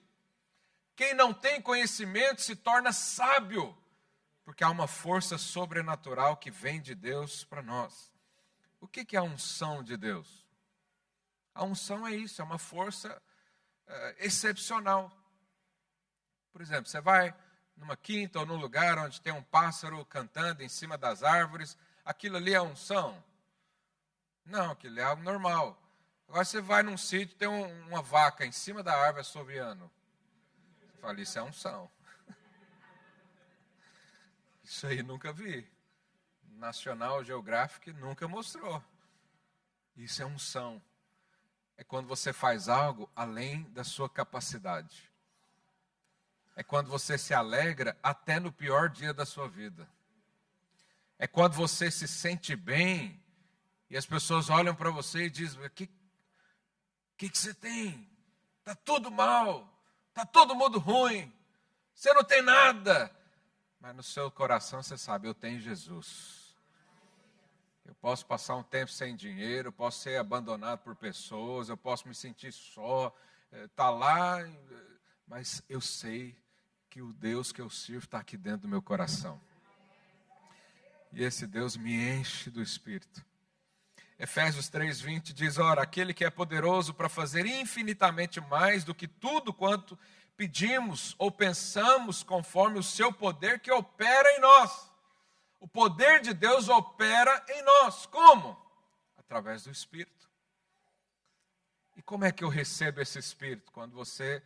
Quem 0.96 1.16
não 1.16 1.34
tem 1.34 1.60
conhecimento 1.60 2.42
se 2.42 2.56
torna 2.56 2.92
sábio, 2.94 3.76
porque 4.46 4.64
há 4.64 4.70
uma 4.70 4.88
força 4.88 5.38
sobrenatural 5.38 6.38
que 6.38 6.52
vem 6.52 6.80
de 6.80 6.94
Deus 6.94 7.44
para 7.44 7.64
nós. 7.64 8.12
O 8.80 8.88
que 8.88 9.16
é 9.16 9.20
a 9.20 9.24
unção 9.24 9.84
de 9.84 9.98
Deus? 9.98 10.46
A 11.56 11.64
unção 11.64 12.08
é 12.08 12.16
isso, 12.16 12.42
é 12.42 12.46
uma 12.46 12.60
força 12.60 13.22
é, 13.88 14.26
excepcional. 14.26 15.12
Por 16.52 16.62
exemplo, 16.62 16.86
você 16.86 17.02
vai 17.02 17.34
numa 17.80 17.96
quinta 17.96 18.40
ou 18.40 18.46
num 18.46 18.58
lugar 18.58 19.00
onde 19.00 19.22
tem 19.22 19.34
um 19.34 19.42
pássaro 19.42 20.06
cantando 20.06 20.62
em 20.62 20.70
cima 20.70 20.98
das 20.98 21.24
árvores, 21.24 21.78
aquilo 22.06 22.38
ali 22.38 22.54
é 22.54 22.62
unção? 22.62 23.24
Não, 24.46 24.72
aquilo 24.72 25.00
é 25.00 25.04
algo 25.04 25.24
normal. 25.24 25.82
Agora 26.28 26.46
você 26.46 26.62
vai 26.62 26.84
num 26.84 26.98
sítio, 26.98 27.36
tem 27.36 27.48
um, 27.48 27.88
uma 27.88 28.02
vaca 28.02 28.46
em 28.46 28.52
cima 28.52 28.84
da 28.84 28.94
árvore 28.94 29.22
assoviando. 29.22 29.90
Você 31.02 31.22
isso 31.22 31.40
é 31.40 31.42
unção. 31.42 31.90
Isso 34.64 34.86
aí 34.86 35.02
nunca 35.02 35.32
vi. 35.32 35.68
National 36.58 37.24
Geographic 37.24 37.94
nunca 37.94 38.28
mostrou. 38.28 38.84
Isso 39.96 40.22
é 40.22 40.26
unção. 40.26 40.82
É 41.78 41.84
quando 41.84 42.08
você 42.08 42.34
faz 42.34 42.68
algo 42.68 43.10
além 43.16 43.64
da 43.72 43.86
sua 43.86 44.10
capacidade. 44.10 45.09
É 46.56 46.64
quando 46.64 46.90
você 46.90 47.18
se 47.18 47.34
alegra 47.34 47.98
até 48.04 48.40
no 48.40 48.52
pior 48.52 48.90
dia 48.90 49.14
da 49.14 49.26
sua 49.26 49.48
vida. 49.48 49.88
É 51.18 51.28
quando 51.28 51.54
você 51.54 51.90
se 51.92 52.08
sente 52.08 52.56
bem 52.56 53.22
e 53.90 53.98
as 53.98 54.06
pessoas 54.06 54.50
olham 54.50 54.76
para 54.76 54.90
você 54.90 55.26
e 55.26 55.30
dizem: 55.30 55.66
O 55.66 55.70
que, 55.70 55.90
que, 57.18 57.30
que 57.30 57.38
você 57.38 57.54
tem? 57.54 58.10
Está 58.60 58.76
tudo 58.76 59.10
mal, 59.10 59.68
está 60.10 60.26
todo 60.26 60.56
mundo 60.56 60.80
ruim, 60.80 61.32
você 61.94 62.14
não 62.14 62.24
tem 62.24 62.42
nada. 62.42 63.12
Mas 63.80 63.96
no 63.96 64.04
seu 64.04 64.30
coração 64.30 64.84
você 64.84 64.98
sabe: 64.98 65.28
Eu 65.28 65.34
tenho 65.34 65.60
Jesus. 65.60 66.40
Eu 67.86 67.96
posso 67.96 68.26
passar 68.26 68.56
um 68.56 68.64
tempo 68.64 68.92
sem 68.92 69.16
dinheiro, 69.16 69.72
posso 69.72 70.02
ser 70.02 70.20
abandonado 70.20 70.80
por 70.80 70.96
pessoas, 70.96 71.70
eu 71.70 71.78
posso 71.78 72.08
me 72.08 72.14
sentir 72.14 72.52
só, 72.52 73.12
está 73.52 73.88
eh, 73.88 73.90
lá, 73.90 74.38
mas 75.30 75.62
eu 75.70 75.80
sei 75.80 76.36
que 76.90 77.04
o 77.04 77.14
Deus 77.14 77.52
que 77.52 77.62
eu 77.62 77.70
sirvo 77.70 78.06
está 78.06 78.18
aqui 78.18 78.36
dentro 78.36 78.62
do 78.62 78.68
meu 78.68 78.82
coração. 78.82 79.40
E 81.14 81.24
esse 81.24 81.46
Deus 81.46 81.78
me 81.78 81.94
enche 81.94 82.50
do 82.50 82.62
Espírito. 82.62 83.24
Efésios 84.18 84.70
3:20 84.70 85.32
diz: 85.32 85.60
Ora, 85.60 85.84
aquele 85.84 86.16
que 86.16 86.26
é 86.26 86.32
poderoso 86.32 86.96
para 86.96 87.08
fazer 87.08 87.46
infinitamente 87.46 88.42
mais 88.42 88.84
do 88.84 88.94
que 88.94 89.08
tudo 89.08 89.54
quanto 89.54 89.98
pedimos 90.36 91.16
ou 91.20 91.32
pensamos, 91.32 92.24
conforme 92.24 92.80
o 92.80 92.84
seu 92.84 93.14
poder 93.14 93.60
que 93.60 93.72
opera 93.72 94.30
em 94.32 94.42
nós. 94.42 94.92
O 95.60 95.68
poder 95.68 96.22
de 96.22 96.34
Deus 96.34 96.70
opera 96.70 97.46
em 97.50 97.62
nós. 97.62 98.08
Como? 98.08 98.58
Através 99.16 99.64
do 99.64 99.72
Espírito. 99.72 100.28
E 101.96 102.02
como 102.02 102.26
é 102.26 102.32
que 102.32 102.44
eu 102.44 102.50
recebo 102.50 103.00
esse 103.02 103.20
Espírito? 103.20 103.72
Quando 103.72 103.94
você 103.94 104.42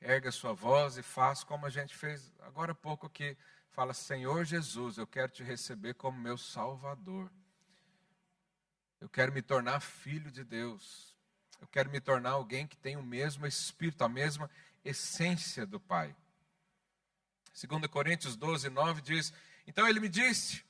ergue 0.00 0.28
a 0.28 0.32
sua 0.32 0.52
voz 0.52 0.96
e 0.96 1.02
faz 1.02 1.44
como 1.44 1.66
a 1.66 1.70
gente 1.70 1.94
fez 1.94 2.32
agora 2.40 2.72
há 2.72 2.74
pouco 2.74 3.06
aqui. 3.06 3.36
Fala, 3.70 3.94
Senhor 3.94 4.44
Jesus, 4.44 4.98
eu 4.98 5.06
quero 5.06 5.30
te 5.30 5.42
receber 5.42 5.94
como 5.94 6.18
meu 6.18 6.36
Salvador. 6.36 7.30
Eu 9.00 9.08
quero 9.08 9.32
me 9.32 9.42
tornar 9.42 9.80
filho 9.80 10.30
de 10.30 10.42
Deus. 10.42 11.16
Eu 11.60 11.68
quero 11.68 11.90
me 11.90 12.00
tornar 12.00 12.30
alguém 12.30 12.66
que 12.66 12.76
tem 12.76 12.96
o 12.96 13.02
mesmo 13.02 13.46
espírito, 13.46 14.02
a 14.02 14.08
mesma 14.08 14.50
essência 14.84 15.66
do 15.66 15.78
Pai. 15.78 16.14
2 17.54 17.86
Coríntios 17.88 18.36
12, 18.36 18.70
9 18.70 19.02
diz: 19.02 19.32
Então 19.66 19.86
ele 19.86 20.00
me 20.00 20.08
disse: 20.08 20.64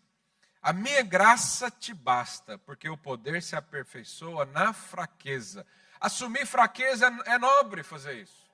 A 0.60 0.72
minha 0.72 1.02
graça 1.02 1.70
te 1.70 1.94
basta, 1.94 2.58
porque 2.58 2.88
o 2.88 2.96
poder 2.96 3.42
se 3.42 3.54
aperfeiçoa 3.54 4.44
na 4.46 4.72
fraqueza. 4.72 5.66
Assumir 6.00 6.46
fraqueza 6.46 7.06
é 7.26 7.38
nobre 7.38 7.82
fazer 7.82 8.14
isso. 8.22 8.49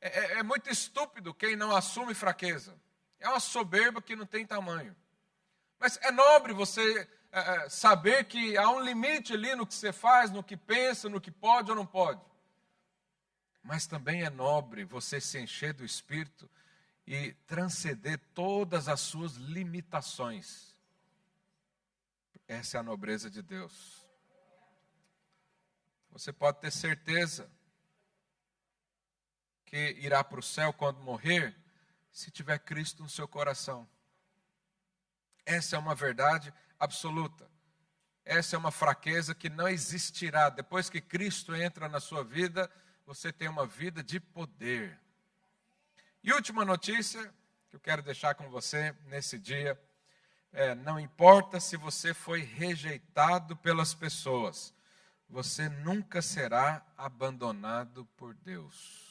É, 0.00 0.08
é, 0.08 0.38
é 0.38 0.42
muito 0.42 0.70
estúpido 0.70 1.34
quem 1.34 1.56
não 1.56 1.74
assume 1.74 2.14
fraqueza. 2.14 2.78
É 3.18 3.28
uma 3.28 3.40
soberba 3.40 4.00
que 4.00 4.14
não 4.14 4.26
tem 4.26 4.46
tamanho. 4.46 4.94
Mas 5.78 5.98
é 6.02 6.10
nobre 6.10 6.52
você 6.52 7.08
é, 7.30 7.40
é, 7.40 7.68
saber 7.68 8.24
que 8.24 8.56
há 8.56 8.70
um 8.70 8.80
limite 8.80 9.32
ali 9.32 9.54
no 9.54 9.66
que 9.66 9.74
você 9.74 9.92
faz, 9.92 10.30
no 10.30 10.42
que 10.42 10.56
pensa, 10.56 11.08
no 11.08 11.20
que 11.20 11.30
pode 11.30 11.70
ou 11.70 11.76
não 11.76 11.86
pode. 11.86 12.20
Mas 13.62 13.86
também 13.86 14.22
é 14.22 14.30
nobre 14.30 14.84
você 14.84 15.20
se 15.20 15.38
encher 15.38 15.72
do 15.72 15.84
Espírito 15.84 16.48
e 17.06 17.32
transcender 17.46 18.20
todas 18.34 18.88
as 18.88 19.00
suas 19.00 19.34
limitações. 19.34 20.74
Essa 22.46 22.78
é 22.78 22.80
a 22.80 22.82
nobreza 22.82 23.28
de 23.28 23.42
Deus. 23.42 24.06
Você 26.10 26.32
pode 26.32 26.60
ter 26.60 26.72
certeza 26.72 27.50
que 29.68 29.96
irá 30.00 30.24
para 30.24 30.40
o 30.40 30.42
céu 30.42 30.72
quando 30.72 30.98
morrer, 31.02 31.54
se 32.10 32.30
tiver 32.30 32.58
Cristo 32.58 33.02
no 33.02 33.08
seu 33.08 33.28
coração. 33.28 33.86
Essa 35.44 35.76
é 35.76 35.78
uma 35.78 35.94
verdade 35.94 36.52
absoluta. 36.80 37.46
Essa 38.24 38.56
é 38.56 38.58
uma 38.58 38.70
fraqueza 38.70 39.34
que 39.34 39.50
não 39.50 39.68
existirá. 39.68 40.48
Depois 40.48 40.88
que 40.88 41.02
Cristo 41.02 41.54
entra 41.54 41.86
na 41.86 42.00
sua 42.00 42.24
vida, 42.24 42.70
você 43.04 43.30
tem 43.30 43.46
uma 43.46 43.66
vida 43.66 44.02
de 44.02 44.18
poder. 44.18 44.98
E 46.24 46.32
última 46.32 46.64
notícia 46.64 47.22
que 47.68 47.76
eu 47.76 47.80
quero 47.80 48.02
deixar 48.02 48.34
com 48.34 48.48
você 48.48 48.94
nesse 49.04 49.38
dia 49.38 49.78
é: 50.50 50.74
não 50.74 50.98
importa 50.98 51.60
se 51.60 51.76
você 51.76 52.14
foi 52.14 52.40
rejeitado 52.40 53.54
pelas 53.56 53.92
pessoas, 53.92 54.74
você 55.28 55.68
nunca 55.68 56.22
será 56.22 56.82
abandonado 56.96 58.06
por 58.16 58.34
Deus. 58.34 59.07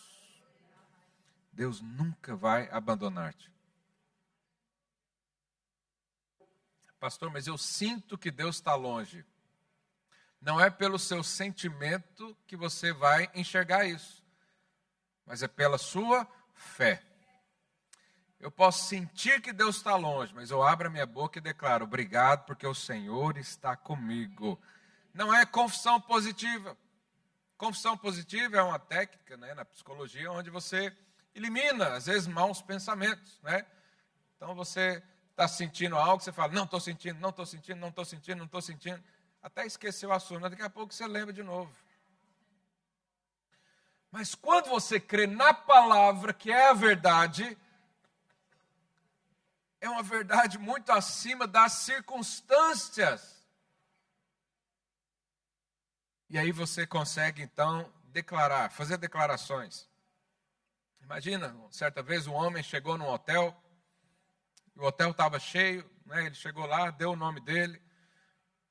Deus 1.57 1.81
nunca 1.81 2.35
vai 2.35 2.69
abandonar-te. 2.69 3.51
Pastor, 6.99 7.31
mas 7.31 7.47
eu 7.47 7.57
sinto 7.57 8.15
que 8.15 8.29
Deus 8.29 8.57
está 8.57 8.75
longe. 8.75 9.25
Não 10.39 10.61
é 10.61 10.69
pelo 10.69 10.99
seu 10.99 11.23
sentimento 11.23 12.37
que 12.45 12.55
você 12.55 12.93
vai 12.93 13.27
enxergar 13.33 13.85
isso, 13.87 14.23
mas 15.25 15.41
é 15.41 15.47
pela 15.47 15.79
sua 15.79 16.27
fé. 16.53 17.03
Eu 18.39 18.51
posso 18.51 18.87
sentir 18.87 19.41
que 19.41 19.51
Deus 19.51 19.77
está 19.77 19.95
longe, 19.95 20.35
mas 20.35 20.51
eu 20.51 20.61
abro 20.61 20.89
a 20.89 20.91
minha 20.91 21.07
boca 21.07 21.39
e 21.39 21.41
declaro: 21.41 21.85
obrigado, 21.85 22.45
porque 22.45 22.67
o 22.67 22.75
Senhor 22.75 23.35
está 23.35 23.75
comigo. 23.75 24.61
Não 25.11 25.33
é 25.33 25.43
confissão 25.43 25.99
positiva. 25.99 26.77
Confissão 27.57 27.97
positiva 27.97 28.57
é 28.57 28.61
uma 28.61 28.77
técnica 28.77 29.35
né, 29.37 29.55
na 29.55 29.65
psicologia 29.65 30.31
onde 30.31 30.51
você 30.51 30.95
elimina, 31.37 31.93
às 31.93 32.07
vezes, 32.07 32.27
maus 32.27 32.61
pensamentos, 32.61 33.39
né? 33.43 33.65
Então 34.35 34.55
você 34.55 35.01
está 35.29 35.47
sentindo 35.47 35.95
algo, 35.95 36.21
você 36.21 36.31
fala, 36.31 36.51
não 36.51 36.63
estou 36.63 36.79
sentindo, 36.79 37.19
não 37.19 37.29
estou 37.29 37.45
sentindo, 37.45 37.79
não 37.79 37.89
estou 37.89 38.05
sentindo, 38.05 38.37
não 38.39 38.45
estou 38.45 38.61
sentindo. 38.61 39.03
Até 39.41 39.65
esqueceu 39.65 40.09
o 40.09 40.13
assunto, 40.13 40.49
daqui 40.49 40.63
a 40.63 40.69
pouco 40.69 40.93
você 40.93 41.07
lembra 41.07 41.31
de 41.31 41.43
novo. 41.43 41.71
Mas 44.11 44.33
quando 44.33 44.69
você 44.69 44.99
crê 44.99 45.27
na 45.27 45.53
palavra, 45.53 46.33
que 46.33 46.51
é 46.51 46.69
a 46.69 46.73
verdade, 46.73 47.57
é 49.79 49.87
uma 49.87 50.01
verdade 50.01 50.57
muito 50.57 50.91
acima 50.91 51.45
das 51.45 51.73
circunstâncias. 51.73 53.45
E 56.29 56.37
aí 56.37 56.51
você 56.51 56.87
consegue 56.87 57.43
então 57.43 57.91
declarar, 58.05 58.71
fazer 58.71 58.97
declarações. 58.97 59.86
Imagina, 61.07 61.55
certa 61.71 62.03
vez 62.03 62.27
um 62.27 62.33
homem 62.33 62.61
chegou 62.61 62.97
num 62.97 63.07
hotel, 63.07 63.55
o 64.75 64.85
hotel 64.85 65.11
estava 65.11 65.39
cheio, 65.39 65.89
né, 66.05 66.25
ele 66.25 66.35
chegou 66.35 66.65
lá, 66.65 66.91
deu 66.91 67.11
o 67.11 67.15
nome 67.15 67.39
dele, 67.39 67.81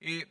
e 0.03 0.28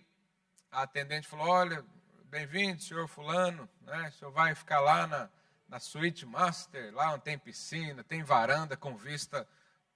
a 0.70 0.84
atendente 0.84 1.28
falou: 1.28 1.48
Olha, 1.48 1.84
bem-vindo, 2.26 2.80
senhor 2.80 3.08
Fulano, 3.08 3.68
né, 3.82 4.10
o 4.10 4.12
senhor 4.12 4.32
vai 4.32 4.54
ficar 4.54 4.82
lá 4.82 5.08
na, 5.08 5.30
na 5.68 5.80
suíte 5.80 6.28
master, 6.28 6.94
lá 6.94 7.12
onde 7.12 7.24
tem 7.24 7.40
piscina, 7.40 8.04
tem 8.04 8.22
varanda 8.22 8.78
com 8.78 8.96
vista 8.96 9.48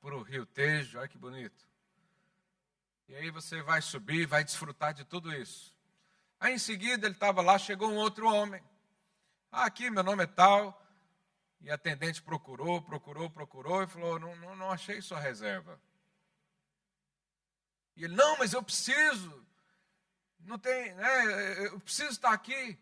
para 0.01 0.15
o 0.15 0.23
Rio 0.23 0.47
Tejo, 0.47 0.97
olha 0.97 1.07
que 1.07 1.17
bonito. 1.17 1.63
E 3.07 3.15
aí 3.15 3.29
você 3.29 3.61
vai 3.61 3.83
subir, 3.83 4.25
vai 4.25 4.43
desfrutar 4.43 4.95
de 4.95 5.05
tudo 5.05 5.31
isso. 5.31 5.75
Aí 6.39 6.55
em 6.55 6.59
seguida 6.59 7.05
ele 7.05 7.13
estava 7.13 7.43
lá, 7.43 7.59
chegou 7.59 7.87
um 7.87 7.97
outro 7.97 8.27
homem. 8.27 8.63
Ah, 9.51 9.65
aqui 9.65 9.91
meu 9.91 10.01
nome 10.01 10.23
é 10.23 10.27
tal, 10.27 10.88
e 11.61 11.69
a 11.69 11.75
atendente 11.75 12.21
procurou, 12.21 12.81
procurou, 12.81 13.29
procurou 13.29 13.83
e 13.83 13.87
falou: 13.87 14.19
não, 14.19 14.35
não, 14.37 14.55
não 14.55 14.71
achei 14.71 15.01
sua 15.01 15.19
reserva. 15.19 15.79
E 17.95 18.05
ele: 18.05 18.15
Não, 18.15 18.37
mas 18.37 18.53
eu 18.53 18.63
preciso. 18.63 19.45
Não 20.39 20.57
tem, 20.57 20.93
né? 20.93 21.67
Eu 21.67 21.79
preciso 21.81 22.11
estar 22.11 22.31
aqui. 22.31 22.79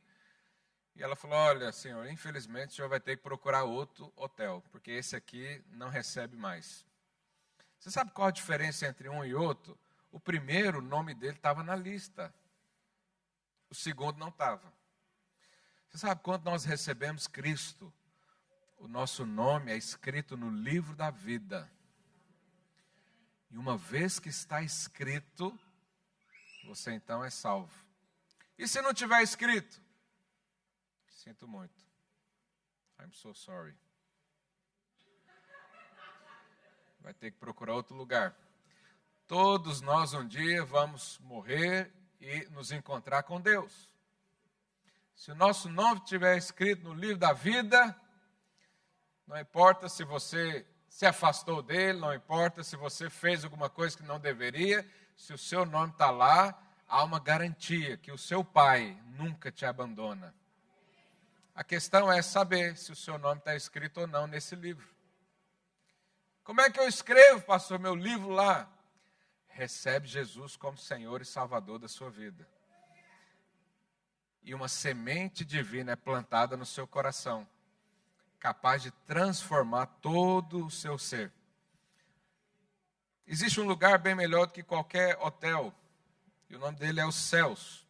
E 0.95 1.01
ela 1.01 1.15
falou: 1.15 1.37
Olha, 1.37 1.71
senhor, 1.71 2.07
infelizmente 2.07 2.69
o 2.69 2.75
senhor 2.75 2.87
vai 2.87 2.99
ter 2.99 3.17
que 3.17 3.23
procurar 3.23 3.63
outro 3.63 4.13
hotel, 4.15 4.63
porque 4.71 4.91
esse 4.91 5.15
aqui 5.15 5.63
não 5.71 5.89
recebe 5.89 6.35
mais. 6.35 6.85
Você 7.79 7.89
sabe 7.89 8.11
qual 8.11 8.27
a 8.27 8.31
diferença 8.31 8.87
entre 8.87 9.09
um 9.09 9.25
e 9.25 9.33
outro? 9.33 9.77
O 10.11 10.19
primeiro, 10.19 10.79
o 10.79 10.81
nome 10.81 11.13
dele 11.15 11.37
estava 11.37 11.63
na 11.63 11.75
lista. 11.75 12.33
O 13.69 13.75
segundo 13.75 14.17
não 14.17 14.29
estava. 14.29 14.71
Você 15.89 15.97
sabe 15.97 16.21
quando 16.21 16.43
nós 16.43 16.63
recebemos 16.63 17.27
Cristo? 17.27 17.91
O 18.77 18.87
nosso 18.87 19.25
nome 19.25 19.71
é 19.71 19.77
escrito 19.77 20.37
no 20.37 20.49
livro 20.49 20.95
da 20.95 21.09
vida. 21.09 21.69
E 23.49 23.57
uma 23.57 23.77
vez 23.77 24.19
que 24.19 24.29
está 24.29 24.61
escrito, 24.61 25.57
você 26.65 26.91
então 26.91 27.23
é 27.23 27.29
salvo. 27.29 27.73
E 28.57 28.67
se 28.67 28.81
não 28.81 28.93
tiver 28.93 29.21
escrito? 29.21 29.81
Sinto 31.09 31.47
muito. 31.47 31.85
I'm 32.99 33.11
so 33.11 33.33
sorry. 33.33 33.75
Vai 36.99 37.13
ter 37.13 37.31
que 37.31 37.37
procurar 37.37 37.73
outro 37.73 37.95
lugar. 37.95 38.35
Todos 39.27 39.81
nós 39.81 40.13
um 40.13 40.27
dia 40.27 40.63
vamos 40.65 41.19
morrer 41.19 41.93
e 42.19 42.45
nos 42.49 42.71
encontrar 42.71 43.23
com 43.23 43.39
Deus. 43.39 43.89
Se 45.15 45.31
o 45.31 45.35
nosso 45.35 45.69
nome 45.69 46.01
estiver 46.01 46.37
escrito 46.37 46.83
no 46.83 46.93
livro 46.93 47.17
da 47.17 47.33
vida, 47.33 47.99
não 49.27 49.37
importa 49.37 49.89
se 49.89 50.05
você 50.05 50.65
se 50.89 51.05
afastou 51.05 51.61
dele, 51.61 51.99
não 51.99 52.13
importa 52.13 52.63
se 52.63 52.77
você 52.77 53.09
fez 53.09 53.43
alguma 53.43 53.69
coisa 53.69 53.97
que 53.97 54.03
não 54.03 54.19
deveria, 54.19 54.89
se 55.17 55.33
o 55.33 55.37
seu 55.37 55.65
nome 55.65 55.91
está 55.91 56.09
lá, 56.09 56.57
há 56.87 57.03
uma 57.03 57.19
garantia 57.19 57.97
que 57.97 58.11
o 58.11 58.17
seu 58.17 58.43
pai 58.43 58.97
nunca 59.17 59.51
te 59.51 59.65
abandona. 59.65 60.33
A 61.53 61.63
questão 61.63 62.11
é 62.11 62.21
saber 62.21 62.77
se 62.77 62.91
o 62.91 62.95
seu 62.95 63.17
nome 63.17 63.39
está 63.39 63.53
escrito 63.53 64.01
ou 64.01 64.07
não 64.07 64.27
nesse 64.27 64.55
livro. 64.55 64.87
Como 66.43 66.61
é 66.61 66.69
que 66.69 66.79
eu 66.79 66.87
escrevo, 66.87 67.41
pastor, 67.41 67.77
meu 67.77 67.93
livro 67.93 68.29
lá? 68.29 68.71
Recebe 69.49 70.07
Jesus 70.07 70.55
como 70.55 70.77
Senhor 70.77 71.21
e 71.21 71.25
Salvador 71.25 71.79
da 71.79 71.89
sua 71.89 72.09
vida. 72.09 72.47
E 74.41 74.53
uma 74.55 74.69
semente 74.69 75.43
divina 75.43 75.91
é 75.91 75.95
plantada 75.97 76.55
no 76.55 76.65
seu 76.65 76.87
coração 76.87 77.45
capaz 78.39 78.81
de 78.81 78.91
transformar 78.91 79.85
todo 80.01 80.65
o 80.65 80.71
seu 80.71 80.97
ser. 80.97 81.31
Existe 83.25 83.59
um 83.59 83.65
lugar 83.67 83.97
bem 83.97 84.15
melhor 84.15 84.47
do 84.47 84.53
que 84.53 84.63
qualquer 84.63 85.17
hotel, 85.19 85.73
e 86.49 86.55
o 86.55 86.59
nome 86.59 86.77
dele 86.77 86.99
é 86.99 87.05
os 87.05 87.15
céus. 87.15 87.85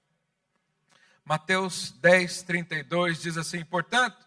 Mateus 1.23 1.91
10, 1.91 2.41
32 2.43 3.21
diz 3.21 3.37
assim: 3.37 3.63
Portanto, 3.63 4.17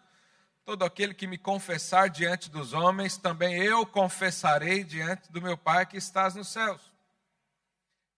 todo 0.63 0.85
aquele 0.85 1.13
que 1.13 1.27
me 1.27 1.37
confessar 1.37 2.09
diante 2.09 2.49
dos 2.49 2.73
homens, 2.73 3.17
também 3.17 3.61
eu 3.61 3.85
confessarei 3.85 4.83
diante 4.83 5.31
do 5.31 5.41
meu 5.41 5.57
Pai 5.57 5.85
que 5.85 5.97
estás 5.97 6.35
nos 6.35 6.47
céus. 6.47 6.79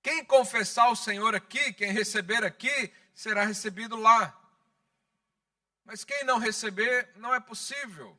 Quem 0.04 0.24
confessar 0.26 0.92
o 0.92 0.96
Senhor 0.96 1.34
aqui, 1.34 1.72
quem 1.74 1.92
receber 1.92 2.44
aqui, 2.44 2.92
será 3.16 3.46
recebido 3.46 3.96
lá. 3.96 4.38
Mas 5.86 6.04
quem 6.04 6.24
não 6.24 6.40
receber, 6.40 7.10
não 7.16 7.34
é 7.34 7.40
possível. 7.40 8.18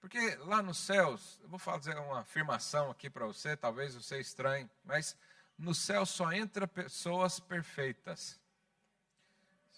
Porque 0.00 0.36
lá 0.36 0.62
nos 0.62 0.78
céus, 0.78 1.38
eu 1.42 1.48
vou 1.48 1.58
fazer 1.58 1.96
uma 1.96 2.20
afirmação 2.20 2.90
aqui 2.90 3.08
para 3.08 3.26
você, 3.26 3.56
talvez 3.56 3.94
você 3.94 4.20
estranhe, 4.20 4.68
mas 4.84 5.16
no 5.58 5.74
céu 5.74 6.04
só 6.04 6.32
entra 6.32 6.66
pessoas 6.66 7.40
perfeitas. 7.40 8.40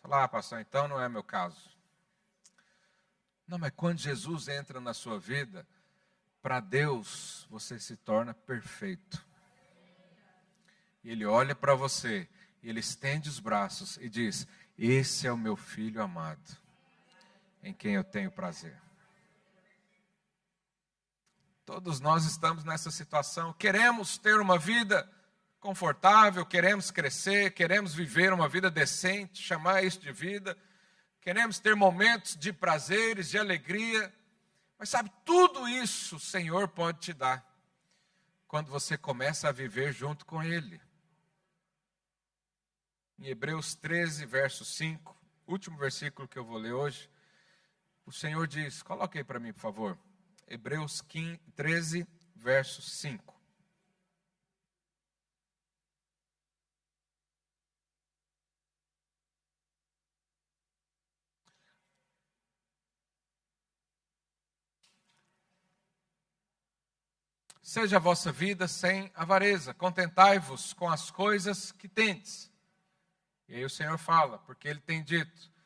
Falar, 0.02 0.24
ah, 0.24 0.28
pastor, 0.28 0.60
então 0.60 0.88
não 0.88 1.00
é 1.00 1.08
meu 1.08 1.22
caso. 1.22 1.76
Não, 3.46 3.58
mas 3.58 3.72
quando 3.74 3.98
Jesus 3.98 4.48
entra 4.48 4.80
na 4.80 4.92
sua 4.92 5.18
vida, 5.18 5.66
para 6.42 6.60
Deus 6.60 7.46
você 7.50 7.78
se 7.78 7.96
torna 7.96 8.34
perfeito. 8.34 9.26
Ele 11.02 11.24
olha 11.24 11.54
para 11.54 11.74
você, 11.74 12.28
Ele 12.62 12.80
estende 12.80 13.28
os 13.28 13.40
braços 13.40 13.96
e 13.96 14.08
diz: 14.08 14.46
Esse 14.76 15.26
é 15.26 15.32
o 15.32 15.38
meu 15.38 15.56
filho 15.56 16.02
amado 16.02 16.67
em 17.62 17.72
quem 17.72 17.94
eu 17.94 18.04
tenho 18.04 18.30
prazer. 18.30 18.80
Todos 21.64 22.00
nós 22.00 22.24
estamos 22.24 22.64
nessa 22.64 22.90
situação. 22.90 23.52
Queremos 23.52 24.16
ter 24.16 24.40
uma 24.40 24.58
vida 24.58 25.06
confortável, 25.60 26.46
queremos 26.46 26.90
crescer, 26.90 27.52
queremos 27.52 27.94
viver 27.94 28.32
uma 28.32 28.48
vida 28.48 28.70
decente, 28.70 29.42
chamar 29.42 29.84
isso 29.84 30.00
de 30.00 30.12
vida. 30.12 30.56
Queremos 31.20 31.58
ter 31.58 31.76
momentos 31.76 32.36
de 32.36 32.52
prazeres, 32.52 33.28
de 33.28 33.38
alegria. 33.38 34.14
Mas 34.78 34.88
sabe, 34.88 35.12
tudo 35.24 35.68
isso 35.68 36.16
o 36.16 36.20
Senhor 36.20 36.68
pode 36.68 37.00
te 37.00 37.12
dar 37.12 37.46
quando 38.46 38.70
você 38.70 38.96
começa 38.96 39.48
a 39.48 39.52
viver 39.52 39.92
junto 39.92 40.24
com 40.24 40.42
Ele. 40.42 40.80
Em 43.18 43.26
Hebreus 43.26 43.74
13, 43.74 44.24
verso 44.24 44.64
5, 44.64 45.14
último 45.46 45.76
versículo 45.76 46.26
que 46.26 46.38
eu 46.38 46.44
vou 46.44 46.56
ler 46.56 46.72
hoje, 46.72 47.10
o 48.08 48.12
Senhor 48.12 48.46
diz, 48.46 48.82
coloque 48.82 49.18
aí 49.18 49.24
para 49.24 49.38
mim, 49.38 49.52
por 49.52 49.60
favor. 49.60 49.98
Hebreus 50.46 51.02
15, 51.02 51.38
13, 51.54 52.08
verso 52.34 52.80
5. 52.80 53.36
Seja 67.60 67.98
a 67.98 68.00
vossa 68.00 68.32
vida 68.32 68.66
sem 68.66 69.12
avareza, 69.14 69.74
contentai-vos 69.74 70.72
com 70.72 70.88
as 70.88 71.10
coisas 71.10 71.70
que 71.72 71.86
tendes. 71.86 72.50
E 73.46 73.56
aí 73.56 73.64
o 73.66 73.68
Senhor 73.68 73.98
fala, 73.98 74.38
porque 74.38 74.66
Ele 74.66 74.80
tem 74.80 75.04
dito: 75.04 75.57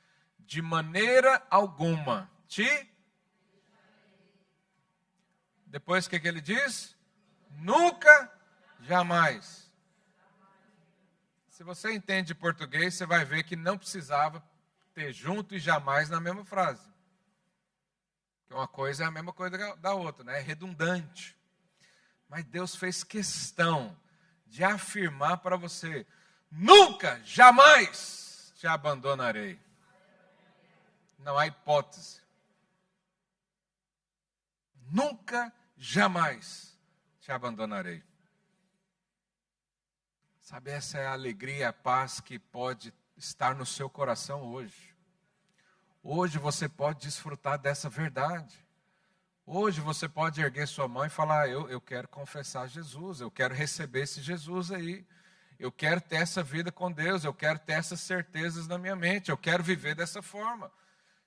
de 0.52 0.60
maneira 0.60 1.42
alguma 1.48 2.30
te. 2.46 2.86
Depois 5.64 6.04
o 6.04 6.10
que, 6.10 6.20
que 6.20 6.28
ele 6.28 6.42
diz? 6.42 6.94
Nunca, 7.52 8.30
jamais. 8.80 9.72
Se 11.48 11.64
você 11.64 11.94
entende 11.94 12.34
português, 12.34 12.92
você 12.92 13.06
vai 13.06 13.24
ver 13.24 13.44
que 13.44 13.56
não 13.56 13.78
precisava 13.78 14.46
ter 14.92 15.10
junto 15.10 15.54
e 15.54 15.58
jamais 15.58 16.10
na 16.10 16.20
mesma 16.20 16.44
frase. 16.44 16.86
Uma 18.50 18.68
coisa 18.68 19.04
é 19.04 19.06
a 19.06 19.10
mesma 19.10 19.32
coisa 19.32 19.74
da 19.76 19.94
outra, 19.94 20.22
né? 20.22 20.38
É 20.38 20.42
redundante. 20.42 21.34
Mas 22.28 22.44
Deus 22.44 22.76
fez 22.76 23.02
questão 23.02 23.98
de 24.46 24.62
afirmar 24.62 25.38
para 25.38 25.56
você: 25.56 26.06
nunca, 26.50 27.22
jamais 27.24 28.52
te 28.58 28.66
abandonarei. 28.66 29.58
Não 31.22 31.38
há 31.38 31.46
hipótese. 31.46 32.20
Nunca, 34.90 35.52
jamais 35.76 36.78
te 37.20 37.30
abandonarei. 37.32 38.02
Sabe, 40.40 40.70
essa 40.70 40.98
é 40.98 41.06
a 41.06 41.12
alegria, 41.12 41.68
a 41.68 41.72
paz 41.72 42.20
que 42.20 42.38
pode 42.38 42.92
estar 43.16 43.54
no 43.54 43.64
seu 43.64 43.88
coração 43.88 44.42
hoje. 44.42 44.92
Hoje 46.02 46.38
você 46.38 46.68
pode 46.68 47.00
desfrutar 47.00 47.58
dessa 47.58 47.88
verdade. 47.88 48.58
Hoje 49.46 49.80
você 49.80 50.08
pode 50.08 50.40
erguer 50.40 50.66
sua 50.66 50.88
mão 50.88 51.06
e 51.06 51.08
falar: 51.08 51.48
eu, 51.48 51.70
eu 51.70 51.80
quero 51.80 52.08
confessar 52.08 52.68
Jesus, 52.68 53.20
eu 53.20 53.30
quero 53.30 53.54
receber 53.54 54.02
esse 54.02 54.20
Jesus 54.20 54.72
aí. 54.72 55.06
Eu 55.58 55.70
quero 55.70 56.00
ter 56.00 56.16
essa 56.16 56.42
vida 56.42 56.72
com 56.72 56.90
Deus, 56.90 57.22
eu 57.22 57.32
quero 57.32 57.60
ter 57.60 57.74
essas 57.74 58.00
certezas 58.00 58.66
na 58.66 58.76
minha 58.76 58.96
mente, 58.96 59.30
eu 59.30 59.36
quero 59.36 59.62
viver 59.62 59.94
dessa 59.94 60.20
forma. 60.20 60.72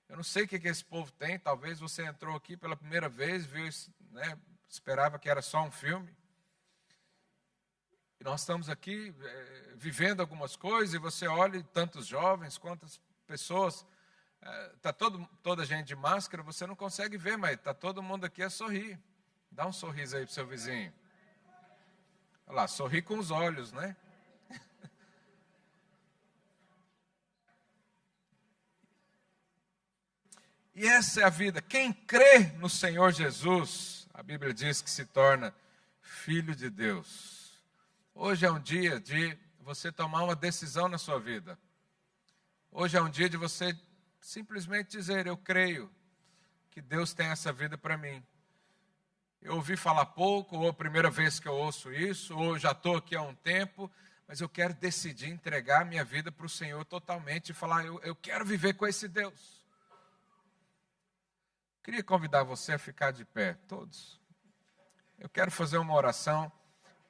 Eu 0.08 0.18
não 0.18 0.24
sei 0.24 0.44
o 0.44 0.48
que, 0.48 0.60
que 0.60 0.68
esse 0.68 0.86
povo 0.86 1.12
tem, 1.14 1.40
talvez 1.40 1.80
você 1.80 2.06
entrou 2.06 2.36
aqui 2.36 2.56
pela 2.56 2.76
primeira 2.76 3.10
vez, 3.10 3.46
viu, 3.46 3.68
né, 4.12 4.38
esperava 4.70 5.18
que 5.18 5.30
era 5.30 5.42
só 5.42 5.64
um 5.64 5.72
filme. 5.72 6.16
E 8.20 8.24
nós 8.24 8.42
estamos 8.42 8.70
aqui 8.70 9.14
é, 9.20 9.74
vivendo 9.76 10.22
algumas 10.22 10.56
coisas, 10.56 10.94
e 10.94 11.00
você 11.00 11.28
olha 11.28 11.62
tantos 11.74 12.06
jovens, 12.06 12.58
quantas 12.58 13.02
pessoas, 13.26 13.86
está 14.76 14.90
é, 14.90 14.94
todo, 14.94 15.28
toda 15.42 15.66
gente 15.66 15.88
de 15.88 15.96
máscara, 15.96 16.44
você 16.44 16.68
não 16.68 16.76
consegue 16.76 17.18
ver, 17.18 17.38
mas 17.38 17.56
está 17.56 17.74
todo 17.74 18.04
mundo 18.04 18.26
aqui 18.26 18.44
a 18.44 18.50
sorrir. 18.50 19.00
Dá 19.52 19.66
um 19.66 19.74
sorriso 19.74 20.18
aí 20.18 20.24
para 20.24 20.32
o 20.32 20.34
seu 20.34 20.46
vizinho. 20.46 20.94
Olha 22.46 22.56
lá, 22.58 22.68
sorri 22.68 23.02
com 23.02 23.18
os 23.18 23.32
olhos, 23.32 23.72
né? 23.72 23.96
E 30.76 30.86
essa 30.86 31.22
é 31.22 31.24
a 31.24 31.30
vida. 31.30 31.62
Quem 31.62 31.94
crê 31.94 32.40
no 32.58 32.70
Senhor 32.70 33.10
Jesus, 33.14 34.10
a 34.14 34.22
Bíblia 34.22 34.54
diz 34.54 34.82
que 34.82 34.90
se 34.90 35.06
torna 35.06 35.56
filho 36.02 36.54
de 36.54 36.70
Deus. 36.70 37.64
Hoje 38.14 38.46
é 38.46 38.52
um 38.52 38.60
dia 38.60 39.00
de 39.00 39.38
você 39.62 39.90
tomar 39.90 40.24
uma 40.24 40.36
decisão 40.36 40.90
na 40.90 40.98
sua 40.98 41.18
vida. 41.18 41.58
Hoje 42.70 42.98
é 42.98 43.02
um 43.02 43.10
dia 43.10 43.30
de 43.30 43.38
você 43.38 43.74
simplesmente 44.20 44.90
dizer: 44.90 45.26
Eu 45.26 45.38
creio 45.38 45.90
que 46.72 46.82
Deus 46.82 47.14
tem 47.14 47.28
essa 47.28 47.54
vida 47.54 47.78
para 47.78 47.98
mim. 47.98 48.22
Eu 49.42 49.56
ouvi 49.56 49.78
falar 49.78 50.08
pouco, 50.08 50.58
ou 50.58 50.68
a 50.68 50.74
primeira 50.74 51.10
vez 51.10 51.40
que 51.40 51.48
eu 51.48 51.54
ouço 51.54 51.90
isso, 51.94 52.38
ou 52.38 52.60
já 52.60 52.72
estou 52.72 52.98
aqui 52.98 53.16
há 53.16 53.22
um 53.22 53.36
tempo, 53.36 53.90
mas 54.28 54.42
eu 54.42 54.50
quero 54.50 54.74
decidir 54.74 55.30
entregar 55.30 55.86
minha 55.86 56.04
vida 56.04 56.34
para 56.34 56.46
o 56.46 56.50
Senhor 56.50 56.84
totalmente 56.84 57.52
e 57.52 57.54
falar: 57.54 57.86
eu, 57.86 57.98
eu 58.04 58.14
quero 58.14 58.44
viver 58.46 58.74
com 58.74 58.86
esse 58.86 59.08
Deus. 59.08 59.65
Queria 61.86 62.04
convidar 62.04 62.42
você 62.42 62.74
a 62.74 62.80
ficar 62.80 63.12
de 63.12 63.24
pé, 63.24 63.54
todos. 63.68 64.20
Eu 65.20 65.30
quero 65.30 65.52
fazer 65.52 65.78
uma 65.78 65.94
oração 65.94 66.52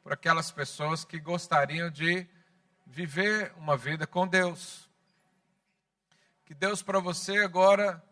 por 0.04 0.12
aquelas 0.12 0.52
pessoas 0.52 1.06
que 1.06 1.18
gostariam 1.18 1.90
de 1.90 2.28
viver 2.86 3.54
uma 3.56 3.78
vida 3.78 4.06
com 4.06 4.28
Deus. 4.28 4.90
Que 6.44 6.54
Deus 6.54 6.84
para 6.84 7.00
você 7.00 7.38
agora 7.38 8.04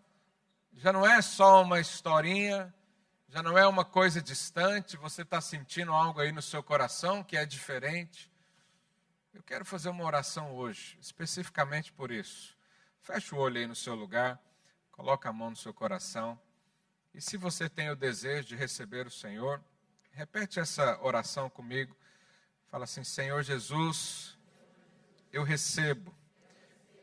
já 0.72 0.94
não 0.94 1.06
é 1.06 1.22
só 1.22 1.62
uma 1.62 1.82
historinha, 1.82 2.74
já 3.28 3.44
não 3.44 3.58
é 3.58 3.68
uma 3.68 3.84
coisa 3.84 4.22
distante, 4.22 4.96
você 4.96 5.24
está 5.24 5.42
sentindo 5.42 5.92
algo 5.92 6.22
aí 6.22 6.32
no 6.32 6.42
seu 6.42 6.64
coração 6.64 7.26
que 7.26 7.36
é 7.36 7.46
diferente. 7.46 8.32
Eu 9.34 9.44
quero 9.44 9.66
fazer 9.66 9.90
uma 9.90 10.06
oração 10.06 10.56
hoje, 10.56 10.98
especificamente 11.02 11.92
por 11.92 12.10
isso. 12.10 12.58
Feche 13.02 13.36
o 13.36 13.38
olho 13.38 13.58
aí 13.58 13.68
no 13.68 13.76
seu 13.76 13.96
lugar, 13.96 14.42
coloca 14.92 15.28
a 15.28 15.34
mão 15.34 15.50
no 15.50 15.58
seu 15.58 15.74
coração. 15.74 16.40
E 17.14 17.22
se 17.22 17.38
você 17.38 17.70
tem 17.70 17.90
o 17.90 17.96
desejo 17.96 18.50
de 18.50 18.56
receber 18.56 19.06
o 19.06 19.12
Senhor, 19.12 19.64
repete 20.12 20.60
essa 20.60 21.00
oração 21.02 21.50
comigo. 21.50 21.96
Fala 22.70 22.86
assim: 22.86 23.04
Senhor 23.04 23.44
Jesus, 23.44 24.38
eu 25.32 25.44
recebo 25.44 26.14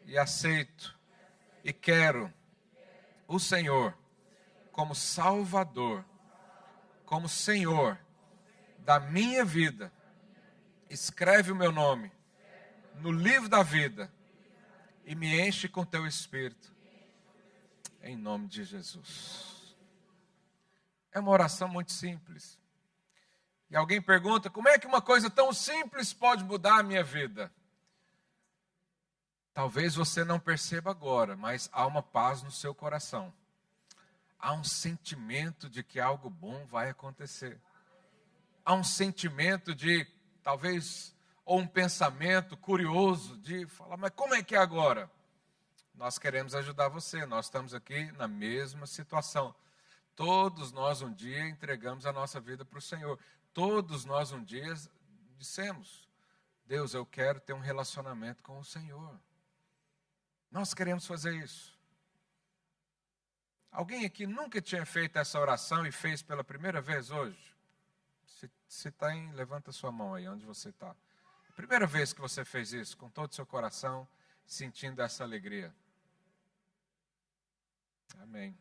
e 0.05 0.19
aceito 0.19 0.99
e 1.63 1.73
quero 1.73 2.33
o 3.29 3.39
Senhor 3.39 3.97
como 4.73 4.95
Salvador, 4.95 6.05
como 7.05 7.29
Senhor 7.29 7.99
da 8.79 8.99
minha 8.99 9.45
vida. 9.45 9.93
Escreve 10.89 11.53
o 11.53 11.57
meu 11.57 11.71
nome 11.71 12.11
no 12.97 13.13
livro 13.13 13.49
da 13.49 13.63
vida 13.63 14.13
e 15.05 15.15
me 15.15 15.41
enche 15.41 15.69
com 15.69 15.85
teu 15.85 16.07
espírito. 16.07 16.73
Em 18.03 18.17
nome 18.17 18.49
de 18.49 18.65
Jesus. 18.65 19.50
É 21.13 21.21
uma 21.21 21.31
oração 21.31 21.69
muito 21.69 21.93
simples. 21.93 22.59
E 23.71 23.77
alguém 23.77 24.01
pergunta: 24.01 24.51
como 24.51 24.69
é 24.69 24.79
que 24.79 24.87
uma 24.87 25.01
coisa 25.01 25.31
tão 25.31 25.53
simples 25.53 26.13
pode 26.13 26.45
mudar 26.45 26.79
a 26.79 26.83
minha 26.83 27.05
vida? 27.05 27.53
Talvez 29.53 29.95
você 29.95 30.25
não 30.25 30.39
perceba 30.39 30.91
agora, 30.91 31.37
mas 31.37 31.69
há 31.73 31.87
uma 31.87 32.03
paz 32.03 32.43
no 32.43 32.51
seu 32.51 32.75
coração. 32.75 33.33
Há 34.39 34.53
um 34.53 34.65
sentimento 34.65 35.69
de 35.69 35.83
que 35.83 36.01
algo 36.01 36.31
bom 36.31 36.65
vai 36.67 36.89
acontecer. 36.89 37.61
Há 38.65 38.73
um 38.75 38.85
sentimento 38.85 39.75
de 39.75 40.07
talvez 40.43 41.15
ou 41.45 41.59
um 41.59 41.67
pensamento 41.67 42.57
curioso 42.57 43.37
de 43.39 43.67
falar, 43.67 43.97
mas 43.97 44.13
como 44.15 44.35
é 44.35 44.43
que 44.43 44.55
é 44.55 44.59
agora? 44.59 45.11
Nós 45.95 46.17
queremos 46.17 46.55
ajudar 46.55 46.89
você, 46.89 47.27
nós 47.27 47.47
estamos 47.47 47.75
aqui 47.75 48.11
na 48.13 48.29
mesma 48.29 48.87
situação. 48.87 49.55
Todos 50.15 50.73
nós 50.73 51.03
um 51.03 51.13
dia 51.13 51.49
entregamos 51.49 52.05
a 52.07 52.13
nossa 52.13 52.41
vida 52.41 52.65
para 52.65 52.79
o 52.79 52.83
Senhor. 52.83 53.19
Todos 53.53 54.05
nós 54.05 54.33
um 54.33 54.43
dia 54.45 54.75
dissemos: 55.39 56.09
Deus, 56.67 56.95
eu 56.95 57.07
quero 57.07 57.41
ter 57.41 57.53
um 57.53 57.61
relacionamento 57.61 58.43
com 58.43 58.59
o 58.59 58.65
Senhor. 58.65 59.19
Nós 60.51 60.75
queremos 60.75 61.07
fazer 61.07 61.35
isso. 61.35 61.79
Alguém 63.71 64.05
aqui 64.05 64.27
nunca 64.27 64.61
tinha 64.61 64.85
feito 64.85 65.17
essa 65.17 65.39
oração 65.39 65.87
e 65.87 65.93
fez 65.93 66.23
pela 66.23 66.43
primeira 66.43 66.81
vez 66.81 67.11
hoje? 67.11 67.55
Se 68.69 68.89
está 68.89 69.15
em, 69.15 69.33
levanta 69.33 69.73
sua 69.73 69.93
mão 69.93 70.15
aí, 70.15 70.29
onde 70.29 70.45
você 70.45 70.71
está. 70.71 70.95
Primeira 71.55 71.87
vez 71.87 72.13
que 72.13 72.21
você 72.21 72.45
fez 72.45 72.73
isso, 72.73 72.97
com 72.97 73.11
todo 73.11 73.31
o 73.31 73.35
seu 73.35 73.45
coração, 73.45 74.09
sentindo 74.47 75.03
essa 75.03 75.25
alegria. 75.25 75.75
Amém. 78.19 78.57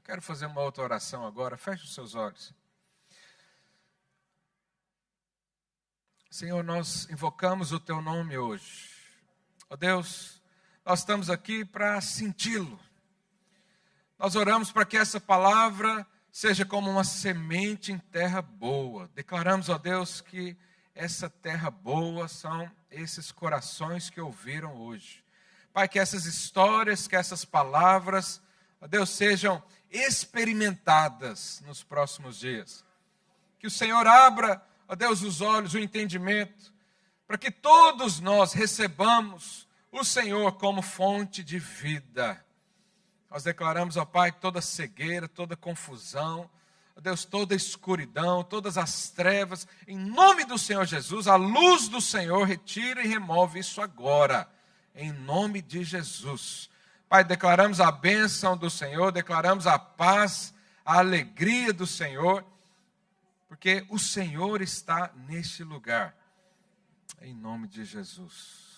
Eu 0.00 0.04
quero 0.04 0.22
fazer 0.22 0.46
uma 0.46 0.62
outra 0.62 0.82
oração 0.82 1.26
agora. 1.26 1.58
Feche 1.58 1.84
os 1.84 1.92
seus 1.92 2.14
olhos. 2.14 2.54
Senhor, 6.30 6.64
nós 6.64 7.06
invocamos 7.10 7.70
o 7.70 7.78
teu 7.78 8.00
nome 8.00 8.38
hoje. 8.38 8.88
Ó 9.68 9.74
oh 9.74 9.76
Deus, 9.76 10.40
nós 10.86 11.00
estamos 11.00 11.28
aqui 11.28 11.66
para 11.66 12.00
senti-lo. 12.00 12.80
Nós 14.18 14.36
oramos 14.36 14.72
para 14.72 14.86
que 14.86 14.96
essa 14.96 15.20
palavra 15.20 16.06
seja 16.32 16.64
como 16.64 16.90
uma 16.90 17.04
semente 17.04 17.92
em 17.92 17.98
terra 17.98 18.40
boa. 18.40 19.06
Declaramos, 19.14 19.68
ó 19.68 19.76
Deus, 19.76 20.22
que 20.22 20.56
essa 20.94 21.28
terra 21.28 21.70
boa 21.70 22.26
são 22.26 22.70
esses 22.90 23.30
corações 23.30 24.08
que 24.08 24.20
ouviram 24.20 24.76
hoje. 24.76 25.22
Pai, 25.74 25.86
que 25.86 25.98
essas 25.98 26.24
histórias, 26.24 27.06
que 27.06 27.16
essas 27.16 27.44
palavras, 27.44 28.40
ó 28.80 28.86
Deus, 28.86 29.10
sejam 29.10 29.62
experimentadas 29.90 31.62
nos 31.66 31.82
próximos 31.82 32.38
dias. 32.38 32.84
Que 33.58 33.66
o 33.66 33.70
Senhor 33.70 34.06
abra, 34.06 34.62
ó 34.88 34.94
Deus, 34.94 35.22
os 35.22 35.40
olhos, 35.40 35.74
o 35.74 35.78
entendimento, 35.78 36.72
para 37.26 37.38
que 37.38 37.50
todos 37.50 38.20
nós 38.20 38.52
recebamos 38.52 39.68
o 39.90 40.04
Senhor 40.04 40.52
como 40.52 40.82
fonte 40.82 41.42
de 41.42 41.58
vida 41.58 42.44
nós 43.30 43.44
declaramos, 43.44 43.96
ó 43.96 44.04
Pai, 44.04 44.32
toda 44.32 44.60
cegueira, 44.60 45.28
toda 45.28 45.56
confusão, 45.56 46.50
ó 46.96 47.00
Deus, 47.00 47.24
toda 47.24 47.54
escuridão, 47.54 48.42
todas 48.42 48.76
as 48.76 49.10
trevas, 49.10 49.68
em 49.86 49.96
nome 49.96 50.44
do 50.44 50.58
Senhor 50.58 50.84
Jesus, 50.84 51.28
a 51.28 51.36
luz 51.36 51.88
do 51.88 52.00
Senhor 52.00 52.44
retira 52.44 53.02
e 53.02 53.06
remove 53.06 53.60
isso 53.60 53.80
agora, 53.80 54.50
em 54.96 55.12
nome 55.12 55.62
de 55.62 55.84
Jesus. 55.84 56.68
Pai, 57.10 57.24
declaramos 57.24 57.80
a 57.80 57.90
bênção 57.90 58.56
do 58.56 58.70
Senhor, 58.70 59.10
declaramos 59.10 59.66
a 59.66 59.76
paz, 59.76 60.54
a 60.84 60.98
alegria 60.98 61.72
do 61.72 61.84
Senhor, 61.84 62.44
porque 63.48 63.84
o 63.88 63.98
Senhor 63.98 64.62
está 64.62 65.12
neste 65.26 65.64
lugar, 65.64 66.14
em 67.20 67.34
nome 67.34 67.66
de 67.66 67.84
Jesus. 67.84 68.69